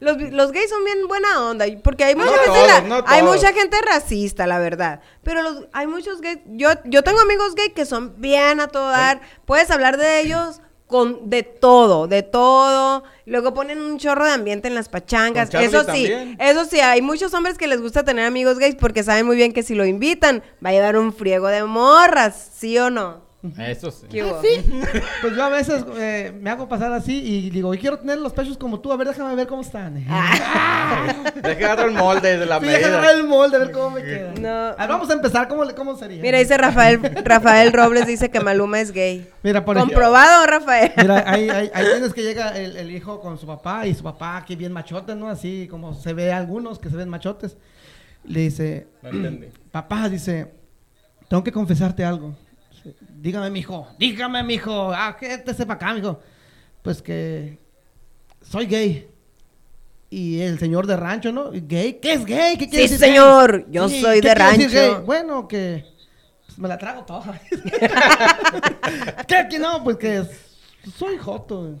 Los, 0.00 0.16
los 0.20 0.52
gays 0.52 0.68
son 0.70 0.84
bien 0.84 1.06
buena 1.08 1.44
onda, 1.48 1.64
porque 1.82 2.04
hay 2.04 2.14
mucha, 2.16 2.30
No 2.30 2.36
gente 2.38 2.46
todos, 2.58 2.68
ra- 2.68 2.80
no 2.82 3.04
hay 3.06 3.22
mucha 3.22 3.52
gente 3.52 3.76
racista, 3.82 4.46
la 4.46 4.58
verdad. 4.58 5.00
Pero 5.22 5.42
los, 5.42 5.66
hay 5.72 5.86
muchos 5.86 6.20
gays, 6.20 6.40
yo, 6.46 6.68
yo 6.84 7.02
tengo 7.02 7.20
amigos 7.20 7.54
gays 7.54 7.72
que 7.72 7.84
son 7.86 8.20
bien 8.20 8.60
a 8.60 8.68
todo 8.68 8.88
dar. 8.88 9.20
Puedes 9.46 9.70
hablar 9.70 9.96
de 9.98 10.20
ellos 10.20 10.60
con 10.86 11.30
de 11.30 11.42
todo, 11.44 12.06
de 12.08 12.22
todo. 12.22 13.04
Luego 13.24 13.54
ponen 13.54 13.80
un 13.80 13.98
chorro 13.98 14.24
de 14.26 14.32
ambiente 14.32 14.68
en 14.68 14.74
las 14.74 14.88
pachangas. 14.88 15.54
Eso 15.54 15.80
sí, 15.80 15.86
también. 15.86 16.36
eso 16.40 16.64
sí, 16.64 16.80
hay 16.80 17.00
muchos 17.00 17.32
hombres 17.34 17.56
que 17.56 17.68
les 17.68 17.80
gusta 17.80 18.02
tener 18.02 18.26
amigos 18.26 18.58
gays 18.58 18.74
porque 18.74 19.02
saben 19.04 19.24
muy 19.26 19.36
bien 19.36 19.52
que 19.52 19.62
si 19.62 19.74
lo 19.74 19.84
invitan 19.86 20.42
va 20.64 20.70
a 20.70 20.72
llevar 20.72 20.96
un 20.98 21.12
friego 21.14 21.46
de 21.48 21.62
morras, 21.64 22.50
¿sí 22.58 22.76
o 22.78 22.90
no? 22.90 23.29
Eso 23.58 23.90
sí. 23.90 24.06
¿Qué 24.10 24.22
hubo? 24.22 24.40
Pues 25.22 25.34
yo 25.34 25.42
a 25.44 25.48
veces 25.48 25.84
eh, 25.96 26.32
me 26.40 26.50
hago 26.50 26.68
pasar 26.68 26.92
así 26.92 27.22
y 27.24 27.48
digo, 27.50 27.72
y 27.72 27.78
quiero 27.78 27.98
tener 27.98 28.18
los 28.18 28.32
pechos 28.34 28.58
como 28.58 28.80
tú, 28.80 28.92
a 28.92 28.96
ver, 28.96 29.08
déjame 29.08 29.34
ver 29.34 29.46
cómo 29.46 29.62
están. 29.62 29.94
Deja 31.42 31.72
agarrar 31.72 31.88
el 31.88 31.94
molde 31.94 32.38
de 32.38 32.46
la 32.46 32.60
Sí, 32.60 32.66
déjame 32.66 32.96
medida. 32.96 33.00
ver 33.00 33.16
el 33.16 33.24
molde, 33.26 33.56
a 33.56 33.60
ver 33.60 33.72
cómo 33.72 33.90
me 33.90 34.02
queda. 34.02 34.32
No. 34.38 34.48
A 34.48 34.76
ver, 34.76 34.88
vamos 34.88 35.08
a 35.10 35.12
empezar, 35.14 35.48
¿cómo, 35.48 35.62
cómo 35.74 35.96
sería? 35.96 36.20
Mira, 36.22 36.38
dice 36.38 36.56
Rafael, 36.58 37.00
Rafael 37.24 37.72
Robles 37.72 38.06
dice 38.06 38.30
que 38.30 38.40
Maluma 38.40 38.80
es 38.80 38.92
gay. 38.92 39.28
Mira, 39.42 39.64
por 39.64 39.76
ejemplo- 39.76 39.94
Comprobado, 39.94 40.46
Rafael. 40.46 40.92
Mira, 40.96 41.24
ahí, 41.26 41.48
ahí, 41.48 41.70
ahí 41.72 41.86
tienes 41.92 42.12
que 42.12 42.22
llega 42.22 42.56
el, 42.58 42.76
el 42.76 42.90
hijo 42.90 43.20
con 43.20 43.38
su 43.38 43.46
papá 43.46 43.86
y 43.86 43.94
su 43.94 44.02
papá 44.02 44.36
aquí 44.36 44.56
bien 44.56 44.72
machote, 44.72 45.14
¿no? 45.14 45.28
Así 45.28 45.66
como 45.70 45.94
se 45.94 46.12
ve 46.12 46.32
algunos 46.32 46.78
que 46.78 46.90
se 46.90 46.96
ven 46.96 47.08
machotes. 47.08 47.56
Le 48.24 48.40
dice, 48.40 48.86
No 49.02 49.08
entendí. 49.10 49.46
papá, 49.70 50.08
dice, 50.08 50.52
tengo 51.28 51.42
que 51.42 51.52
confesarte 51.52 52.04
algo. 52.04 52.34
Dígame, 53.18 53.50
mijo, 53.50 53.88
dígame, 53.98 54.42
mijo. 54.42 54.90
Ah, 54.92 55.16
¿qué 55.18 55.38
te 55.38 55.52
sepa 55.54 55.74
acá, 55.74 55.92
mijo? 55.94 56.20
Pues 56.82 57.02
que 57.02 57.58
soy 58.42 58.66
gay. 58.66 59.06
Y 60.08 60.40
el 60.40 60.58
señor 60.58 60.86
de 60.86 60.96
rancho, 60.96 61.30
¿no? 61.30 61.50
¿Gay? 61.52 61.94
¿Qué 62.00 62.14
es 62.14 62.24
gay? 62.24 62.56
¿Qué 62.56 62.68
quiere 62.68 62.88
Sí, 62.88 62.94
decir 62.94 62.98
gay? 63.06 63.10
señor, 63.10 63.66
yo 63.70 63.88
soy 63.88 64.20
¿qué 64.20 64.28
de 64.28 64.34
decir 64.34 64.38
rancho. 64.38 64.68
gay? 64.70 64.94
Bueno, 65.04 65.46
que 65.46 65.84
pues, 66.46 66.58
me 66.58 66.68
la 66.68 66.78
trago 66.78 67.04
toda. 67.04 67.40
¿Qué? 69.28 69.46
que 69.48 69.58
no? 69.58 69.84
Pues 69.84 69.96
que 69.98 70.24
soy 70.96 71.16
joto. 71.18 71.78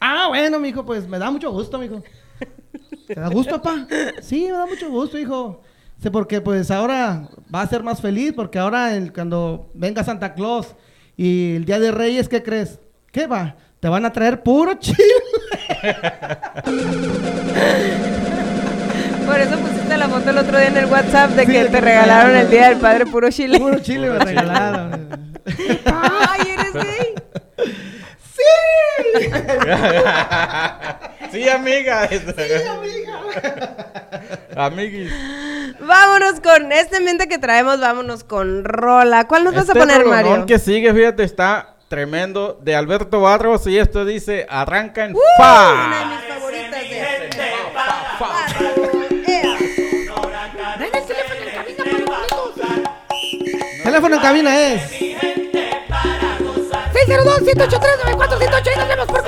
Ah, 0.00 0.26
bueno, 0.28 0.58
mijo, 0.60 0.84
pues 0.84 1.08
me 1.08 1.18
da 1.18 1.30
mucho 1.30 1.50
gusto, 1.50 1.78
mijo. 1.78 2.02
¿Te 3.06 3.14
da 3.14 3.28
gusto, 3.28 3.60
papá? 3.62 3.86
Sí, 4.20 4.44
me 4.44 4.52
da 4.52 4.66
mucho 4.66 4.90
gusto, 4.90 5.18
hijo. 5.18 5.62
Sé 6.02 6.10
porque 6.10 6.40
pues 6.40 6.70
ahora 6.70 7.28
va 7.54 7.60
a 7.62 7.66
ser 7.66 7.82
más 7.82 8.00
feliz 8.00 8.32
porque 8.34 8.58
ahora 8.58 8.94
el- 8.94 9.12
cuando 9.12 9.70
venga 9.74 10.04
Santa 10.04 10.34
Claus 10.34 10.74
y 11.16 11.56
el 11.56 11.64
Día 11.64 11.78
de 11.80 11.90
Reyes, 11.92 12.28
¿qué 12.28 12.42
crees? 12.42 12.78
¿Qué 13.10 13.26
va? 13.26 13.56
Te 13.80 13.88
van 13.88 14.04
a 14.04 14.12
traer 14.12 14.42
puro 14.42 14.74
chile. 14.74 14.98
Por 19.26 19.40
eso 19.40 19.56
pusiste 19.58 19.96
la 19.96 20.08
foto 20.08 20.30
el 20.30 20.38
otro 20.38 20.58
día 20.58 20.68
en 20.68 20.76
el 20.76 20.86
WhatsApp 20.86 21.30
de 21.30 21.46
Sí, 21.46 21.52
que 21.52 21.58
de 21.58 21.64
te 21.64 21.70
que 21.70 21.74
me 21.76 21.80
regalaron 21.80 22.32
regalaron. 22.32 22.36
el 22.36 22.50
día 22.50 22.68
del 22.70 22.78
padre 22.78 23.06
puro 23.06 23.30
chile. 23.30 23.58
Puro 23.58 23.78
chile 23.80 24.10
me 24.10 24.18
regalaron. 24.18 25.08
Ay, 25.86 26.40
eres 26.58 26.72
gay. 26.74 27.14
Sí, 28.34 28.42
amiga. 31.48 32.08
Sí, 32.08 32.16
amiga. 32.68 33.28
Amiguis. 34.56 35.12
Vámonos 35.80 36.40
con 36.40 36.70
este 36.72 36.96
ambiente 36.98 37.26
que 37.28 37.38
traemos, 37.38 37.80
vámonos 37.80 38.22
con 38.24 38.64
Rola. 38.64 39.26
¿Cuál 39.26 39.44
nos 39.44 39.54
vas 39.54 39.68
a 39.68 39.72
Este 39.72 39.78
poner, 39.78 40.04
Mario? 40.04 40.46
que 40.46 40.58
sigue, 40.58 40.92
fíjate, 40.94 41.24
está 41.24 41.74
tremendo. 41.88 42.58
De 42.62 42.74
Alberto 42.76 43.20
Barros 43.20 43.66
y 43.66 43.78
esto 43.78 44.04
dice, 44.04 44.46
arranca 44.48 45.04
en 45.04 45.14
Uh, 45.14 45.18
fa. 45.36 45.72
Una 45.72 45.98
de 45.98 46.04
mis 46.06 46.20
favoritas 46.28 46.80
de 46.80 46.88
teléfono 51.00 51.42
en 51.44 51.54
cabina 51.54 52.04
para 52.06 52.26
boletos. 52.36 52.54
Teléfono 53.84 54.14
en 54.16 54.22
cabina 54.22 54.60
es. 54.60 54.82
602-183-9418 56.94 58.72
y 58.74 58.78
nos 58.78 58.88
vemos 58.88 59.06
por. 59.06 59.24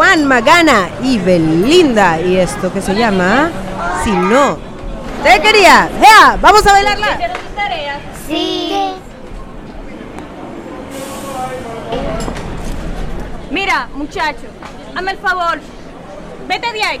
Juan 0.00 0.24
Magana 0.24 0.88
y 1.02 1.18
Belinda. 1.18 2.18
Y 2.22 2.38
esto 2.38 2.72
que 2.72 2.80
se 2.80 2.94
llama 2.94 3.50
Si 4.02 4.10
no 4.10 4.56
te 5.22 5.38
quería. 5.42 5.90
¡Ya! 6.00 6.38
¡Vamos 6.40 6.66
a 6.66 6.72
bailarla! 6.72 7.18
Sí. 8.26 8.94
Mira, 13.50 13.88
muchacho, 13.94 14.46
hazme 14.96 15.10
el 15.10 15.18
favor. 15.18 15.60
Vete 16.48 16.72
de 16.72 16.82
ahí. 16.82 17.00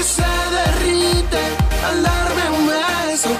que 0.00 0.04
se 0.04 0.32
derrite 0.56 1.42
al 1.88 2.02
darme 2.02 2.44
un 2.58 2.66
beso. 2.66 3.30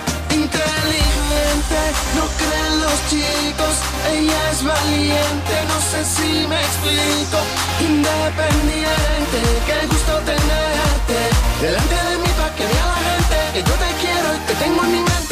Inteligente, 0.42 1.80
no 2.16 2.24
creen 2.40 2.74
los 2.84 2.98
chicos, 3.10 3.74
ella 4.12 4.40
es 4.52 4.62
valiente, 4.62 5.54
no 5.72 5.78
sé 5.90 6.00
si 6.14 6.46
me 6.50 6.60
explico. 6.68 7.38
Independiente, 7.80 9.38
qué 9.66 9.86
gusto 9.86 10.12
tenerte 10.32 11.18
delante 11.62 11.96
de 12.08 12.18
mí 12.22 12.30
para 12.38 12.54
que 12.56 12.66
vea 12.72 12.86
la 12.92 13.00
gente 13.08 13.36
que 13.54 13.60
yo 13.68 13.74
te 13.82 13.90
quiero 14.02 14.28
y 14.36 14.38
te 14.48 14.54
tengo 14.62 14.84
en 14.84 14.92
mi 14.92 14.98
mente. 14.98 15.29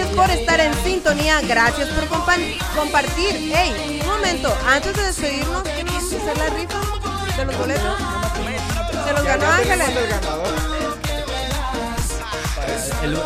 Gracias 0.00 0.16
por 0.16 0.30
estar 0.30 0.60
en 0.60 0.72
sintonía, 0.82 1.40
gracias 1.42 1.88
por 1.90 2.04
compa- 2.08 2.36
compartir. 2.74 3.52
Hey, 3.54 4.00
un 4.02 4.08
momento, 4.08 4.54
antes 4.66 4.94
de 4.96 5.02
despedirnos, 5.02 5.62
¿qué 5.62 5.84
nos 5.84 5.92
vamos 5.94 6.12
a 6.12 6.16
hacer 6.16 6.38
la 6.38 6.48
rifa 6.56 6.78
de 7.36 7.44
los 7.44 7.58
boletos? 7.58 7.98
Se 9.06 9.12
los 9.12 9.24
ganó 9.24 9.46
Ángeles. 9.46 9.88
El, 13.02 13.18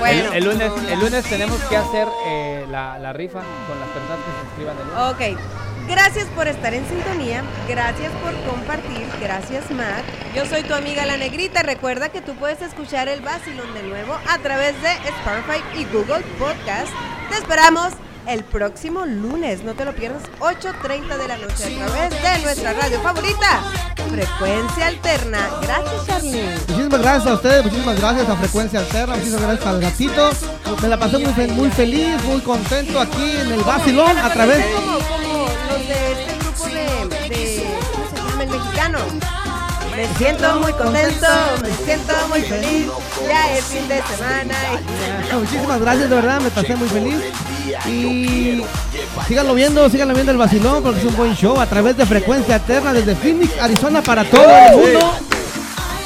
Bueno. 0.00 0.28
el- 0.32 0.34
el 0.34 0.44
lunes, 0.44 0.72
el 0.90 0.98
lunes 1.00 1.24
tenemos 1.24 1.60
que 1.64 1.76
hacer 1.76 2.08
eh, 2.26 2.66
la, 2.70 2.98
la 2.98 3.12
rifa 3.12 3.40
con 3.68 3.78
las 3.80 3.88
personas 3.90 4.18
que 4.24 4.32
se 4.32 4.46
inscriban 4.46 4.76
el 4.78 4.88
lunes. 4.88 5.36
Ok, 5.36 5.88
gracias 5.88 6.26
por 6.34 6.48
estar 6.48 6.74
en 6.74 6.86
sintonía, 6.88 7.42
gracias 7.68 8.10
por 8.22 8.32
compartir, 8.52 9.06
gracias 9.20 9.70
Matt. 9.70 10.04
Yo 10.34 10.44
soy 10.46 10.62
tu 10.64 10.74
amiga 10.74 11.06
La 11.06 11.16
Negrita, 11.16 11.62
recuerda 11.62 12.08
que 12.08 12.20
tú 12.20 12.34
puedes 12.34 12.60
escuchar 12.60 13.08
el 13.08 13.20
vacilón 13.20 13.72
de 13.72 13.82
nuevo 13.84 14.14
a 14.28 14.38
través 14.38 14.74
de 14.82 14.90
Spotify 14.90 15.62
y 15.78 15.84
Google 15.84 16.24
Podcast. 16.38 16.88
Te 17.30 17.36
esperamos 17.38 17.92
el 18.26 18.42
próximo 18.42 19.04
lunes, 19.06 19.62
no 19.62 19.74
te 19.74 19.84
lo 19.84 19.94
pierdas, 19.94 20.22
8.30 20.40 21.18
de 21.18 21.28
la 21.28 21.36
noche 21.38 21.64
a 21.80 21.86
través 21.86 22.10
de 22.10 22.42
nuestra 22.42 22.72
radio 22.72 23.00
favorita, 23.00 23.60
Frecuencia 24.10 24.86
Alterna. 24.88 25.38
Gracias 25.62 26.06
Charlie. 26.06 26.42
Muchísimas 26.68 27.00
gracias 27.02 27.26
a 27.26 27.34
ustedes, 27.34 27.64
muchísimas 27.64 28.00
gracias 28.00 28.28
a 28.28 28.36
Frecuencia 28.36 28.80
Alterna, 28.80 29.14
muchísimas 29.16 29.42
gracias 29.42 29.66
al 29.66 29.80
gatito. 29.80 30.30
Me 30.82 30.88
la 30.88 30.98
pasé 30.98 31.18
muy, 31.18 31.32
fe- 31.34 31.46
muy 31.48 31.70
feliz, 31.70 32.22
muy 32.24 32.40
contento 32.40 32.98
aquí 33.00 33.36
en 33.40 33.52
el 33.52 33.60
Basilón 33.62 34.18
a 34.18 34.32
través. 34.32 34.64
Me 39.96 40.08
siento 40.18 40.60
muy 40.60 40.72
contento, 40.72 41.26
me 41.62 41.70
siento 41.84 42.12
muy 42.28 42.42
feliz. 42.42 42.86
Ya 43.28 43.54
es 43.56 43.64
fin 43.64 43.86
de 43.88 44.02
semana. 44.02 44.54
y- 45.30 45.34
Muchísimas 45.34 45.80
gracias, 45.80 46.10
de 46.10 46.16
verdad, 46.16 46.40
me 46.40 46.50
pasé 46.50 46.74
muy 46.76 46.88
feliz. 46.88 47.16
Y 47.86 48.62
síganlo 49.28 49.54
viendo, 49.54 49.88
síganlo 49.88 50.14
viendo 50.14 50.32
el 50.32 50.38
Basilón 50.38 50.82
porque 50.82 50.98
es 51.00 51.04
un 51.06 51.16
buen 51.16 51.34
show 51.36 51.60
a 51.60 51.66
través 51.66 51.96
de 51.96 52.06
Frecuencia 52.06 52.56
Alterna 52.56 52.92
desde 52.92 53.14
Phoenix, 53.14 53.52
Arizona 53.60 54.02
para 54.02 54.24
todo 54.24 54.42
el 54.44 54.76
mundo. 54.76 55.14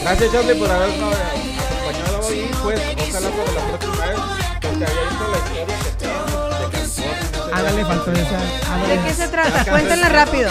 Gracias, 0.02 0.32
Charlie, 0.32 0.54
por 0.54 0.70
habernos 0.70 1.14
acompañado 1.14 2.34
y 2.34 2.50
pues 2.62 2.80
ojalá 3.10 3.30
para 3.30 3.52
la 3.52 3.78
próxima 3.78 4.06
vez 4.06 4.16
que 4.60 4.68
te 4.68 4.84
había 4.84 5.02
visto 5.08 5.24
la 5.30 5.38
historia 5.38 5.66
que. 6.70 7.52
Ándale, 7.54 7.84
faltó 7.84 8.12
esa. 8.12 8.86
¿De 8.88 9.00
qué 9.08 9.14
se 9.14 9.28
trata? 9.28 9.64
Cuéntenla 9.70 10.08
rápido. 10.10 10.50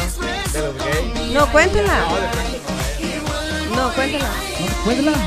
De 0.54 0.60
los 0.60 0.76
gays. 0.76 1.32
No, 1.34 1.48
cuéntenla. 1.52 1.94
No, 3.78 3.90
Franco 3.92 4.18
No. 4.18 4.84
Cuéntala. 4.84 5.18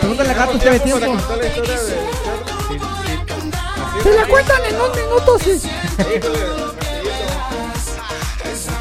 Pregúntale 0.00 0.30
a 0.30 0.34
gato, 0.34 0.58
tiene 0.58 0.80
Tiempo 0.80 1.06
sí. 1.06 1.94
Se 4.02 4.12
la 4.12 4.26
cuentan 4.26 4.64
en 4.64 4.80
un 4.80 4.90
minuto, 4.90 5.38
sí. 5.38 5.62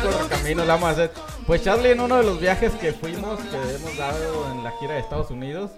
Correcamino 0.01 0.65
la 0.65 0.73
vamos 0.73 0.89
a 0.89 0.91
hacer. 0.91 1.11
Pues 1.45 1.63
Charlie, 1.63 1.91
en 1.91 1.99
uno 1.99 2.17
de 2.17 2.23
los 2.23 2.39
viajes 2.39 2.71
que 2.73 2.93
fuimos, 2.93 3.39
que 3.39 3.75
hemos 3.75 3.97
dado 3.97 4.51
en 4.51 4.63
la 4.63 4.71
gira 4.79 4.93
de 4.95 4.99
Estados 5.01 5.29
Unidos, 5.29 5.71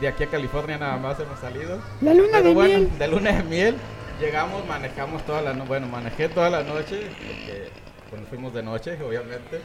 de 0.00 0.08
aquí 0.08 0.24
a 0.24 0.26
California 0.30 0.76
nada 0.76 0.96
más 0.96 1.18
hemos 1.20 1.38
salido. 1.40 1.78
La 2.00 2.12
luna 2.12 2.28
Pero 2.32 2.48
de 2.48 2.54
bueno, 2.54 2.78
miel. 2.78 2.98
de 2.98 3.08
luna 3.08 3.32
de 3.32 3.42
miel. 3.44 3.76
Llegamos, 4.20 4.66
manejamos 4.66 5.24
toda 5.24 5.42
la 5.42 5.52
noche. 5.52 5.68
Bueno, 5.68 5.86
manejé 5.88 6.28
toda 6.28 6.50
la 6.50 6.62
noche, 6.62 7.08
porque 7.26 7.68
cuando 8.10 8.28
fuimos 8.28 8.52
de 8.54 8.62
noche, 8.62 8.98
obviamente. 9.02 9.60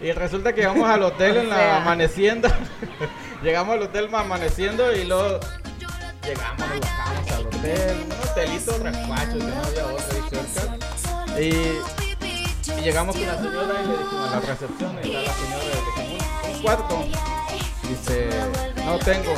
Y 0.00 0.12
resulta 0.12 0.52
que 0.52 0.60
llegamos 0.60 0.88
al 0.88 1.02
hotel 1.02 1.36
en 1.38 1.48
la 1.48 1.78
amaneciendo. 1.78 2.48
llegamos 3.42 3.74
al 3.74 3.82
hotel 3.82 4.08
amaneciendo 4.14 4.92
y 4.94 5.04
luego 5.04 5.40
llegamos, 6.22 6.68
nos 6.68 6.80
bajamos 6.80 7.30
al 7.32 7.46
hotel. 7.46 7.96
Un 8.04 8.28
hotelito 8.28 8.78
raspacho, 8.82 9.38
que 9.38 9.44
no 9.44 9.62
había 9.62 9.86
otro 9.86 10.06
ahí 10.12 10.48
cerca. 10.52 11.40
Y, 11.40 12.78
y 12.78 12.82
llegamos 12.82 13.16
con 13.16 13.26
la 13.26 13.36
señora 13.36 13.82
y 13.82 13.86
le 13.86 13.98
dijimos 13.98 14.28
a 14.28 14.34
la 14.34 14.40
recepción, 14.40 14.98
y 15.02 15.06
está 15.06 15.22
la 15.22 15.34
señora 15.34 15.64
le 15.64 16.02
dijimos, 16.02 16.56
un 16.56 16.62
cuarto. 16.62 17.04
Dice, 17.88 18.28
no 18.84 18.98
tengo. 18.98 19.34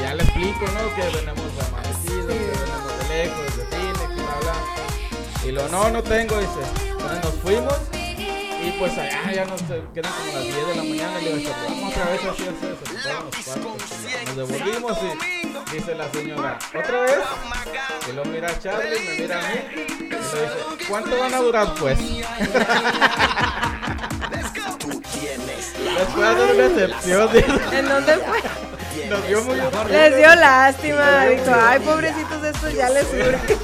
Ya 0.00 0.14
le 0.14 0.22
explico, 0.22 0.60
¿no? 0.66 0.94
Que 0.94 1.02
venimos 1.16 1.50
amanecidos, 1.66 2.26
que 2.26 2.38
venimos 2.38 2.98
de 2.98 3.14
lejos, 3.16 3.56
de 3.56 3.64
Phoenix, 3.64 4.14
bla, 4.14 4.36
bla. 4.42 5.48
Y 5.48 5.52
lo, 5.52 5.68
no, 5.68 5.90
no 5.90 6.02
tengo, 6.02 6.38
dice. 6.38 6.60
Entonces 6.90 7.24
nos 7.24 7.34
fuimos 7.36 7.74
y 8.64 8.70
pues 8.78 8.96
allá 8.96 9.32
ya 9.32 9.44
nos 9.44 9.60
quedan 9.62 10.12
como 10.12 10.32
las 10.32 10.42
10 10.42 10.54
de 10.54 10.74
la 10.74 10.82
mañana 10.82 11.20
y 11.20 11.24
le 11.24 11.50
vamos 11.50 11.92
otra 11.92 12.04
vez 12.10 12.20
así 12.24 12.46
a 12.46 12.50
hacer 12.50 12.72
eso. 12.72 12.84
Fueron 13.02 13.24
los 13.24 13.36
cuartos, 13.44 13.72
Nos 14.26 14.36
devolvimos 14.36 14.98
y 15.02 15.74
dice 15.74 15.94
la 15.94 16.10
señora, 16.10 16.58
¿otra 16.68 17.00
vez? 17.00 17.18
Y 18.08 18.12
lo 18.12 18.24
mira 18.24 18.48
a 18.48 18.58
Charlie, 18.58 19.00
me 19.00 19.18
mira 19.20 19.38
a 19.38 19.48
mí 19.48 19.54
y 19.76 20.08
le 20.08 20.16
dice, 20.16 20.86
¿cuánto 20.88 21.18
van 21.18 21.34
a 21.34 21.38
durar 21.38 21.74
pues? 21.74 21.98
Les 25.84 26.08
fue 26.08 26.26
a 26.26 26.34
dar 26.34 26.54
una 26.54 26.66
excepción. 26.66 27.28
¿En 27.72 27.88
dónde 27.88 28.18
fue? 28.18 28.42
Nos 29.08 29.26
dio 29.28 29.42
muy 29.42 29.56
Les 29.90 30.16
dio 30.16 30.34
lástima. 30.34 31.26
Dijo, 31.26 31.54
ay, 31.54 31.80
pobrecitos 31.80 32.44
estos 32.44 32.74
ya 32.74 32.88
les 32.90 33.06
surge. 33.06 33.56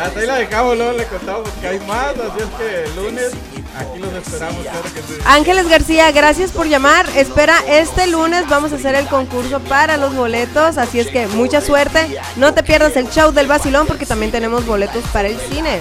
Hasta 0.00 0.20
ahí 0.20 0.26
la 0.26 0.36
dejamos, 0.36 0.76
luego 0.76 0.92
le 0.92 1.04
contamos 1.06 1.48
que 1.60 1.68
hay 1.68 1.80
más, 1.80 2.10
así 2.10 2.38
es 2.38 2.58
que 2.58 2.84
el 2.84 2.96
lunes 2.96 3.30
aquí 3.76 3.98
los 3.98 4.12
esperamos, 4.14 4.62
claro 4.62 4.82
que 4.82 5.00
sí. 5.00 5.20
Ángeles 5.24 5.68
García, 5.68 6.10
gracias 6.12 6.50
por 6.52 6.66
llamar. 6.66 7.08
Espera, 7.16 7.56
este 7.68 8.06
lunes 8.06 8.48
vamos 8.48 8.72
a 8.72 8.76
hacer 8.76 8.94
el 8.94 9.06
concurso 9.06 9.60
para 9.60 9.96
los 9.96 10.14
boletos, 10.14 10.78
así 10.78 11.00
es 11.00 11.08
que 11.08 11.26
mucha 11.28 11.60
suerte. 11.60 12.20
No 12.36 12.54
te 12.54 12.62
pierdas 12.62 12.96
el 12.96 13.10
show 13.10 13.32
del 13.32 13.46
vacilón 13.46 13.86
porque 13.86 14.06
también 14.06 14.30
tenemos 14.32 14.66
boletos 14.66 15.04
para 15.12 15.28
el 15.28 15.38
cine. 15.40 15.80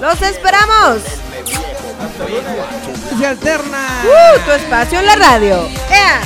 ¡Los 0.00 0.22
esperamos! 0.22 1.02
Frecuencia 2.16 3.30
Alterna. 3.30 4.04
¡Uh! 4.04 4.40
Tu 4.44 4.52
espacio 4.52 5.00
en 5.00 5.06
la 5.06 5.16
radio. 5.16 5.68
¡Ea! 5.90 6.20